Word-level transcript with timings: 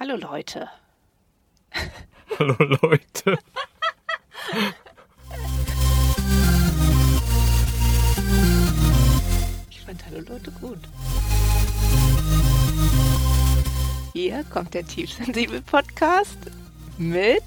Hallo 0.00 0.14
Leute. 0.14 0.68
Hallo 2.38 2.54
Leute. 2.60 3.36
Ich 9.68 9.80
fand 9.80 10.06
Hallo 10.06 10.20
Leute 10.20 10.52
gut. 10.52 10.78
Hier 14.12 14.44
kommt 14.44 14.72
der 14.72 14.86
Tiefsensibel 14.86 15.60
Podcast 15.62 16.38
mit 16.96 17.42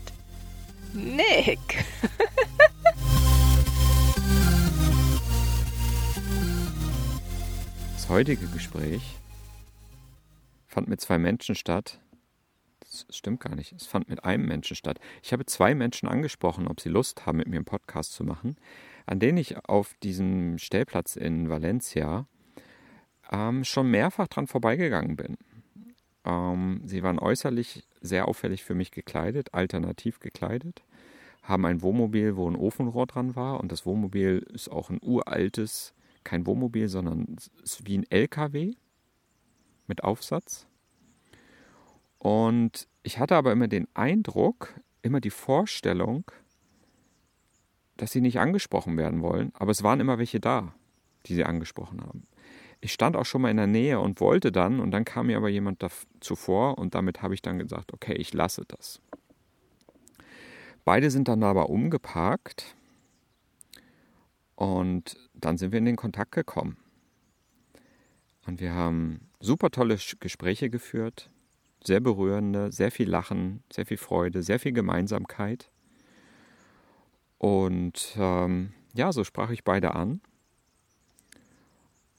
Nick. 0.91 1.85
Das 7.93 8.09
heutige 8.09 8.45
Gespräch 8.47 9.03
fand 10.67 10.89
mit 10.89 10.99
zwei 10.99 11.17
Menschen 11.17 11.55
statt. 11.55 11.97
Stimmt 13.09 13.39
gar 13.39 13.55
nicht. 13.55 13.73
Es 13.73 13.85
fand 13.85 14.09
mit 14.09 14.23
einem 14.23 14.45
Menschen 14.45 14.75
statt. 14.75 14.99
Ich 15.23 15.33
habe 15.33 15.45
zwei 15.45 15.75
Menschen 15.75 16.07
angesprochen, 16.07 16.67
ob 16.67 16.79
sie 16.79 16.89
Lust 16.89 17.25
haben, 17.25 17.37
mit 17.37 17.47
mir 17.47 17.57
einen 17.57 17.65
Podcast 17.65 18.13
zu 18.13 18.23
machen, 18.23 18.55
an 19.05 19.19
denen 19.19 19.37
ich 19.37 19.57
auf 19.65 19.93
diesem 20.03 20.57
Stellplatz 20.57 21.15
in 21.15 21.49
Valencia 21.49 22.25
ähm, 23.31 23.63
schon 23.63 23.89
mehrfach 23.89 24.27
dran 24.27 24.47
vorbeigegangen 24.47 25.15
bin. 25.15 25.37
Ähm, 26.25 26.81
sie 26.85 27.03
waren 27.03 27.19
äußerlich 27.19 27.87
sehr 28.01 28.27
auffällig 28.27 28.63
für 28.63 28.75
mich 28.75 28.91
gekleidet, 28.91 29.53
alternativ 29.53 30.19
gekleidet, 30.19 30.83
haben 31.43 31.65
ein 31.65 31.81
Wohnmobil, 31.81 32.35
wo 32.35 32.49
ein 32.49 32.55
Ofenrohr 32.55 33.07
dran 33.07 33.35
war 33.35 33.59
und 33.59 33.71
das 33.71 33.85
Wohnmobil 33.85 34.45
ist 34.53 34.69
auch 34.69 34.89
ein 34.89 34.99
uraltes, 35.01 35.93
kein 36.23 36.45
Wohnmobil, 36.45 36.87
sondern 36.87 37.37
ist 37.63 37.87
wie 37.87 37.97
ein 37.97 38.05
LKW 38.09 38.73
mit 39.87 40.03
Aufsatz. 40.03 40.67
Und 42.21 42.87
ich 43.01 43.17
hatte 43.17 43.35
aber 43.35 43.51
immer 43.51 43.67
den 43.67 43.87
Eindruck, 43.95 44.79
immer 45.01 45.19
die 45.19 45.31
Vorstellung, 45.31 46.29
dass 47.97 48.11
sie 48.11 48.21
nicht 48.21 48.39
angesprochen 48.39 48.95
werden 48.95 49.23
wollen, 49.23 49.51
aber 49.55 49.71
es 49.71 49.81
waren 49.81 49.99
immer 49.99 50.19
welche 50.19 50.39
da, 50.39 50.75
die 51.25 51.33
sie 51.33 51.45
angesprochen 51.45 51.99
haben. 52.01 52.27
Ich 52.79 52.93
stand 52.93 53.15
auch 53.15 53.25
schon 53.25 53.41
mal 53.41 53.49
in 53.49 53.57
der 53.57 53.65
Nähe 53.65 53.99
und 53.99 54.21
wollte 54.21 54.51
dann, 54.51 54.79
und 54.79 54.91
dann 54.91 55.03
kam 55.03 55.27
mir 55.27 55.37
aber 55.37 55.49
jemand 55.49 55.83
zuvor 56.19 56.77
und 56.77 56.93
damit 56.93 57.23
habe 57.23 57.33
ich 57.33 57.41
dann 57.41 57.57
gesagt, 57.57 57.91
okay, 57.91 58.13
ich 58.13 58.35
lasse 58.35 58.65
das. 58.67 59.01
Beide 60.85 61.09
sind 61.09 61.27
dann 61.27 61.41
aber 61.41 61.71
umgeparkt 61.71 62.75
und 64.53 65.17
dann 65.33 65.57
sind 65.57 65.71
wir 65.71 65.79
in 65.79 65.85
den 65.85 65.95
Kontakt 65.95 66.33
gekommen. 66.33 66.77
Und 68.45 68.59
wir 68.59 68.75
haben 68.75 69.27
super 69.39 69.71
tolle 69.71 69.97
Gespräche 70.19 70.69
geführt, 70.69 71.31
sehr 71.83 71.99
berührende, 71.99 72.71
sehr 72.71 72.91
viel 72.91 73.09
Lachen, 73.09 73.63
sehr 73.71 73.85
viel 73.85 73.97
Freude, 73.97 74.43
sehr 74.43 74.59
viel 74.59 74.71
Gemeinsamkeit. 74.71 75.71
Und 77.37 78.15
ähm, 78.17 78.73
ja, 78.93 79.11
so 79.11 79.23
sprach 79.23 79.49
ich 79.49 79.63
beide 79.63 79.95
an. 79.95 80.21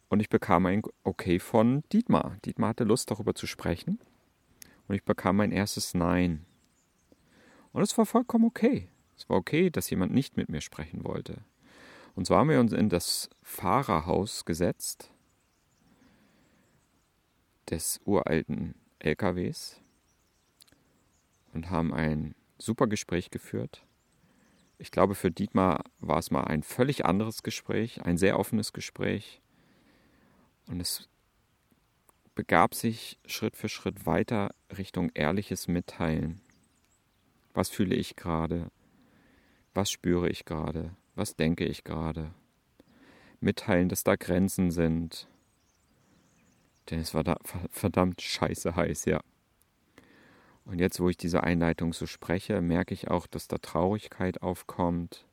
Und 0.08 0.20
ich 0.20 0.28
bekam 0.28 0.66
ein 0.66 0.82
Okay 1.04 1.38
von 1.38 1.84
Dietmar. 1.92 2.36
Dietmar 2.44 2.70
hatte 2.70 2.84
Lust, 2.84 3.10
darüber 3.10 3.34
zu 3.34 3.46
sprechen. 3.46 3.98
Und 4.88 4.94
ich 4.94 5.04
bekam 5.04 5.36
mein 5.36 5.52
erstes 5.52 5.94
Nein. 5.94 6.44
Und 7.72 7.82
es 7.82 7.96
war 7.96 8.04
vollkommen 8.04 8.44
okay. 8.44 8.88
Es 9.16 9.28
war 9.28 9.36
okay, 9.36 9.70
dass 9.70 9.88
jemand 9.88 10.12
nicht 10.12 10.36
mit 10.36 10.48
mir 10.48 10.60
sprechen 10.60 11.04
wollte. 11.04 11.38
Und 12.14 12.26
so 12.26 12.36
haben 12.36 12.50
wir 12.50 12.60
uns 12.60 12.72
in 12.72 12.88
das 12.88 13.30
Fahrerhaus 13.42 14.44
gesetzt 14.44 15.12
des 17.70 18.00
uralten 18.04 18.74
LKWs 19.02 19.80
und 21.52 21.70
haben 21.70 21.92
ein 21.92 22.34
super 22.58 22.86
Gespräch 22.86 23.30
geführt. 23.30 23.84
Ich 24.78 24.90
glaube, 24.90 25.14
für 25.14 25.30
Dietmar 25.30 25.84
war 26.00 26.18
es 26.18 26.30
mal 26.30 26.44
ein 26.44 26.62
völlig 26.62 27.04
anderes 27.04 27.42
Gespräch, 27.42 28.02
ein 28.02 28.16
sehr 28.16 28.38
offenes 28.38 28.72
Gespräch. 28.72 29.40
Und 30.66 30.80
es 30.80 31.08
begab 32.34 32.74
sich 32.74 33.18
Schritt 33.26 33.56
für 33.56 33.68
Schritt 33.68 34.06
weiter 34.06 34.54
Richtung 34.76 35.10
ehrliches 35.14 35.68
Mitteilen. 35.68 36.40
Was 37.54 37.68
fühle 37.68 37.94
ich 37.94 38.16
gerade? 38.16 38.70
Was 39.74 39.90
spüre 39.90 40.28
ich 40.28 40.44
gerade? 40.44 40.96
Was 41.14 41.36
denke 41.36 41.64
ich 41.64 41.84
gerade? 41.84 42.32
Mitteilen, 43.40 43.88
dass 43.88 44.04
da 44.04 44.16
Grenzen 44.16 44.70
sind. 44.70 45.28
Denn 46.90 47.00
es 47.00 47.14
war 47.14 47.24
da 47.24 47.38
verdammt 47.70 48.20
scheiße 48.20 48.74
heiß, 48.76 49.04
ja. 49.06 49.20
Und 50.64 50.78
jetzt, 50.78 51.00
wo 51.00 51.08
ich 51.08 51.16
diese 51.16 51.42
Einleitung 51.42 51.92
so 51.92 52.06
spreche, 52.06 52.60
merke 52.60 52.94
ich 52.94 53.08
auch, 53.08 53.26
dass 53.26 53.48
da 53.48 53.58
Traurigkeit 53.58 54.42
aufkommt. 54.42 55.26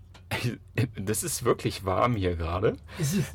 das 0.96 1.24
ist 1.24 1.44
wirklich 1.44 1.86
warm 1.86 2.16
hier 2.16 2.36
gerade. 2.36 2.78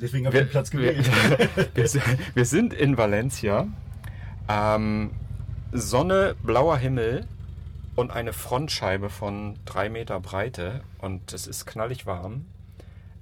Deswegen 0.01 0.27
habe 0.27 0.39
ich 0.39 0.45
den 0.45 0.51
Platz 0.51 0.71
gewählt. 0.71 1.11
Wir, 1.75 1.93
wir, 1.93 2.03
wir, 2.35 2.45
sind 2.45 2.73
in 2.73 2.97
Valencia. 2.97 3.67
Ähm, 4.49 5.11
Sonne, 5.73 6.37
blauer 6.43 6.77
Himmel 6.79 7.27
und 7.97 8.11
eine 8.11 8.33
Frontscheibe 8.33 9.11
von 9.11 9.57
drei 9.65 9.89
Meter 9.89 10.21
Breite. 10.21 10.83
Und 10.99 11.33
es 11.33 11.47
ist 11.47 11.67
knallig 11.67 12.07
warm. 12.07 12.45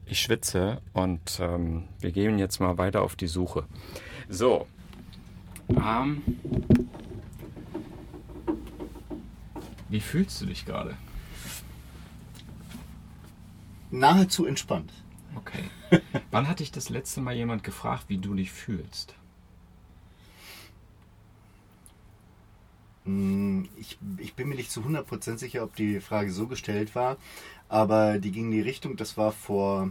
Ich 0.05 0.21
schwitze 0.21 0.83
und 0.93 1.39
ähm, 1.41 1.85
wir 2.01 2.13
gehen 2.13 2.39
jetzt 2.39 2.61
mal 2.61 2.77
weiter 2.77 3.03
auf 3.03 3.17
die 3.17 3.29
Suche. 3.29 3.65
So. 4.29 4.67
Ähm, 5.71 6.23
wie 9.89 10.01
fühlst 10.01 10.41
du 10.43 10.47
dich 10.47 10.67
gerade? 10.67 10.97
Nahezu 13.93 14.45
entspannt. 14.47 14.93
Okay. 15.37 15.65
Wann 16.31 16.49
hat 16.49 16.61
dich 16.61 16.73
das 16.73 16.89
letzte 16.89 17.21
Mal 17.21 17.35
jemand 17.35 17.63
gefragt, 17.65 18.05
wie 18.09 18.19
du 18.19 18.35
dich 18.35 18.51
fühlst? 18.51 19.15
Hm, 23.05 23.69
ich, 23.79 23.99
ich 24.19 24.35
bin 24.35 24.49
mir 24.49 24.57
nicht 24.57 24.71
zu 24.71 24.81
100% 24.81 25.39
sicher, 25.39 25.63
ob 25.63 25.75
die 25.77 26.01
Frage 26.01 26.33
so 26.33 26.47
gestellt 26.47 26.95
war, 26.95 27.17
aber 27.69 28.19
die 28.19 28.31
ging 28.31 28.47
in 28.47 28.51
die 28.53 28.61
Richtung, 28.61 28.97
das 28.97 29.17
war 29.17 29.33
vor 29.33 29.91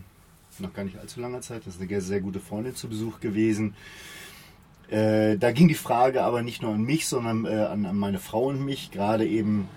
noch 0.59 0.73
gar 0.73 0.83
nicht 0.83 0.97
allzu 0.97 1.19
langer 1.19 1.41
Zeit, 1.41 1.65
das 1.65 1.75
ist 1.75 1.81
eine 1.81 2.01
sehr 2.01 2.21
gute 2.21 2.39
Freundin 2.39 2.75
zu 2.75 2.87
Besuch 2.87 3.19
gewesen. 3.19 3.73
Äh, 4.89 5.37
da 5.37 5.51
ging 5.51 5.67
die 5.67 5.73
Frage 5.73 6.23
aber 6.23 6.41
nicht 6.41 6.61
nur 6.61 6.73
an 6.73 6.83
mich, 6.83 7.07
sondern 7.07 7.45
äh, 7.45 7.65
an, 7.65 7.85
an 7.85 7.97
meine 7.97 8.19
Frau 8.19 8.47
und 8.47 8.63
mich, 8.63 8.91
gerade 8.91 9.25
eben 9.25 9.67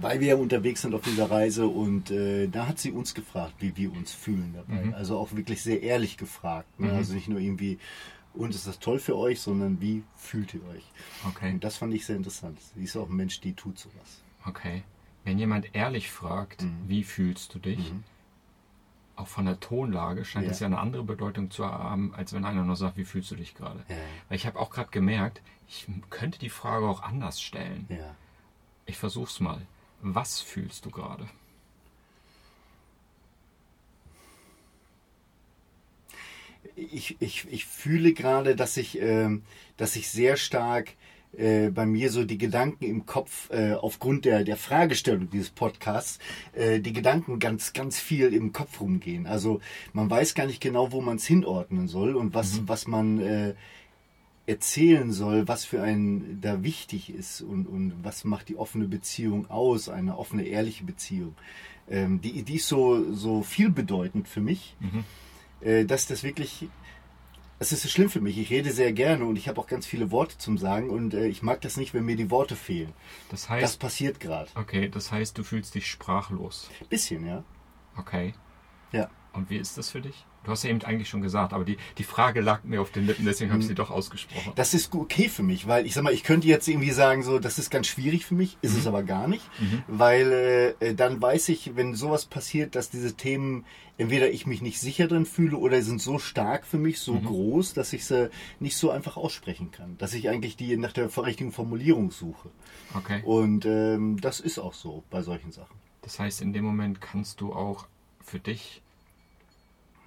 weil 0.00 0.20
wir 0.20 0.28
ja 0.28 0.36
unterwegs 0.36 0.82
sind 0.82 0.94
auf 0.94 1.02
dieser 1.02 1.30
Reise 1.30 1.66
und 1.66 2.10
äh, 2.10 2.48
da 2.48 2.66
hat 2.66 2.78
sie 2.78 2.92
uns 2.92 3.14
gefragt, 3.14 3.54
wie 3.58 3.76
wir 3.76 3.92
uns 3.92 4.12
fühlen 4.12 4.54
dabei. 4.54 4.84
Mhm. 4.84 4.94
Also 4.94 5.18
auch 5.18 5.34
wirklich 5.34 5.62
sehr 5.62 5.82
ehrlich 5.82 6.16
gefragt. 6.16 6.80
Ne? 6.80 6.88
Mhm. 6.88 6.94
Also 6.94 7.14
nicht 7.14 7.28
nur 7.28 7.40
irgendwie, 7.40 7.78
und 8.34 8.54
ist 8.54 8.66
das 8.66 8.78
toll 8.78 8.98
für 8.98 9.16
euch, 9.16 9.40
sondern 9.40 9.80
wie 9.80 10.02
fühlt 10.16 10.54
ihr 10.54 10.64
euch? 10.68 10.84
Okay. 11.26 11.52
Und 11.52 11.64
das 11.64 11.76
fand 11.76 11.94
ich 11.94 12.06
sehr 12.06 12.16
interessant. 12.16 12.58
Sie 12.74 12.84
ist 12.84 12.96
auch 12.96 13.08
ein 13.08 13.16
Mensch, 13.16 13.40
die 13.40 13.54
tut 13.54 13.78
sowas. 13.78 14.22
Okay. 14.44 14.82
Wenn 15.24 15.38
jemand 15.38 15.74
ehrlich 15.74 16.10
fragt, 16.10 16.62
mhm. 16.62 16.76
wie 16.86 17.02
fühlst 17.02 17.54
du 17.54 17.58
dich? 17.58 17.92
Mhm. 17.92 18.04
Auch 19.16 19.28
von 19.28 19.46
der 19.46 19.58
Tonlage 19.58 20.26
scheint 20.26 20.46
es 20.46 20.60
ja. 20.60 20.68
ja 20.68 20.74
eine 20.74 20.78
andere 20.78 21.02
Bedeutung 21.02 21.50
zu 21.50 21.64
haben, 21.64 22.14
als 22.14 22.34
wenn 22.34 22.44
einer 22.44 22.62
nur 22.64 22.76
sagt, 22.76 22.98
wie 22.98 23.04
fühlst 23.04 23.30
du 23.30 23.34
dich 23.34 23.54
gerade? 23.54 23.82
Ja. 23.88 23.96
Weil 24.28 24.36
ich 24.36 24.46
habe 24.46 24.58
auch 24.60 24.70
gerade 24.70 24.90
gemerkt, 24.90 25.40
ich 25.68 25.86
könnte 26.10 26.38
die 26.38 26.50
Frage 26.50 26.86
auch 26.86 27.02
anders 27.02 27.40
stellen. 27.40 27.86
Ja. 27.88 28.14
Ich 28.84 28.98
versuch's 28.98 29.40
mal. 29.40 29.62
Was 30.14 30.40
fühlst 30.40 30.84
du 30.84 30.90
gerade? 30.90 31.28
ich, 36.76 37.16
ich, 37.20 37.46
ich 37.50 37.66
fühle 37.66 38.12
gerade, 38.12 38.54
dass 38.54 38.76
ich, 38.76 39.00
ähm, 39.00 39.42
dass 39.76 39.96
ich 39.96 40.08
sehr 40.10 40.36
stark 40.36 40.92
äh, 41.36 41.70
bei 41.70 41.86
mir 41.86 42.10
so 42.10 42.24
die 42.24 42.38
Gedanken 42.38 42.84
im 42.84 43.06
Kopf 43.06 43.50
äh, 43.50 43.72
aufgrund 43.72 44.24
der, 44.24 44.44
der 44.44 44.56
Fragestellung 44.56 45.30
dieses 45.30 45.50
Podcasts, 45.50 46.18
äh, 46.52 46.80
die 46.80 46.92
Gedanken 46.92 47.38
ganz, 47.38 47.72
ganz 47.72 47.98
viel 47.98 48.32
im 48.32 48.52
Kopf 48.52 48.80
rumgehen. 48.80 49.26
Also 49.26 49.60
man 49.92 50.10
weiß 50.10 50.34
gar 50.34 50.46
nicht 50.46 50.60
genau, 50.60 50.92
wo 50.92 51.00
man 51.00 51.16
es 51.16 51.26
hinordnen 51.26 51.88
soll 51.88 52.14
und 52.14 52.34
was, 52.34 52.60
mhm. 52.60 52.68
was 52.68 52.86
man 52.86 53.18
äh, 53.20 53.54
erzählen 54.46 55.12
soll, 55.12 55.48
was 55.48 55.64
für 55.64 55.82
einen 55.82 56.40
da 56.40 56.62
wichtig 56.62 57.10
ist 57.10 57.40
und, 57.40 57.66
und 57.66 57.92
was 58.02 58.24
macht 58.24 58.48
die 58.48 58.56
offene 58.56 58.86
Beziehung 58.86 59.50
aus, 59.50 59.88
eine 59.88 60.16
offene, 60.16 60.44
ehrliche 60.44 60.84
Beziehung. 60.84 61.34
Ähm, 61.88 62.20
die, 62.20 62.42
die 62.42 62.56
ist 62.56 62.68
so, 62.68 63.12
so 63.12 63.42
vielbedeutend 63.42 64.28
für 64.28 64.40
mich, 64.40 64.76
mhm. 64.80 65.04
äh, 65.60 65.84
dass 65.84 66.06
das 66.06 66.22
wirklich, 66.22 66.68
es 67.58 67.72
ist 67.72 67.82
so 67.82 67.88
schlimm 67.88 68.08
für 68.08 68.20
mich. 68.20 68.38
Ich 68.38 68.50
rede 68.50 68.70
sehr 68.70 68.92
gerne 68.92 69.24
und 69.24 69.36
ich 69.36 69.48
habe 69.48 69.60
auch 69.60 69.66
ganz 69.66 69.84
viele 69.84 70.12
Worte 70.12 70.38
zum 70.38 70.58
Sagen 70.58 70.90
und 70.90 71.14
äh, 71.14 71.26
ich 71.26 71.42
mag 71.42 71.60
das 71.60 71.76
nicht, 71.76 71.92
wenn 71.92 72.04
mir 72.04 72.16
die 72.16 72.30
Worte 72.30 72.54
fehlen. 72.54 72.92
Das 73.30 73.48
heißt, 73.48 73.64
das 73.64 73.76
passiert 73.76 74.20
gerade. 74.20 74.48
Okay, 74.54 74.88
das 74.88 75.10
heißt, 75.10 75.36
du 75.38 75.42
fühlst 75.42 75.74
dich 75.74 75.88
sprachlos. 75.88 76.70
Bisschen, 76.88 77.26
ja. 77.26 77.42
Okay. 77.96 78.34
Ja. 78.92 79.10
Und 79.32 79.50
wie 79.50 79.56
ist 79.56 79.76
das 79.76 79.90
für 79.90 80.00
dich? 80.00 80.24
Du 80.46 80.52
hast 80.52 80.62
ja 80.62 80.70
eben 80.70 80.80
eigentlich 80.82 81.08
schon 81.08 81.22
gesagt, 81.22 81.52
aber 81.52 81.64
die, 81.64 81.76
die 81.98 82.04
Frage 82.04 82.40
lag 82.40 82.62
mir 82.62 82.80
auf 82.80 82.92
den 82.92 83.04
Lippen, 83.04 83.24
deswegen 83.24 83.50
habe 83.50 83.60
ich 83.60 83.66
sie 83.66 83.70
hm. 83.72 83.76
doch 83.76 83.90
ausgesprochen. 83.90 84.52
Das 84.54 84.74
ist 84.74 84.94
okay 84.94 85.28
für 85.28 85.42
mich, 85.42 85.66
weil 85.66 85.86
ich 85.86 85.94
sag 85.94 86.04
mal, 86.04 86.12
ich 86.12 86.22
könnte 86.22 86.46
jetzt 86.46 86.68
irgendwie 86.68 86.92
sagen, 86.92 87.24
so, 87.24 87.40
das 87.40 87.58
ist 87.58 87.68
ganz 87.68 87.88
schwierig 87.88 88.24
für 88.24 88.36
mich, 88.36 88.56
ist 88.62 88.74
mhm. 88.74 88.78
es 88.78 88.86
aber 88.86 89.02
gar 89.02 89.26
nicht, 89.26 89.44
mhm. 89.58 89.82
weil 89.88 90.76
äh, 90.78 90.94
dann 90.94 91.20
weiß 91.20 91.48
ich, 91.48 91.74
wenn 91.74 91.96
sowas 91.96 92.26
passiert, 92.26 92.76
dass 92.76 92.90
diese 92.90 93.14
Themen 93.14 93.64
entweder 93.98 94.30
ich 94.30 94.46
mich 94.46 94.62
nicht 94.62 94.78
sicher 94.78 95.08
drin 95.08 95.26
fühle 95.26 95.56
oder 95.56 95.82
sind 95.82 96.00
so 96.00 96.20
stark 96.20 96.64
für 96.64 96.78
mich, 96.78 97.00
so 97.00 97.14
mhm. 97.14 97.24
groß, 97.24 97.74
dass 97.74 97.92
ich 97.92 98.04
sie 98.04 98.30
nicht 98.60 98.76
so 98.76 98.90
einfach 98.90 99.16
aussprechen 99.16 99.72
kann. 99.72 99.98
Dass 99.98 100.14
ich 100.14 100.28
eigentlich 100.28 100.56
die 100.56 100.76
nach 100.76 100.92
der 100.92 101.10
richtigen 101.24 101.50
Formulierung 101.50 102.12
suche. 102.12 102.50
Okay. 102.94 103.20
Und 103.24 103.66
ähm, 103.66 104.20
das 104.20 104.38
ist 104.38 104.60
auch 104.60 104.74
so 104.74 105.02
bei 105.10 105.22
solchen 105.22 105.50
Sachen. 105.50 105.74
Das 106.02 106.20
heißt, 106.20 106.40
in 106.40 106.52
dem 106.52 106.64
Moment 106.64 107.00
kannst 107.00 107.40
du 107.40 107.52
auch 107.52 107.86
für 108.20 108.38
dich 108.38 108.82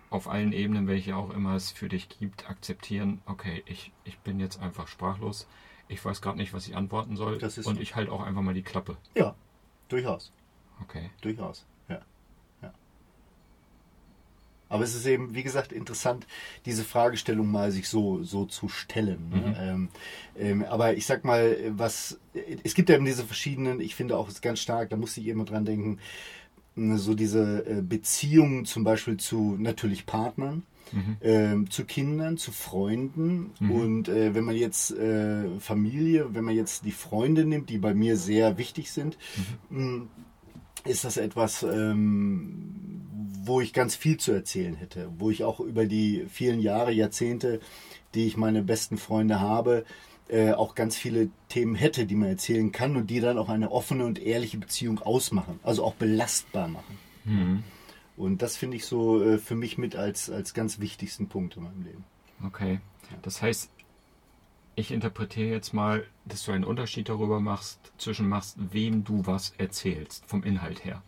auf 0.09 0.27
allen 0.27 0.53
Ebenen, 0.53 0.87
welche 0.87 1.15
auch 1.15 1.29
immer 1.31 1.55
es 1.55 1.71
für 1.71 1.89
dich 1.89 2.09
gibt, 2.09 2.49
akzeptieren, 2.49 3.21
okay, 3.25 3.63
ich, 3.65 3.91
ich 4.03 4.17
bin 4.19 4.39
jetzt 4.39 4.59
einfach 4.59 4.87
sprachlos, 4.87 5.47
ich 5.87 6.03
weiß 6.03 6.21
gerade 6.21 6.37
nicht, 6.37 6.53
was 6.53 6.67
ich 6.67 6.75
antworten 6.75 7.15
soll 7.15 7.37
und 7.41 7.51
so. 7.51 7.71
ich 7.79 7.95
halte 7.95 8.11
auch 8.11 8.21
einfach 8.21 8.41
mal 8.41 8.53
die 8.53 8.63
Klappe. 8.63 8.97
Ja, 9.15 9.35
durchaus. 9.87 10.31
Okay. 10.81 11.09
Durchaus, 11.21 11.65
ja. 11.89 12.01
ja. 12.61 12.73
Aber 14.69 14.83
es 14.83 14.95
ist 14.95 15.05
eben, 15.05 15.35
wie 15.35 15.43
gesagt, 15.43 15.71
interessant, 15.71 16.25
diese 16.65 16.83
Fragestellung 16.83 17.51
mal 17.51 17.71
sich 17.71 17.87
so, 17.89 18.23
so 18.23 18.45
zu 18.45 18.69
stellen. 18.69 19.29
Ne? 19.29 19.37
Mhm. 19.37 19.55
Ähm, 19.59 19.89
ähm, 20.37 20.63
aber 20.63 20.93
ich 20.93 21.05
sag 21.05 21.25
mal, 21.25 21.57
was, 21.69 22.19
es 22.63 22.75
gibt 22.75 22.89
ja 22.89 22.95
eben 22.95 23.05
diese 23.05 23.25
verschiedenen, 23.25 23.79
ich 23.79 23.95
finde 23.95 24.17
auch 24.17 24.29
es 24.29 24.41
ganz 24.41 24.59
stark, 24.59 24.89
da 24.91 24.95
muss 24.95 25.17
ich 25.17 25.27
immer 25.27 25.45
dran 25.45 25.65
denken, 25.65 25.99
so 26.97 27.13
diese 27.13 27.65
äh, 27.65 27.81
Beziehungen 27.81 28.65
zum 28.65 28.83
Beispiel 28.83 29.17
zu 29.17 29.55
natürlich 29.59 30.05
Partnern, 30.05 30.63
mhm. 30.91 31.17
äh, 31.21 31.69
zu 31.69 31.85
Kindern, 31.85 32.37
zu 32.37 32.51
Freunden 32.51 33.51
mhm. 33.59 33.71
und 33.71 34.09
äh, 34.09 34.33
wenn 34.33 34.43
man 34.43 34.55
jetzt 34.55 34.91
äh, 34.91 35.45
Familie, 35.59 36.33
wenn 36.33 36.43
man 36.43 36.55
jetzt 36.55 36.85
die 36.85 36.91
Freunde 36.91 37.45
nimmt, 37.45 37.69
die 37.69 37.77
bei 37.77 37.93
mir 37.93 38.17
sehr 38.17 38.57
wichtig 38.57 38.91
sind, 38.91 39.17
mhm. 39.69 40.07
ist 40.85 41.05
das 41.05 41.17
etwas, 41.17 41.63
ähm, 41.63 43.01
wo 43.43 43.61
ich 43.61 43.73
ganz 43.73 43.95
viel 43.95 44.17
zu 44.17 44.31
erzählen 44.31 44.75
hätte, 44.75 45.09
wo 45.17 45.29
ich 45.29 45.43
auch 45.43 45.59
über 45.59 45.85
die 45.85 46.25
vielen 46.29 46.59
Jahre, 46.59 46.91
Jahrzehnte, 46.91 47.59
die 48.13 48.25
ich 48.25 48.37
meine 48.37 48.63
besten 48.63 48.97
Freunde 48.97 49.39
habe, 49.39 49.85
äh, 50.29 50.51
auch 50.51 50.75
ganz 50.75 50.95
viele 50.95 51.29
Themen 51.49 51.75
hätte, 51.75 52.05
die 52.05 52.15
man 52.15 52.29
erzählen 52.29 52.71
kann 52.71 52.95
und 52.95 53.07
die 53.07 53.19
dann 53.19 53.37
auch 53.37 53.49
eine 53.49 53.71
offene 53.71 54.05
und 54.05 54.19
ehrliche 54.19 54.57
Beziehung 54.57 54.99
ausmachen, 54.99 55.59
also 55.63 55.83
auch 55.83 55.95
belastbar 55.95 56.67
machen. 56.67 56.97
Mhm. 57.25 57.63
Und 58.15 58.41
das 58.41 58.57
finde 58.57 58.77
ich 58.77 58.85
so 58.85 59.23
äh, 59.23 59.37
für 59.37 59.55
mich 59.55 59.77
mit 59.77 59.95
als, 59.95 60.29
als 60.29 60.53
ganz 60.53 60.79
wichtigsten 60.79 61.27
Punkt 61.27 61.57
in 61.57 61.63
meinem 61.63 61.83
Leben. 61.83 62.03
Okay. 62.45 62.79
Das 63.21 63.41
heißt, 63.41 63.71
ich 64.75 64.91
interpretiere 64.91 65.49
jetzt 65.49 65.73
mal, 65.73 66.05
dass 66.25 66.45
du 66.45 66.51
einen 66.51 66.63
Unterschied 66.63 67.09
darüber 67.09 67.39
machst, 67.39 67.91
zwischen 67.97 68.29
machst, 68.29 68.57
wem 68.71 69.03
du 69.03 69.25
was 69.25 69.53
erzählst, 69.57 70.25
vom 70.27 70.43
Inhalt 70.43 70.85
her. 70.85 71.01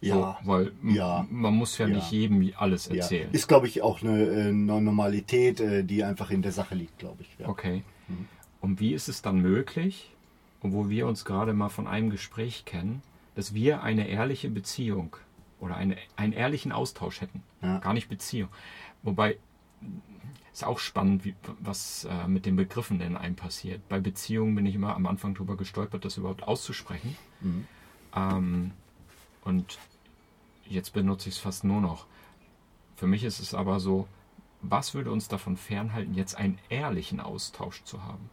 Ja. 0.00 0.38
So, 0.42 0.50
weil 0.50 0.72
ja. 0.82 1.26
man 1.30 1.54
muss 1.54 1.76
ja, 1.76 1.86
ja, 1.86 1.96
nicht 1.96 2.10
jedem 2.10 2.52
alles 2.56 2.86
erzählen. 2.86 3.28
Ja. 3.28 3.34
Ist, 3.34 3.48
glaube 3.48 3.66
ich, 3.66 3.82
auch 3.82 4.02
eine, 4.02 4.22
äh, 4.22 4.48
eine, 4.48 4.80
Normalität, 4.80 5.60
äh, 5.60 5.84
die 5.84 6.04
einfach 6.04 6.30
in 6.30 6.42
der 6.42 6.52
Sache 6.52 6.74
liegt, 6.74 6.98
glaube 6.98 7.22
ich. 7.22 7.46
Okay. 7.46 7.82
Mhm. 8.08 8.26
Und 8.60 8.80
wie 8.80 8.94
ist 8.94 9.08
es 9.08 9.20
dann 9.22 9.40
möglich, 9.40 10.10
wo 10.62 10.88
wir 10.88 11.06
uns 11.06 11.24
gerade 11.24 11.52
mal 11.52 11.68
von 11.68 11.86
einem 11.86 12.10
Gespräch 12.10 12.64
kennen, 12.64 13.02
dass 13.34 13.54
wir 13.54 13.82
eine 13.82 14.08
ehrliche 14.08 14.48
Beziehung 14.50 15.16
oder 15.60 15.76
eine, 15.76 15.96
einen 16.16 16.32
ehrlichen 16.32 16.72
Austausch 16.72 17.20
hätten? 17.20 17.42
Gar 17.60 17.92
nicht 17.92 18.08
Beziehung. 18.08 18.48
Wobei, 19.02 19.36
ist 20.52 20.64
auch 20.64 20.78
spannend, 20.78 21.24
wie, 21.24 21.34
was 21.60 22.04
äh, 22.04 22.26
mit 22.26 22.44
den 22.44 22.56
Begriffen 22.56 22.98
denn 22.98 23.16
einem 23.16 23.36
passiert. 23.36 23.88
Bei 23.88 24.00
Beziehungen 24.00 24.54
bin 24.54 24.66
ich 24.66 24.74
immer 24.74 24.94
am 24.94 25.06
Anfang 25.06 25.34
darüber 25.34 25.56
gestolpert, 25.56 26.04
das 26.04 26.16
überhaupt 26.16 26.42
auszusprechen. 26.42 27.16
Mhm. 27.40 27.66
Ähm, 28.14 28.70
und 29.44 29.78
Jetzt 30.70 30.92
benutze 30.92 31.28
ich 31.28 31.34
es 31.34 31.40
fast 31.40 31.64
nur 31.64 31.80
noch. 31.80 32.06
Für 32.94 33.08
mich 33.08 33.24
ist 33.24 33.40
es 33.40 33.54
aber 33.54 33.80
so, 33.80 34.06
was 34.62 34.94
würde 34.94 35.10
uns 35.10 35.26
davon 35.26 35.56
fernhalten, 35.56 36.14
jetzt 36.14 36.36
einen 36.36 36.58
ehrlichen 36.68 37.18
Austausch 37.18 37.82
zu 37.82 38.04
haben? 38.04 38.30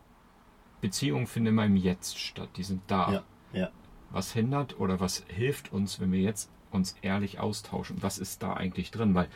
Beziehungen 0.80 1.26
finden 1.26 1.50
immer 1.50 1.66
im 1.66 1.76
Jetzt 1.76 2.20
statt, 2.20 2.50
die 2.58 2.64
sind 2.64 2.82
da. 2.88 3.12
Ja, 3.12 3.24
ja. 3.54 3.70
Was 4.12 4.32
hindert 4.32 4.80
oder 4.80 5.00
was 5.00 5.24
hilft 5.28 5.74
uns, 5.74 6.00
wenn 6.00 6.12
wir 6.12 6.22
jetzt 6.22 6.52
uns 6.72 6.96
ehrlich 7.02 7.40
austauschen? 7.40 7.98
Was 8.02 8.20
ist 8.20 8.44
da 8.44 8.54
eigentlich 8.54 8.92
drin? 8.92 9.16
Weil 9.16 9.30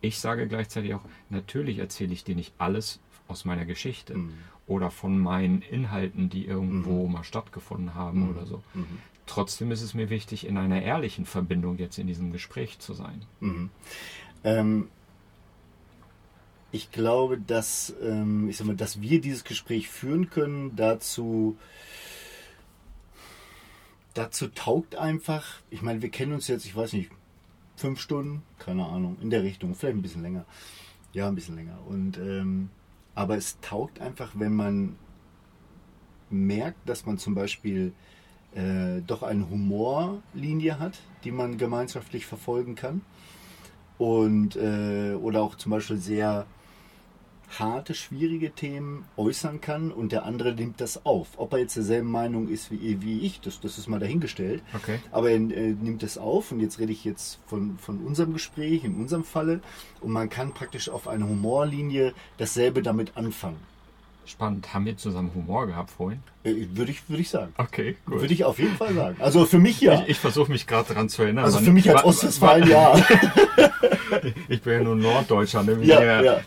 ich 0.00 0.18
sage 0.18 0.48
gleichzeitig 0.48 0.94
auch, 0.94 1.04
natürlich 1.28 1.78
erzähle 1.78 2.12
ich 2.12 2.24
dir 2.24 2.34
nicht 2.34 2.54
alles 2.58 3.00
aus 3.28 3.44
meiner 3.44 3.64
Geschichte 3.64 4.16
mhm. 4.16 4.34
oder 4.66 4.90
von 4.90 5.18
meinen 5.18 5.62
Inhalten, 5.62 6.30
die 6.30 6.46
irgendwo 6.46 7.06
mhm. 7.06 7.12
mal 7.12 7.24
stattgefunden 7.24 7.94
haben 7.94 8.24
mhm. 8.24 8.30
oder 8.30 8.46
so. 8.46 8.62
Trotzdem 9.30 9.70
ist 9.70 9.80
es 9.80 9.94
mir 9.94 10.10
wichtig, 10.10 10.44
in 10.44 10.58
einer 10.58 10.82
ehrlichen 10.82 11.24
Verbindung 11.24 11.78
jetzt 11.78 12.00
in 12.00 12.08
diesem 12.08 12.32
Gespräch 12.32 12.80
zu 12.80 12.94
sein. 12.94 13.24
Mhm. 13.38 13.70
Ähm, 14.42 14.88
ich 16.72 16.90
glaube, 16.90 17.38
dass, 17.38 17.94
ähm, 18.02 18.48
ich 18.48 18.56
sag 18.56 18.66
mal, 18.66 18.74
dass 18.74 19.00
wir 19.00 19.20
dieses 19.20 19.44
Gespräch 19.44 19.88
führen 19.88 20.30
können, 20.30 20.74
dazu, 20.74 21.56
dazu 24.14 24.48
taugt 24.48 24.96
einfach, 24.96 25.60
ich 25.70 25.80
meine, 25.80 26.02
wir 26.02 26.08
kennen 26.08 26.32
uns 26.32 26.48
jetzt, 26.48 26.66
ich 26.66 26.74
weiß 26.74 26.92
nicht, 26.94 27.12
fünf 27.76 28.00
Stunden, 28.00 28.42
keine 28.58 28.84
Ahnung, 28.84 29.16
in 29.22 29.30
der 29.30 29.44
Richtung, 29.44 29.76
vielleicht 29.76 29.96
ein 29.96 30.02
bisschen 30.02 30.22
länger. 30.22 30.44
Ja, 31.12 31.28
ein 31.28 31.36
bisschen 31.36 31.54
länger. 31.54 31.78
Und, 31.86 32.18
ähm, 32.18 32.68
aber 33.14 33.36
es 33.36 33.60
taugt 33.60 34.00
einfach, 34.00 34.32
wenn 34.34 34.56
man 34.56 34.96
merkt, 36.30 36.88
dass 36.88 37.06
man 37.06 37.16
zum 37.16 37.36
Beispiel 37.36 37.92
äh, 38.54 39.00
doch 39.06 39.22
eine 39.22 39.48
Humorlinie 39.48 40.78
hat, 40.78 40.98
die 41.24 41.30
man 41.30 41.58
gemeinschaftlich 41.58 42.26
verfolgen 42.26 42.74
kann. 42.74 43.02
Und, 43.98 44.56
äh, 44.56 45.14
oder 45.14 45.42
auch 45.42 45.56
zum 45.56 45.70
Beispiel 45.72 45.98
sehr 45.98 46.46
harte, 47.58 47.94
schwierige 47.94 48.52
Themen 48.52 49.04
äußern 49.16 49.60
kann 49.60 49.90
und 49.90 50.12
der 50.12 50.24
andere 50.24 50.54
nimmt 50.54 50.80
das 50.80 51.04
auf. 51.04 51.28
Ob 51.36 51.52
er 51.52 51.58
jetzt 51.58 51.76
derselben 51.76 52.10
Meinung 52.10 52.48
ist 52.48 52.70
wie, 52.70 53.02
wie 53.02 53.20
ich, 53.20 53.40
das, 53.40 53.60
das 53.60 53.78
ist 53.78 53.88
mal 53.88 53.98
dahingestellt. 53.98 54.62
Okay. 54.74 55.00
Aber 55.10 55.30
er 55.30 55.36
äh, 55.36 55.72
nimmt 55.72 56.02
das 56.02 56.16
auf 56.16 56.52
und 56.52 56.60
jetzt 56.60 56.78
rede 56.78 56.92
ich 56.92 57.04
jetzt 57.04 57.40
von, 57.46 57.76
von 57.78 57.98
unserem 57.98 58.32
Gespräch, 58.32 58.84
in 58.84 58.94
unserem 58.96 59.24
Falle. 59.24 59.60
Und 60.00 60.12
man 60.12 60.30
kann 60.30 60.54
praktisch 60.54 60.88
auf 60.88 61.08
einer 61.08 61.28
Humorlinie 61.28 62.14
dasselbe 62.38 62.82
damit 62.82 63.16
anfangen. 63.16 63.58
Spannend. 64.26 64.72
Haben 64.72 64.86
wir 64.86 64.96
zusammen 64.96 65.30
Humor 65.34 65.66
gehabt 65.66 65.90
vorhin? 65.90 66.20
Äh, 66.44 66.66
würde 66.72 66.92
ich, 66.92 67.08
würde 67.08 67.22
ich 67.22 67.30
sagen. 67.30 67.52
Okay, 67.56 67.96
gut. 68.06 68.20
Würde 68.20 68.32
ich 68.32 68.44
auf 68.44 68.58
jeden 68.58 68.76
Fall 68.76 68.94
sagen. 68.94 69.16
Also 69.18 69.44
für 69.46 69.58
mich 69.58 69.80
ja. 69.80 70.02
Ich, 70.02 70.10
ich 70.10 70.18
versuche 70.18 70.50
mich 70.50 70.66
gerade 70.66 70.88
daran 70.88 71.08
zu 71.08 71.22
erinnern. 71.22 71.44
Also 71.44 71.58
für 71.58 71.72
mich 71.72 71.90
als 71.90 72.04
Ostwestfalen 72.04 72.68
ja. 72.68 72.94
ich 74.48 74.62
bin 74.62 74.72
ja 74.72 74.80
nur 74.80 74.96
Norddeutscher. 74.96 75.62
Ne? 75.62 75.78
Ja, 75.82 76.02
ja. 76.02 76.22
ja, 76.22 76.34
äh, 76.34 76.44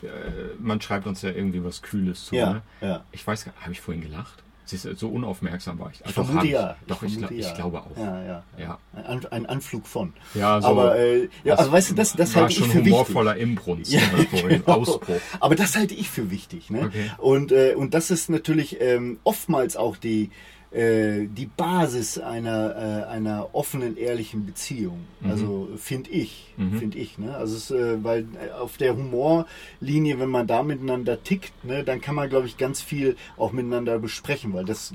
Man 0.59 0.79
schreibt 0.81 1.07
uns 1.07 1.21
ja 1.21 1.29
irgendwie 1.29 1.63
was 1.63 1.81
Kühles 1.81 2.25
zu. 2.25 2.35
Ja, 2.35 2.53
ne? 2.53 2.61
ja. 2.81 3.03
Ich 3.11 3.25
weiß 3.25 3.45
gar 3.45 3.51
nicht, 3.51 3.61
habe 3.61 3.73
ich 3.73 3.81
vorhin 3.81 4.03
gelacht? 4.03 4.43
Siehst 4.65 4.85
du, 4.85 4.95
so 4.95 5.09
unaufmerksam 5.09 5.77
war 5.79 5.91
ich. 5.91 5.99
ich 5.99 6.05
also 6.05 6.23
vermute 6.23 6.47
ja. 6.47 6.75
Doch, 6.87 7.03
ich, 7.03 7.13
vermute 7.13 7.33
ich, 7.33 7.43
ja. 7.43 7.49
ich, 7.49 7.55
glaube 7.55 7.81
auch. 7.81 7.97
Ja, 7.97 8.23
ja. 8.23 8.43
ja. 8.57 8.77
Ein, 9.05 9.25
ein 9.31 9.45
Anflug 9.45 9.85
von. 9.87 10.13
Ja, 10.33 10.61
so. 10.61 10.67
Aber, 10.67 10.97
äh, 10.97 11.27
ja, 11.43 11.55
also 11.55 11.71
weißt 11.71 11.91
du, 11.91 11.95
das, 11.95 12.13
das 12.13 12.35
halte 12.35 12.53
ich 12.53 12.59
für 12.59 12.75
wichtig. 12.75 12.93
humorvoller 12.93 13.35
Imbrunst. 13.35 13.91
Ja, 13.91 14.01
genau. 14.31 14.65
Ausbruch. 14.65 15.17
Aber 15.39 15.55
das 15.55 15.75
halte 15.75 15.93
ich 15.93 16.09
für 16.09 16.31
wichtig. 16.31 16.69
Ne? 16.69 16.85
Okay. 16.85 17.11
Und, 17.17 17.51
äh, 17.51 17.73
und 17.75 17.93
das 17.93 18.09
ist 18.09 18.29
natürlich 18.29 18.79
ähm, 18.79 19.19
oftmals 19.23 19.75
auch 19.75 19.97
die, 19.97 20.31
äh, 20.73 21.27
die 21.27 21.45
Basis 21.45 22.17
einer, 22.17 22.75
äh, 22.75 23.09
einer 23.09 23.53
offenen, 23.53 23.95
ehrlichen 23.95 24.45
Beziehung. 24.45 25.05
Mhm. 25.21 25.29
Also 25.29 25.69
finde 25.77 26.09
ich, 26.09 26.53
Mhm. 26.57 26.79
finde 26.79 26.97
ich. 26.97 27.17
Ne? 27.19 27.35
Also 27.35 27.55
es, 27.55 27.69
äh, 27.71 28.03
weil 28.03 28.25
äh, 28.43 28.51
auf 28.51 28.77
der 28.77 28.95
Humorlinie, 28.95 30.19
wenn 30.19 30.29
man 30.29 30.47
da 30.47 30.63
miteinander 30.63 31.21
tickt, 31.23 31.63
ne, 31.63 31.83
dann 31.83 32.01
kann 32.01 32.15
man, 32.15 32.29
glaube 32.29 32.47
ich, 32.47 32.57
ganz 32.57 32.81
viel 32.81 33.15
auch 33.37 33.51
miteinander 33.51 33.99
besprechen, 33.99 34.53
weil 34.53 34.65
das, 34.65 34.93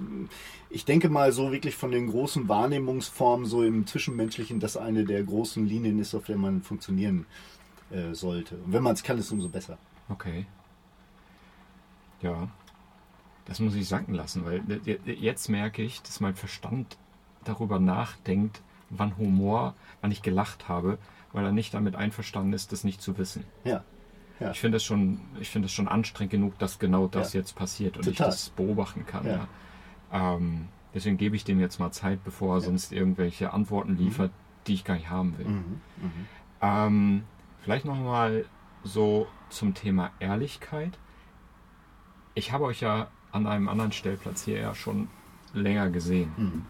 ich 0.70 0.84
denke 0.84 1.08
mal, 1.08 1.30
so 1.32 1.52
wirklich 1.52 1.76
von 1.76 1.92
den 1.92 2.08
großen 2.08 2.48
Wahrnehmungsformen, 2.48 3.46
so 3.46 3.62
im 3.62 3.86
Zwischenmenschlichen, 3.86 4.60
das 4.60 4.76
eine 4.76 5.04
der 5.04 5.22
großen 5.22 5.64
Linien 5.66 5.98
ist, 6.00 6.14
auf 6.14 6.26
der 6.26 6.36
man 6.38 6.62
funktionieren 6.62 7.26
äh, 7.90 8.14
sollte. 8.14 8.56
Und 8.56 8.72
wenn 8.72 8.82
man 8.82 8.94
es 8.94 9.02
kann, 9.02 9.16
ist 9.18 9.26
es 9.26 9.32
umso 9.32 9.48
besser. 9.48 9.78
Okay. 10.08 10.46
Ja. 12.20 12.48
Das 13.48 13.60
muss 13.60 13.74
ich 13.74 13.88
sacken 13.88 14.14
lassen, 14.14 14.44
weil 14.44 14.60
de- 14.60 14.98
de- 14.98 15.14
jetzt 15.18 15.48
merke 15.48 15.82
ich, 15.82 16.02
dass 16.02 16.20
mein 16.20 16.34
Verstand 16.34 16.96
darüber 17.44 17.78
nachdenkt, 17.80 18.60
wann 18.90 19.16
Humor, 19.16 19.74
wann 20.00 20.10
ich 20.10 20.22
gelacht 20.22 20.68
habe, 20.68 20.98
weil 21.32 21.44
er 21.44 21.52
nicht 21.52 21.72
damit 21.74 21.96
einverstanden 21.96 22.52
ist, 22.52 22.72
das 22.72 22.84
nicht 22.84 23.00
zu 23.02 23.16
wissen. 23.18 23.44
Ja. 23.64 23.82
Ja. 24.40 24.50
Ich 24.52 24.60
finde 24.60 24.76
es 24.76 24.84
schon, 24.84 25.20
ich 25.40 25.48
finde 25.50 25.66
es 25.66 25.72
schon 25.72 25.88
anstrengend 25.88 26.30
genug, 26.30 26.58
dass 26.58 26.78
genau 26.78 27.06
das 27.08 27.32
Ja. 27.32 27.40
jetzt 27.40 27.54
passiert 27.56 27.96
und 27.96 28.06
ich 28.06 28.16
Total. 28.16 28.30
das 28.30 28.50
beobachten 28.50 29.04
kann. 29.06 29.26
Ja. 29.26 29.48
Ähm, 30.12 30.68
deswegen 30.94 31.16
gebe 31.16 31.34
ich 31.34 31.44
dem 31.44 31.58
jetzt 31.58 31.80
mal 31.80 31.90
Zeit, 31.90 32.22
bevor 32.24 32.56
er 32.56 32.60
sonst 32.60 32.92
irgendwelche 32.92 33.52
Antworten 33.52 33.96
liefert, 33.96 34.30
die 34.66 34.74
ich 34.74 34.84
gar 34.84 34.94
nicht 34.94 35.10
haben 35.10 35.36
will. 35.38 35.46
Mhm. 35.46 35.80
Mhm. 35.96 36.26
Ähm, 36.60 37.22
vielleicht 37.62 37.84
noch 37.84 37.96
mal 37.96 38.44
so 38.84 39.26
zum 39.50 39.74
Thema 39.74 40.10
Ehrlichkeit. 40.20 40.98
Ich 42.34 42.52
habe 42.52 42.64
euch 42.64 42.80
ja 42.80 43.08
an 43.32 43.46
einem 43.46 43.68
anderen 43.68 43.92
Stellplatz 43.92 44.44
hier 44.44 44.58
ja 44.60 44.74
schon 44.74 45.08
länger 45.52 45.90
gesehen. 45.90 46.32
Mhm. 46.36 46.66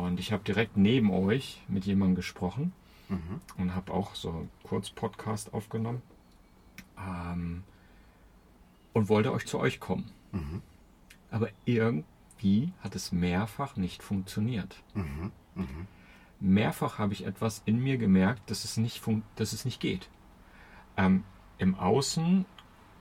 Und 0.00 0.20
ich 0.20 0.32
habe 0.32 0.42
direkt 0.44 0.76
neben 0.76 1.10
euch 1.10 1.62
mit 1.68 1.84
jemandem 1.84 2.16
gesprochen 2.16 2.72
Mhm. 3.08 3.40
und 3.58 3.74
habe 3.74 3.92
auch 3.92 4.14
so 4.14 4.30
einen 4.30 4.50
Kurz-Podcast 4.62 5.52
aufgenommen. 5.52 6.00
Ähm, 6.98 7.62
und 8.94 9.08
wollte 9.08 9.32
euch 9.32 9.46
zu 9.46 9.58
euch 9.58 9.80
kommen. 9.80 10.10
Mhm. 10.32 10.62
Aber 11.30 11.48
irgendwie 11.64 12.72
hat 12.80 12.94
es 12.94 13.12
mehrfach 13.12 13.76
nicht 13.76 14.02
funktioniert. 14.02 14.82
Mhm. 14.94 15.32
Mhm. 15.54 15.86
mehrfach 16.40 16.98
habe 16.98 17.12
ich 17.12 17.24
etwas 17.26 17.62
in 17.66 17.78
mir 17.82 17.98
gemerkt, 17.98 18.50
dass 18.50 18.64
es 18.64 18.76
nicht, 18.76 19.00
dass 19.36 19.52
es 19.52 19.64
nicht 19.64 19.80
geht. 19.80 20.08
Ähm, 20.96 21.22
Im 21.58 21.74
Außen 21.76 22.44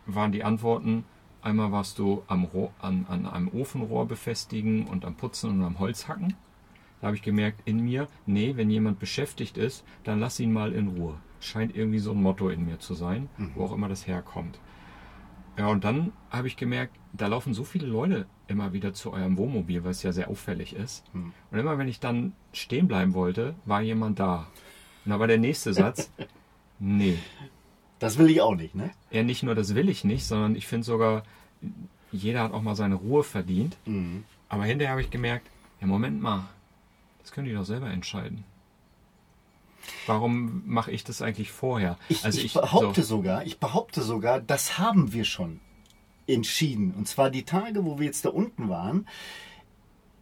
waren 0.06 0.32
die 0.32 0.44
Antworten, 0.44 1.04
einmal 1.42 1.72
warst 1.72 2.00
du 2.00 2.24
am 2.28 2.44
Rohr, 2.46 2.72
an, 2.80 3.06
an 3.10 3.26
einem 3.26 3.48
Ofenrohr 3.50 4.08
befestigen 4.08 4.88
und 4.88 5.06
am 5.06 5.16
Putzen 5.16 5.52
und 5.52 5.64
am 5.64 5.80
Holz 5.80 6.08
hacken. 6.08 6.36
Da 7.00 7.08
habe 7.08 7.16
ich 7.16 7.24
gemerkt 7.24 7.62
in 7.66 7.80
mir, 7.80 8.08
nee, 8.26 8.56
wenn 8.56 8.70
jemand 8.70 9.00
beschäftigt 9.00 9.58
ist, 9.58 9.84
dann 10.04 10.20
lass 10.20 10.40
ihn 10.40 10.54
mal 10.54 10.72
in 10.74 10.90
Ruhe. 10.90 11.16
Scheint 11.40 11.76
irgendwie 11.76 12.00
so 12.00 12.12
ein 12.12 12.22
Motto 12.22 12.50
in 12.50 12.66
mir 12.66 12.80
zu 12.80 12.94
sein, 12.94 13.28
wo 13.56 13.66
auch 13.66 13.74
immer 13.74 13.90
das 13.90 14.06
herkommt. 14.06 14.60
Ja, 15.58 15.68
und 15.68 15.84
dann 15.84 16.14
habe 16.30 16.48
ich 16.48 16.56
gemerkt, 16.56 16.96
da 17.14 17.28
laufen 17.28 17.54
so 17.54 17.64
viele 17.64 17.88
Leute 17.88 18.26
immer 18.48 18.74
wieder 18.74 18.94
zu 18.94 19.12
eurem 19.12 19.38
Wohnmobil, 19.38 19.84
was 19.84 20.04
ja 20.04 20.12
sehr 20.12 20.30
auffällig 20.30 20.76
ist. 20.76 21.04
Hm. 21.14 21.34
Und 21.52 21.60
immer 21.60 21.78
wenn 21.78 21.88
ich 21.88 22.00
dann 22.00 22.34
stehen 22.54 22.88
bleiben 22.88 23.14
wollte, 23.14 23.56
war 23.66 23.82
jemand 23.82 24.20
da. 24.20 24.48
Und 25.06 25.12
da 25.12 25.20
war 25.20 25.28
der 25.28 25.40
nächste 25.40 25.74
Satz, 25.74 26.12
nee. 26.80 27.18
Das 28.02 28.18
will 28.18 28.32
ich 28.32 28.42
auch 28.42 28.56
nicht, 28.56 28.74
ne? 28.74 28.90
Ja, 29.12 29.22
nicht 29.22 29.44
nur 29.44 29.54
das 29.54 29.76
will 29.76 29.88
ich 29.88 30.04
nicht, 30.04 30.26
sondern 30.26 30.56
ich 30.56 30.66
finde 30.66 30.86
sogar, 30.86 31.22
jeder 32.12 32.42
hat 32.42 32.52
auch 32.52 32.64
mal 32.64 32.76
seine 32.76 32.96
Ruhe 32.96 33.24
verdient. 33.24 33.78
Mhm. 33.86 34.24
Aber 34.50 34.66
hinterher 34.66 34.90
habe 34.90 35.02
ich 35.02 35.12
gemerkt, 35.12 35.48
ja, 35.80 35.86
Moment 35.86 36.20
mal, 36.20 36.50
das 37.22 37.32
können 37.32 37.48
die 37.48 37.54
doch 37.54 37.64
selber 37.64 37.92
entscheiden. 37.92 38.44
Warum 40.08 40.64
mache 40.66 40.92
ich 40.92 41.04
das 41.04 41.22
eigentlich 41.22 41.52
vorher? 41.52 41.96
Ich, 42.10 42.26
also 42.26 42.42
ich, 42.42 42.54
behaupte 42.54 43.04
so, 43.04 43.18
sogar, 43.18 43.46
ich 43.46 43.60
behaupte 43.60 44.02
sogar, 44.02 44.40
das 44.40 44.80
haben 44.80 45.14
wir 45.14 45.24
schon 45.24 45.60
entschieden. 46.26 46.96
Und 46.98 47.08
zwar 47.08 47.30
die 47.30 47.44
Tage, 47.44 47.86
wo 47.86 48.00
wir 48.00 48.08
jetzt 48.08 48.26
da 48.26 48.30
unten 48.30 48.68
waren. 48.68 49.08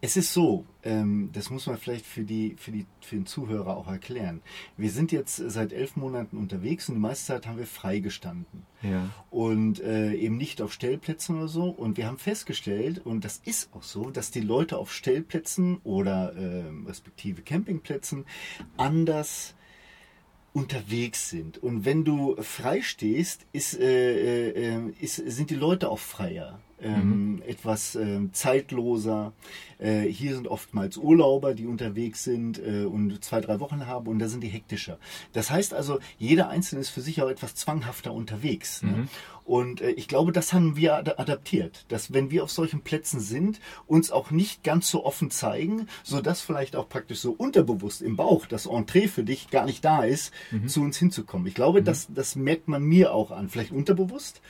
Es 0.01 0.15
ist 0.15 0.33
so, 0.33 0.65
ähm, 0.83 1.29
das 1.33 1.49
muss 1.49 1.67
man 1.67 1.77
vielleicht 1.77 2.05
für, 2.05 2.23
die, 2.23 2.55
für, 2.57 2.71
die, 2.71 2.85
für 3.01 3.15
den 3.15 3.25
Zuhörer 3.25 3.75
auch 3.75 3.87
erklären. 3.87 4.41
Wir 4.77 4.91
sind 4.91 5.11
jetzt 5.11 5.35
seit 5.35 5.73
elf 5.73 5.95
Monaten 5.97 6.37
unterwegs 6.37 6.87
und 6.87 6.95
die 6.95 7.01
meiste 7.01 7.27
Zeit 7.27 7.47
haben 7.47 7.57
wir 7.57 7.67
freigestanden. 7.67 8.65
ja. 8.81 9.09
und 9.29 9.81
äh, 9.81 10.13
eben 10.13 10.37
nicht 10.37 10.61
auf 10.61 10.71
Stellplätzen 10.71 11.37
oder 11.37 11.47
so. 11.47 11.69
Und 11.69 11.97
wir 11.97 12.07
haben 12.07 12.17
festgestellt, 12.17 13.05
und 13.05 13.25
das 13.25 13.41
ist 13.43 13.73
auch 13.73 13.83
so, 13.83 14.09
dass 14.09 14.31
die 14.31 14.41
Leute 14.41 14.77
auf 14.77 14.93
Stellplätzen 14.93 15.79
oder 15.83 16.33
ähm, 16.37 16.85
respektive 16.87 17.41
Campingplätzen 17.41 18.25
anders 18.77 19.55
unterwegs 20.53 21.29
sind. 21.29 21.57
Und 21.57 21.85
wenn 21.85 22.03
du 22.03 22.35
frei 22.41 22.81
stehst, 22.81 23.45
ist, 23.51 23.77
äh, 23.79 24.49
äh, 24.49 24.77
äh, 24.77 24.93
ist, 24.99 25.15
sind 25.15 25.49
die 25.49 25.55
Leute 25.55 25.89
auch 25.89 25.99
freier. 25.99 26.59
Ähm, 26.81 27.41
Etwas 27.45 27.95
ähm, 27.95 28.31
zeitloser. 28.33 29.33
Äh, 29.79 30.01
hier 30.01 30.35
sind 30.35 30.47
oftmals 30.47 30.97
Urlauber, 30.97 31.53
die 31.53 31.65
unterwegs 31.65 32.23
sind 32.23 32.59
äh, 32.59 32.83
und 32.83 33.23
zwei, 33.23 33.41
drei 33.41 33.59
Wochen 33.59 33.87
haben 33.87 34.07
und 34.07 34.19
da 34.19 34.27
sind 34.27 34.41
die 34.41 34.49
hektischer. 34.49 34.97
Das 35.33 35.49
heißt 35.51 35.73
also, 35.73 35.99
jeder 36.17 36.49
Einzelne 36.49 36.81
ist 36.81 36.89
für 36.89 37.01
sich 37.01 37.21
auch 37.21 37.29
etwas 37.29 37.55
zwanghafter 37.55 38.13
unterwegs. 38.13 38.83
Ne? 38.83 39.07
Und 39.45 39.81
äh, 39.81 39.91
ich 39.91 40.07
glaube, 40.07 40.31
das 40.31 40.53
haben 40.53 40.75
wir 40.75 40.95
ad 40.95 41.13
adaptiert, 41.17 41.85
dass 41.87 42.13
wenn 42.13 42.29
wir 42.29 42.43
auf 42.43 42.51
solchen 42.51 42.81
Plätzen 42.81 43.19
sind, 43.19 43.59
uns 43.87 44.11
auch 44.11 44.31
nicht 44.31 44.63
ganz 44.63 44.89
so 44.89 45.05
offen 45.05 45.31
zeigen, 45.31 45.87
sodass 46.03 46.41
vielleicht 46.41 46.75
auch 46.75 46.87
praktisch 46.87 47.19
so 47.19 47.31
unterbewusst 47.31 48.01
im 48.01 48.15
Bauch 48.15 48.45
das 48.45 48.65
Entree 48.65 49.07
für 49.07 49.23
dich 49.23 49.49
gar 49.49 49.65
nicht 49.65 49.83
da 49.83 50.03
ist, 50.03 50.33
zu 50.67 50.81
uns 50.81 50.97
hinzukommen. 50.97 51.47
Ich 51.47 51.55
glaube, 51.55 51.81
das, 51.81 52.07
das 52.13 52.35
merkt 52.35 52.67
man 52.67 52.83
mir 52.83 53.13
auch 53.13 53.31
an, 53.31 53.49
vielleicht 53.49 53.71
unterbewusst, 53.71 54.41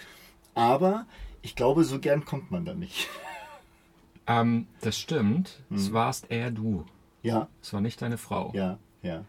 aber 0.53 1.05
ich 1.41 1.55
glaube, 1.55 1.83
so 1.83 1.99
gern 1.99 2.25
kommt 2.25 2.51
man 2.51 2.65
da 2.65 2.73
nicht. 2.73 3.07
Ähm, 4.27 4.67
das 4.81 4.97
stimmt. 4.97 5.59
Mhm. 5.69 5.77
Es 5.77 5.93
warst 5.93 6.29
eher 6.29 6.51
du. 6.51 6.85
Ja, 7.23 7.47
Es 7.61 7.73
war 7.73 7.81
nicht 7.81 8.01
deine 8.01 8.17
Frau. 8.17 8.51
ja, 8.53 8.77
ja, 9.01 9.23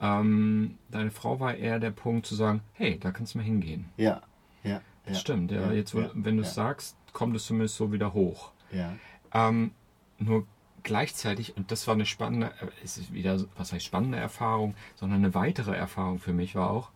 Ähm, 0.00 0.78
deine 0.90 1.10
Frau 1.10 1.40
war 1.40 1.54
eher 1.54 1.78
der 1.80 1.90
Punkt 1.90 2.26
zu 2.26 2.34
sagen, 2.34 2.60
hey, 2.74 2.98
da 2.98 3.12
kannst 3.12 3.34
du 3.34 3.38
mal 3.38 3.44
hingehen. 3.44 3.86
ja, 3.96 4.20
ja. 4.62 4.80
Das 5.04 5.14
ja, 5.14 5.20
stimmt, 5.20 5.50
ja. 5.50 5.62
ja, 5.62 5.72
Jetzt, 5.72 5.94
ja, 5.94 6.10
wenn 6.14 6.36
du 6.36 6.42
es 6.44 6.54
sagst, 6.54 6.96
kommt 7.12 7.34
es 7.34 7.46
zumindest 7.46 7.74
so 7.76 7.90
wieder 7.90 8.12
hoch. 8.14 8.52
Ja, 8.70 8.92
Ähm, 9.32 9.72
nur 10.18 10.46
gleichzeitig, 10.84 11.56
und 11.56 11.72
das 11.72 11.86
war 11.88 11.94
eine 11.94 12.06
spannende, 12.06 12.52
äh, 12.60 12.68
es 12.84 12.98
ist 12.98 13.12
wieder, 13.12 13.42
was 13.56 13.72
heißt 13.72 13.84
spannende 13.84 14.18
Erfahrung, 14.18 14.76
sondern 14.94 15.18
eine 15.18 15.34
weitere 15.34 15.74
Erfahrung 15.74 16.20
für 16.20 16.32
mich 16.32 16.54
war 16.54 16.70
auch, 16.70 16.90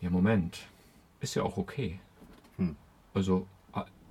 ja 0.00 0.10
Moment, 0.10 0.66
ist 1.20 1.36
ja 1.36 1.44
auch 1.44 1.56
okay. 1.56 2.00
Also 3.14 3.46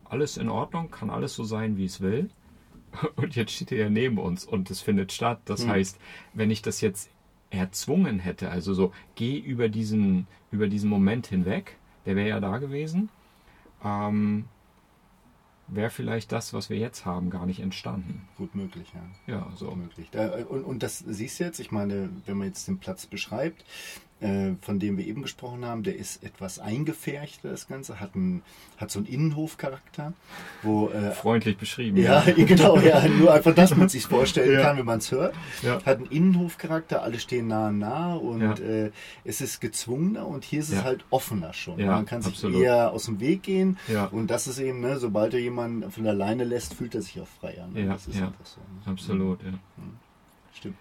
alles 0.06 0.38
in 0.38 0.50
Ordnung, 0.50 0.90
kann 0.92 1.10
alles 1.10 1.36
so 1.36 1.44
sein, 1.44 1.78
wie 1.78 1.86
es 1.86 2.02
will. 2.02 2.30
Und 3.16 3.36
jetzt 3.36 3.52
steht 3.52 3.72
er 3.72 3.78
ja 3.80 3.90
neben 3.90 4.18
uns 4.20 4.46
und 4.46 4.70
es 4.70 4.80
findet 4.82 5.12
statt. 5.12 5.42
Das 5.46 5.64
Hm. 5.64 5.70
heißt, 5.70 6.00
wenn 6.34 6.52
ich 6.52 6.62
das 6.62 6.80
jetzt 6.82 7.10
erzwungen 7.50 8.20
hätte, 8.20 8.50
also 8.52 8.74
so, 8.74 8.92
geh 9.16 9.38
über 9.40 9.68
diesen, 9.70 10.28
über 10.52 10.68
diesen 10.68 10.90
Moment 10.90 11.28
hinweg, 11.28 11.78
der 12.06 12.16
wäre 12.16 12.30
ja 12.30 12.40
da 12.40 12.58
gewesen, 12.60 13.10
ähm, 13.84 14.46
wäre 15.68 15.90
vielleicht 15.90 16.32
das, 16.32 16.54
was 16.54 16.70
wir 16.70 16.78
jetzt 16.78 17.06
haben, 17.06 17.30
gar 17.30 17.46
nicht 17.46 17.60
entstanden. 17.60 18.28
gut 18.38 18.54
möglich, 18.54 18.92
ja. 19.28 19.34
Ja, 19.36 19.52
so. 19.56 19.72
möglich. 19.72 20.10
Da, 20.12 20.36
und, 20.46 20.64
und 20.64 20.84
das 20.84 21.00
siehst 21.00 21.40
du 21.40 21.46
jetzt, 21.46 21.60
ich 21.60 21.72
meine, 21.72 22.10
wenn 22.26 22.38
man 22.38 22.48
jetzt 22.48 22.68
den 22.68 22.78
Platz 22.80 23.06
beschreibt, 23.08 23.62
äh, 23.62 24.13
von 24.62 24.80
dem 24.80 24.98
wir 24.98 25.06
eben 25.06 25.22
gesprochen 25.22 25.66
haben, 25.66 25.84
der 25.84 25.96
ist 25.96 26.24
etwas 26.24 26.60
eingefärchter, 26.60 27.50
das 27.50 27.68
Ganze, 27.68 28.00
hat, 28.00 28.16
ein, 28.16 28.42
hat 28.78 28.90
so 28.92 29.00
einen 29.00 29.08
Innenhofcharakter, 29.08 30.14
wo... 30.62 30.90
Äh, 30.90 31.12
Freundlich 31.12 31.58
beschrieben. 31.58 31.98
ja, 31.98 32.22
genau, 32.36 32.78
ja, 32.80 33.08
nur 33.08 33.34
einfach, 33.34 33.54
dass 33.54 33.76
man 33.76 33.90
sich 33.90 34.06
vorstellen 34.06 34.54
Ja. 34.54 34.62
kann, 34.62 34.78
wenn 34.78 34.86
man 34.86 35.00
es 35.00 35.12
hört. 35.12 35.36
Ja. 35.62 35.84
Hat 35.86 35.98
einen 35.98 36.06
Innenhofcharakter, 36.08 37.04
alle 37.04 37.20
stehen 37.20 37.48
nah 37.48 37.68
an 37.68 37.80
nah 37.80 38.14
und 38.16 38.42
Ja. 38.42 38.54
äh, 38.54 38.92
es 39.24 39.42
ist 39.42 39.60
gezwungener 39.60 40.26
und 40.28 40.44
hier 40.44 40.60
ist 40.60 40.70
es 40.70 40.76
Ja. 40.76 40.84
halt 40.84 41.06
offener 41.10 41.54
schon. 41.54 41.80
Ja, 41.80 41.88
man 41.94 42.06
kann 42.06 42.22
sich 42.22 42.34
absolut. 42.34 42.62
eher 42.64 42.92
aus 42.92 43.06
dem 43.06 43.20
Weg 43.20 43.44
gehen 43.44 43.78
Ja. 43.88 44.06
und 44.06 44.28
das 44.28 44.48
ist 44.48 44.60
eben, 44.60 44.80
ne, 44.80 45.00
sobald 45.00 45.34
du 45.34 45.40
jemanden 45.40 45.90
von 45.92 46.08
alleine 46.08 46.44
lässt, 46.44 46.74
fühlt 46.76 46.96
er 46.96 47.02
sich 47.02 47.20
auch 47.20 47.28
freier. 47.28 47.68
Ne? 47.68 47.82
Ja, 47.82 47.94
das 47.94 48.08
ist 48.08 48.20
ja. 48.20 48.28
einfach 48.28 48.46
so. 48.46 48.60
Ne? 48.62 48.92
Absolut, 48.92 49.44
ja. 49.44 49.52
Stimmt. 50.54 50.76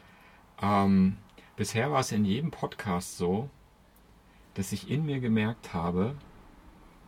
Ähm, 0.62 1.16
bisher 1.62 1.92
war 1.92 2.00
es 2.00 2.10
in 2.10 2.24
jedem 2.24 2.50
Podcast 2.50 3.18
so, 3.18 3.48
dass 4.54 4.72
ich 4.72 4.90
in 4.90 5.06
mir 5.06 5.20
gemerkt 5.20 5.72
habe, 5.72 6.16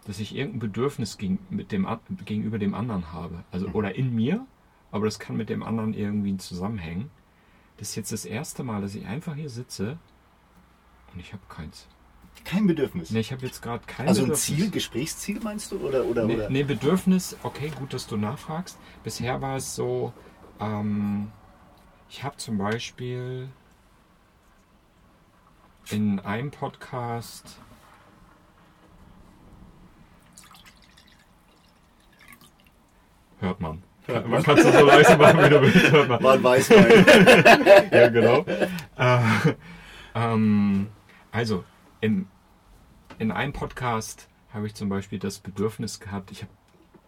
dass 0.07 0.21
ich 0.21 0.37
irgendein 0.37 0.61
Bedürfnis 0.61 1.19
gegen, 1.19 1.41
mit 1.51 1.73
dem, 1.73 1.89
gegenüber 2.25 2.61
dem 2.61 2.73
anderen 2.73 3.13
habe. 3.13 3.43
Also, 3.51 3.67
oder 3.71 3.97
in 3.97 4.15
mir, 4.15 4.47
aber 4.93 5.07
das 5.07 5.19
kann 5.19 5.37
mit 5.37 5.49
dem 5.49 5.65
anderen 5.65 5.93
irgendwie 5.93 6.37
zusammenhängen. 6.37 7.11
Das 7.79 7.89
ist 7.89 7.95
jetzt 7.97 8.13
das 8.13 8.25
erste 8.25 8.63
Mal, 8.63 8.81
dass 8.81 8.95
ich 8.95 9.05
einfach 9.07 9.35
hier 9.35 9.51
sitze 9.51 9.99
und 11.13 11.19
ich 11.19 11.33
habe 11.33 11.43
keins. 11.49 11.89
Kein 12.45 12.69
Bedürfnis. 12.69 13.11
Nee, 13.11 13.19
ich 13.19 13.33
habe 13.33 13.45
jetzt 13.45 13.61
gerade 13.61 13.85
kein 13.89 14.07
also 14.07 14.21
ein 14.23 14.27
Bedürfnis. 14.27 14.57
Ziel, 14.57 14.71
Gesprächsziel 14.71 15.41
meinst 15.41 15.73
du? 15.73 15.79
Oder, 15.79 16.05
oder, 16.05 16.27
Nee, 16.27 16.37
oder? 16.37 16.49
nee, 16.49 16.63
Bedürfnis, 16.63 17.37
okay, 17.43 17.73
gut, 17.77 17.93
dass 17.93 18.07
du 18.07 18.17
nachfragst. 18.17 18.79
Bisher 19.03 19.43
war 19.43 19.57
es 19.57 19.75
so, 19.75 20.13
Ähm, 20.61 21.33
ich 22.09 22.23
habe 22.23 22.37
zum 22.37 22.57
Beispiel 22.59 23.49
in 25.91 26.21
einem 26.21 26.51
Podcast 26.51 27.59
hört 33.41 33.61
man. 33.61 33.83
Man 34.07 34.43
kann 34.43 34.59
es 34.59 34.65
so 34.65 34.85
leise 34.85 35.17
machen, 35.17 35.45
wie 35.45 35.49
du 35.49 35.63
willst. 35.63 35.93
Hört 35.93 36.09
man. 36.09 36.23
War 36.23 36.35
ein 36.35 36.45
Weißwein. 36.45 37.07
ja, 37.91 38.09
genau. 38.09 38.45
Äh, 38.97 39.21
ähm, 40.15 40.89
also, 41.33 41.65
in, 42.01 42.27
in 43.19 43.33
einem 43.33 43.53
Podcast 43.53 44.29
habe 44.53 44.67
ich 44.67 44.75
zum 44.75 44.89
Beispiel 44.89 45.19
das 45.19 45.39
Bedürfnis 45.39 46.01
gehabt, 46.01 46.31
ich 46.31 46.43
habe 46.43 46.53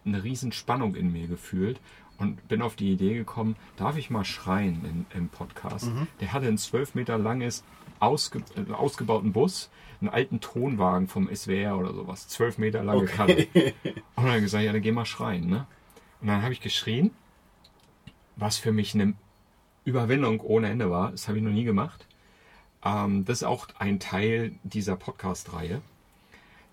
eine 0.05 0.23
riesen 0.23 0.51
Spannung 0.51 0.95
in 0.95 1.11
mir 1.11 1.27
gefühlt 1.27 1.79
und 2.17 2.47
bin 2.47 2.61
auf 2.61 2.75
die 2.75 2.91
Idee 2.91 3.13
gekommen, 3.13 3.55
darf 3.75 3.97
ich 3.97 4.09
mal 4.09 4.25
schreien 4.25 5.05
in, 5.11 5.17
im 5.17 5.29
Podcast? 5.29 5.85
Mhm. 5.85 6.07
Der 6.19 6.33
hatte 6.33 6.47
ein 6.47 6.57
zwölf 6.57 6.95
Meter 6.95 7.17
langes, 7.17 7.63
ausge, 7.99 8.41
äh, 8.55 8.71
ausgebauten 8.71 9.31
Bus, 9.33 9.69
einen 10.01 10.09
alten 10.09 10.39
Tonwagen 10.39 11.07
vom 11.07 11.27
SWR 11.33 11.77
oder 11.77 11.93
sowas, 11.93 12.27
zwölf 12.27 12.57
Meter 12.57 12.83
lange 12.83 13.05
Karre. 13.05 13.47
Und 13.53 13.73
dann 14.15 14.25
habe 14.25 14.37
ich 14.37 14.43
gesagt, 14.43 14.63
ja, 14.63 14.71
dann 14.73 14.81
geh 14.81 14.91
mal 14.91 15.05
schreien. 15.05 15.47
Ne? 15.49 15.65
Und 16.21 16.27
dann 16.27 16.41
habe 16.43 16.53
ich 16.53 16.61
geschrien, 16.61 17.11
was 18.35 18.57
für 18.57 18.71
mich 18.71 18.93
eine 18.93 19.13
Überwindung 19.85 20.39
ohne 20.41 20.69
Ende 20.69 20.91
war. 20.91 21.11
Das 21.11 21.27
habe 21.27 21.37
ich 21.37 21.43
noch 21.43 21.51
nie 21.51 21.63
gemacht. 21.63 22.05
Ähm, 22.83 23.25
das 23.25 23.39
ist 23.39 23.43
auch 23.43 23.67
ein 23.79 23.99
Teil 23.99 24.53
dieser 24.63 24.95
Podcast-Reihe. 24.95 25.81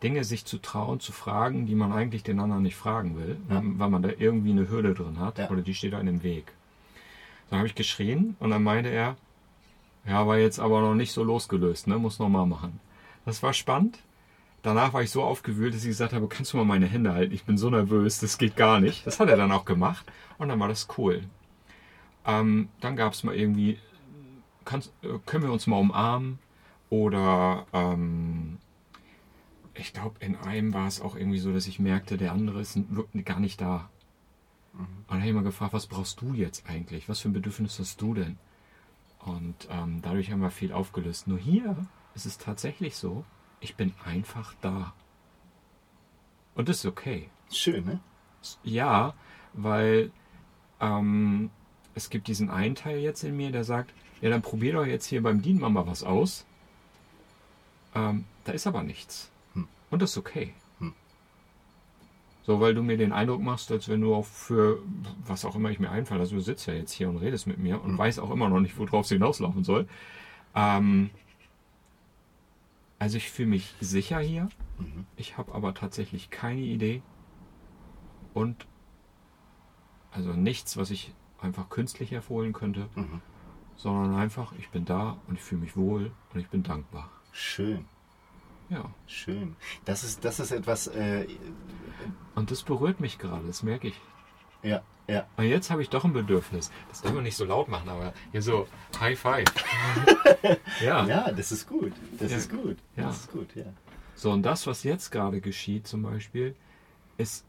Dinge 0.03 0.25
sich 0.25 0.45
zu 0.45 0.59
trauen, 0.59 1.01
zu 1.01 1.13
fragen, 1.13 1.65
die 1.67 1.75
man 1.75 1.93
eigentlich 1.93 2.23
den 2.25 2.39
anderen 2.41 2.63
nicht 2.63 2.77
fragen 2.77 3.17
will, 3.17 3.39
Ja. 3.49 3.63
weil 3.65 3.89
man 3.89 4.03
da 4.03 4.11
irgendwie 4.19 4.51
eine 4.51 4.69
Hürde 4.69 4.93
drin 4.93 5.19
hat 5.19 5.39
Ja. 5.39 5.49
oder 5.51 5.63
die 5.63 5.75
steht 5.75 5.95
einem 5.95 6.17
im 6.17 6.23
Weg. 6.23 6.53
Dann 7.49 7.61
habe 7.61 7.69
ich 7.69 7.75
geschrien 7.75 8.37
und 8.41 8.51
dann 8.51 8.63
meinte 8.63 8.91
er, 8.91 9.17
ja, 10.07 10.27
war 10.27 10.39
jetzt 10.39 10.61
aber 10.61 10.81
noch 10.81 10.95
nicht 10.95 11.13
so 11.13 11.25
losgelöst, 11.25 11.87
ne? 11.87 11.99
muss 11.99 12.19
noch 12.19 12.29
mal 12.29 12.47
machen. 12.47 12.81
Das 13.25 13.43
war 13.43 13.53
spannend. 13.53 13.99
Danach 14.63 14.93
war 14.95 15.03
ich 15.03 15.11
so 15.11 15.23
aufgewühlt, 15.23 15.75
dass 15.75 15.83
ich 15.83 15.89
gesagt 15.91 16.15
habe, 16.15 16.27
kannst 16.29 16.53
du 16.53 16.57
mal 16.57 16.65
meine 16.65 16.87
Hände 16.87 17.13
halten? 17.13 17.35
Ich 17.35 17.45
bin 17.45 17.59
so 17.59 17.69
nervös, 17.69 18.21
das 18.21 18.39
geht 18.39 18.57
gar 18.57 18.81
nicht. 18.81 19.07
Das 19.07 19.21
hat 19.21 19.29
er 19.29 19.37
dann 19.37 19.53
auch 19.53 19.65
gemacht 19.67 20.07
und 20.39 20.49
dann 20.49 20.59
war 20.61 20.69
das 20.69 20.89
cool. 20.97 21.23
Ähm, 22.27 22.69
dann 22.81 22.97
gab 22.97 23.13
es 23.13 23.25
mal 23.25 23.35
irgendwie, 23.35 23.79
kannst, 24.65 24.93
äh, 25.03 25.19
können 25.27 25.45
wir 25.45 25.53
uns 25.53 25.67
mal 25.67 25.77
umarmen? 25.79 26.39
Oder 26.89 27.67
ähm, 27.73 28.59
ich 29.75 29.93
glaube, 29.93 30.17
in 30.21 30.37
einem 30.37 30.73
war 30.73 30.87
es 30.87 31.01
auch 31.01 31.17
irgendwie 31.17 31.39
so, 31.39 31.53
dass 31.53 31.67
ich 31.67 31.79
merkte, 31.79 32.17
der 32.17 32.33
andere 32.33 32.61
ist 32.61 32.79
gar 33.25 33.41
nicht 33.41 33.61
da. 33.61 33.91
Und 34.73 34.89
dann 35.09 35.19
habe 35.19 35.29
ich 35.29 35.35
mal 35.35 35.43
gefragt, 35.43 35.73
was 35.73 35.87
brauchst 35.87 36.21
du 36.21 36.35
jetzt 36.35 36.69
eigentlich? 36.69 37.09
Was 37.09 37.21
für 37.21 37.29
ein 37.29 37.33
Bedürfnis 37.33 37.79
hast 37.79 38.01
du 38.01 38.15
denn? 38.15 38.39
Und 39.25 39.69
ähm, 39.71 40.01
dadurch 40.03 40.31
haben 40.31 40.41
wir 40.41 40.51
viel 40.51 40.73
aufgelöst. 40.73 41.27
Nur 41.27 41.39
hier 41.39 41.77
ist 42.15 42.27
es 42.27 42.39
tatsächlich 42.39 42.97
so, 42.97 43.25
ich 43.61 43.75
bin 43.75 43.95
einfach 44.05 44.55
da. 44.61 44.93
Und 46.55 46.69
das 46.69 46.79
ist 46.79 46.87
okay. 46.87 47.31
Schön, 47.51 47.85
ne? 47.85 48.01
Ja, 48.63 49.15
weil 49.55 50.13
ähm, 50.81 51.51
es 51.95 52.11
gibt 52.11 52.29
diesen 52.29 52.51
einen 52.51 52.75
Teil 52.75 52.99
jetzt 52.99 53.25
in 53.25 53.37
mir, 53.37 53.51
der 53.51 53.65
sagt, 53.65 53.93
ja, 54.21 54.31
dann 54.31 54.43
probier 54.43 54.75
doch 54.75 54.87
jetzt 54.87 55.07
hier 55.07 55.23
beim 55.23 55.43
Dienmann 55.43 55.73
mal 55.73 55.87
was 55.87 56.03
aus. 56.03 56.45
Ähm, 57.95 58.25
da 58.45 58.53
ist 58.53 58.67
aber 58.67 58.83
nichts. 58.83 59.31
Hm. 59.55 59.69
Und 59.91 60.03
das 60.03 60.13
ist 60.13 60.19
okay. 60.19 60.53
So, 62.47 62.61
weil 62.61 62.75
du 62.75 62.83
mir 62.83 62.99
den 62.99 63.13
Eindruck 63.13 63.41
machst, 63.41 63.73
als 63.73 63.89
wenn 63.89 64.03
du 64.03 64.15
auch 64.15 64.27
für 64.27 64.79
was 65.27 65.47
auch 65.47 65.57
immer 65.57 65.71
ich 65.71 65.81
mir 65.81 65.91
einfalle, 65.91 66.21
also 66.21 66.37
du 66.37 66.43
sitzt 66.43 66.67
ja 66.67 66.75
jetzt 66.75 66.93
hier 66.93 67.09
und 67.09 67.17
redest 67.17 67.47
mit 67.47 67.59
mir 67.59 67.83
und 67.83 67.93
Hm. 67.93 67.99
weiß 67.99 68.19
auch 68.19 68.31
immer 68.31 68.49
noch 68.51 68.61
nicht, 68.61 68.79
worauf 68.79 69.07
es 69.07 69.09
hinauslaufen 69.11 69.65
soll. 69.65 69.89
Ähm, 70.55 71.11
also 72.99 73.17
ich 73.17 73.31
fühle 73.31 73.49
mich 73.49 73.75
sicher 73.81 74.19
hier. 74.19 74.49
Mhm. 74.79 75.07
Ich 75.17 75.39
habe 75.39 75.55
aber 75.55 75.73
tatsächlich 75.75 76.31
keine 76.31 76.61
Idee 76.61 77.01
und 78.35 78.67
also 80.11 80.33
nichts, 80.33 80.77
was 80.77 80.91
ich 80.91 81.13
einfach 81.41 81.71
künstlich 81.71 82.11
hervorholen 82.11 82.53
könnte, 82.53 82.89
Mhm. 82.95 83.21
sondern 83.77 84.15
einfach, 84.15 84.53
ich 84.59 84.69
bin 84.69 84.85
da 84.85 85.17
und 85.29 85.37
ich 85.37 85.43
fühle 85.43 85.63
mich 85.63 85.77
wohl 85.77 86.13
und 86.33 86.41
ich 86.41 86.49
bin 86.49 86.63
dankbar. 86.63 87.09
Schön, 87.33 87.85
Ja. 88.75 88.91
schön. 89.07 89.57
Das 89.85 90.05
ist, 90.05 90.25
das 90.25 90.41
ist 90.41 90.51
etwas, 90.51 90.87
äh, 90.89 91.27
Und 92.35 92.51
das 92.51 92.63
berührt 92.63 93.01
mich 93.01 93.19
gerade, 93.19 93.47
das 93.47 93.63
merke 93.63 93.89
ich. 93.89 94.01
ja, 94.63 94.83
ja. 95.07 95.27
Und 95.37 95.45
jetzt 95.45 95.71
habe 95.71 95.83
ich 95.83 95.91
doch 95.91 96.05
ein 96.05 96.13
Bedürfnis. 96.13 96.71
Das 96.89 97.03
darf 97.03 97.13
man 97.13 97.23
nicht 97.25 97.37
so 97.37 97.45
laut 97.45 97.69
machen, 97.69 97.89
aber 97.89 98.13
hier 98.33 98.43
so 98.43 98.67
High 99.01 99.19
Five. 99.19 99.45
ja. 100.81 101.07
Ja, 101.07 101.31
das 101.33 101.53
ist 101.53 101.69
gut. 101.69 101.93
Das 102.19 102.31
Ja. 102.33 102.37
ist 102.39 102.51
gut. 102.51 102.77
Ja. 102.97 103.05
Das 103.05 103.19
ist 103.21 103.33
gut, 103.33 103.55
ja. 103.55 103.67
So, 104.17 104.31
und 104.31 104.43
das, 104.43 104.67
was 104.67 104.83
jetzt 104.85 105.11
gerade 105.11 105.41
geschieht 105.41 105.87
zum 105.87 106.03
Beispiel, 106.03 106.55
ist 107.19 107.45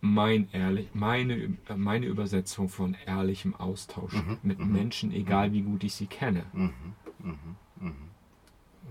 mein 0.00 0.48
ehrlich, 0.52 0.88
meine, 0.94 1.54
meine 1.74 2.06
Übersetzung 2.06 2.68
von 2.68 2.96
ehrlichem 3.06 3.54
Austausch 3.56 4.12
Mhm, 4.12 4.38
mit 4.42 4.58
mhm, 4.60 4.72
Menschen, 4.72 5.12
egal 5.12 5.52
wie 5.52 5.62
gut 5.62 5.82
ich 5.84 5.94
sie 5.94 6.06
kenne. 6.06 6.44
Mhm. 6.52 6.72
Mhm. 7.18 7.38
Mhm. 7.80 7.94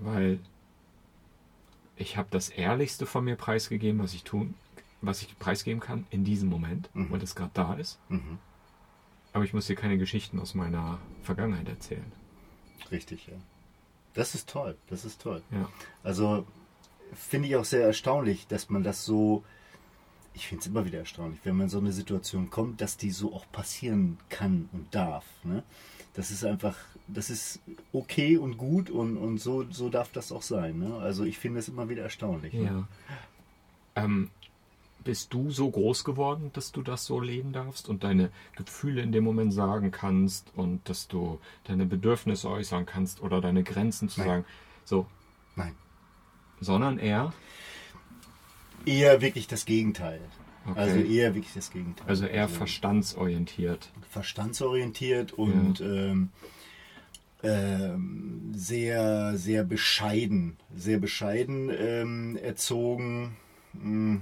Weil 0.00 0.40
ich 1.96 2.16
habe 2.16 2.28
das 2.30 2.48
Ehrlichste 2.48 3.06
von 3.06 3.24
mir 3.24 3.36
preisgegeben, 3.36 4.00
was 4.02 4.14
ich 4.14 4.24
tun, 4.24 4.54
was 5.00 5.22
ich 5.22 5.38
preisgeben 5.38 5.80
kann 5.80 6.06
in 6.10 6.24
diesem 6.24 6.48
Moment, 6.48 6.88
Mhm. 6.94 7.10
weil 7.10 7.18
das 7.18 7.34
gerade 7.34 7.50
da 7.54 7.74
ist. 7.74 7.98
Mhm. 8.08 8.38
Aber 9.32 9.44
ich 9.44 9.52
muss 9.52 9.66
dir 9.66 9.76
keine 9.76 9.98
Geschichten 9.98 10.38
aus 10.40 10.54
meiner 10.54 10.98
Vergangenheit 11.22 11.68
erzählen. 11.68 12.10
Richtig, 12.90 13.26
ja. 13.26 13.34
Das 14.14 14.34
ist 14.34 14.48
toll. 14.48 14.76
Das 14.88 15.04
ist 15.04 15.20
toll. 15.20 15.42
Ja. 15.50 15.68
Also 16.02 16.46
finde 17.14 17.48
ich 17.48 17.56
auch 17.56 17.64
sehr 17.66 17.84
erstaunlich, 17.84 18.46
dass 18.46 18.70
man 18.70 18.82
das 18.82 19.04
so. 19.04 19.44
Ich 20.32 20.48
finde 20.48 20.60
es 20.62 20.66
immer 20.66 20.84
wieder 20.86 20.98
erstaunlich, 20.98 21.40
wenn 21.44 21.56
man 21.56 21.64
in 21.64 21.70
so 21.70 21.78
eine 21.78 21.92
Situation 21.92 22.50
kommt, 22.50 22.80
dass 22.80 22.96
die 22.96 23.10
so 23.10 23.34
auch 23.34 23.44
passieren 23.52 24.18
kann 24.28 24.68
und 24.72 24.94
darf. 24.94 25.24
Ne? 25.44 25.62
Das 26.16 26.30
ist 26.30 26.44
einfach, 26.44 26.76
das 27.08 27.28
ist 27.28 27.60
okay 27.92 28.38
und 28.38 28.56
gut 28.56 28.88
und, 28.90 29.16
und 29.18 29.38
so, 29.38 29.64
so 29.70 29.90
darf 29.90 30.10
das 30.12 30.32
auch 30.32 30.42
sein. 30.42 30.78
Ne? 30.78 30.96
Also 30.96 31.24
ich 31.24 31.38
finde 31.38 31.60
es 31.60 31.68
immer 31.68 31.88
wieder 31.88 32.02
erstaunlich. 32.02 32.54
Ne? 32.54 32.64
Ja. 32.64 34.02
Ähm, 34.02 34.30
bist 35.04 35.32
du 35.34 35.50
so 35.50 35.70
groß 35.70 36.04
geworden, 36.04 36.50
dass 36.54 36.72
du 36.72 36.82
das 36.82 37.04
so 37.04 37.20
leben 37.20 37.52
darfst 37.52 37.88
und 37.88 38.02
deine 38.02 38.30
Gefühle 38.56 39.02
in 39.02 39.12
dem 39.12 39.24
Moment 39.24 39.52
sagen 39.52 39.92
kannst 39.92 40.50
und 40.56 40.88
dass 40.88 41.06
du 41.06 41.38
deine 41.64 41.84
Bedürfnisse 41.84 42.48
äußern 42.48 42.86
kannst 42.86 43.22
oder 43.22 43.40
deine 43.40 43.62
Grenzen 43.62 44.08
zu 44.08 44.20
Nein. 44.20 44.28
sagen? 44.28 44.44
So, 44.84 45.06
Nein. 45.54 45.74
sondern 46.60 46.98
eher, 46.98 47.32
Eher 48.86 49.20
wirklich 49.20 49.48
das 49.48 49.64
Gegenteil. 49.64 50.20
Okay. 50.68 50.78
Also 50.80 50.98
eher 50.98 51.34
wirklich 51.34 51.54
das 51.54 51.70
Gegenteil. 51.70 52.08
also 52.08 52.26
eher 52.26 52.48
verstandsorientiert. 52.48 53.90
verstandsorientiert 54.10 55.32
und 55.32 55.80
ähm, 55.80 56.30
ähm, 57.42 58.52
sehr, 58.54 59.36
sehr 59.36 59.62
bescheiden, 59.64 60.56
sehr 60.74 60.98
bescheiden 60.98 61.70
ähm, 61.76 62.36
erzogen. 62.42 63.36
Mm. 63.74 64.16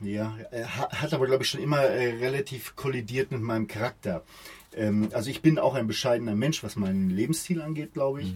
Ja, 0.00 0.36
äh, 0.50 0.64
ha- 0.64 0.90
hat 0.90 1.14
aber, 1.14 1.26
glaube 1.26 1.44
ich, 1.44 1.48
schon 1.50 1.62
immer 1.62 1.80
äh, 1.80 2.18
relativ 2.18 2.76
kollidiert 2.76 3.30
mit 3.30 3.40
meinem 3.40 3.68
Charakter. 3.68 4.22
Ähm, 4.76 5.08
also 5.12 5.30
ich 5.30 5.40
bin 5.40 5.58
auch 5.58 5.74
ein 5.74 5.86
bescheidener 5.86 6.34
Mensch, 6.34 6.62
was 6.62 6.76
meinen 6.76 7.08
Lebensstil 7.08 7.62
angeht, 7.62 7.94
glaube 7.94 8.20
ich. 8.22 8.34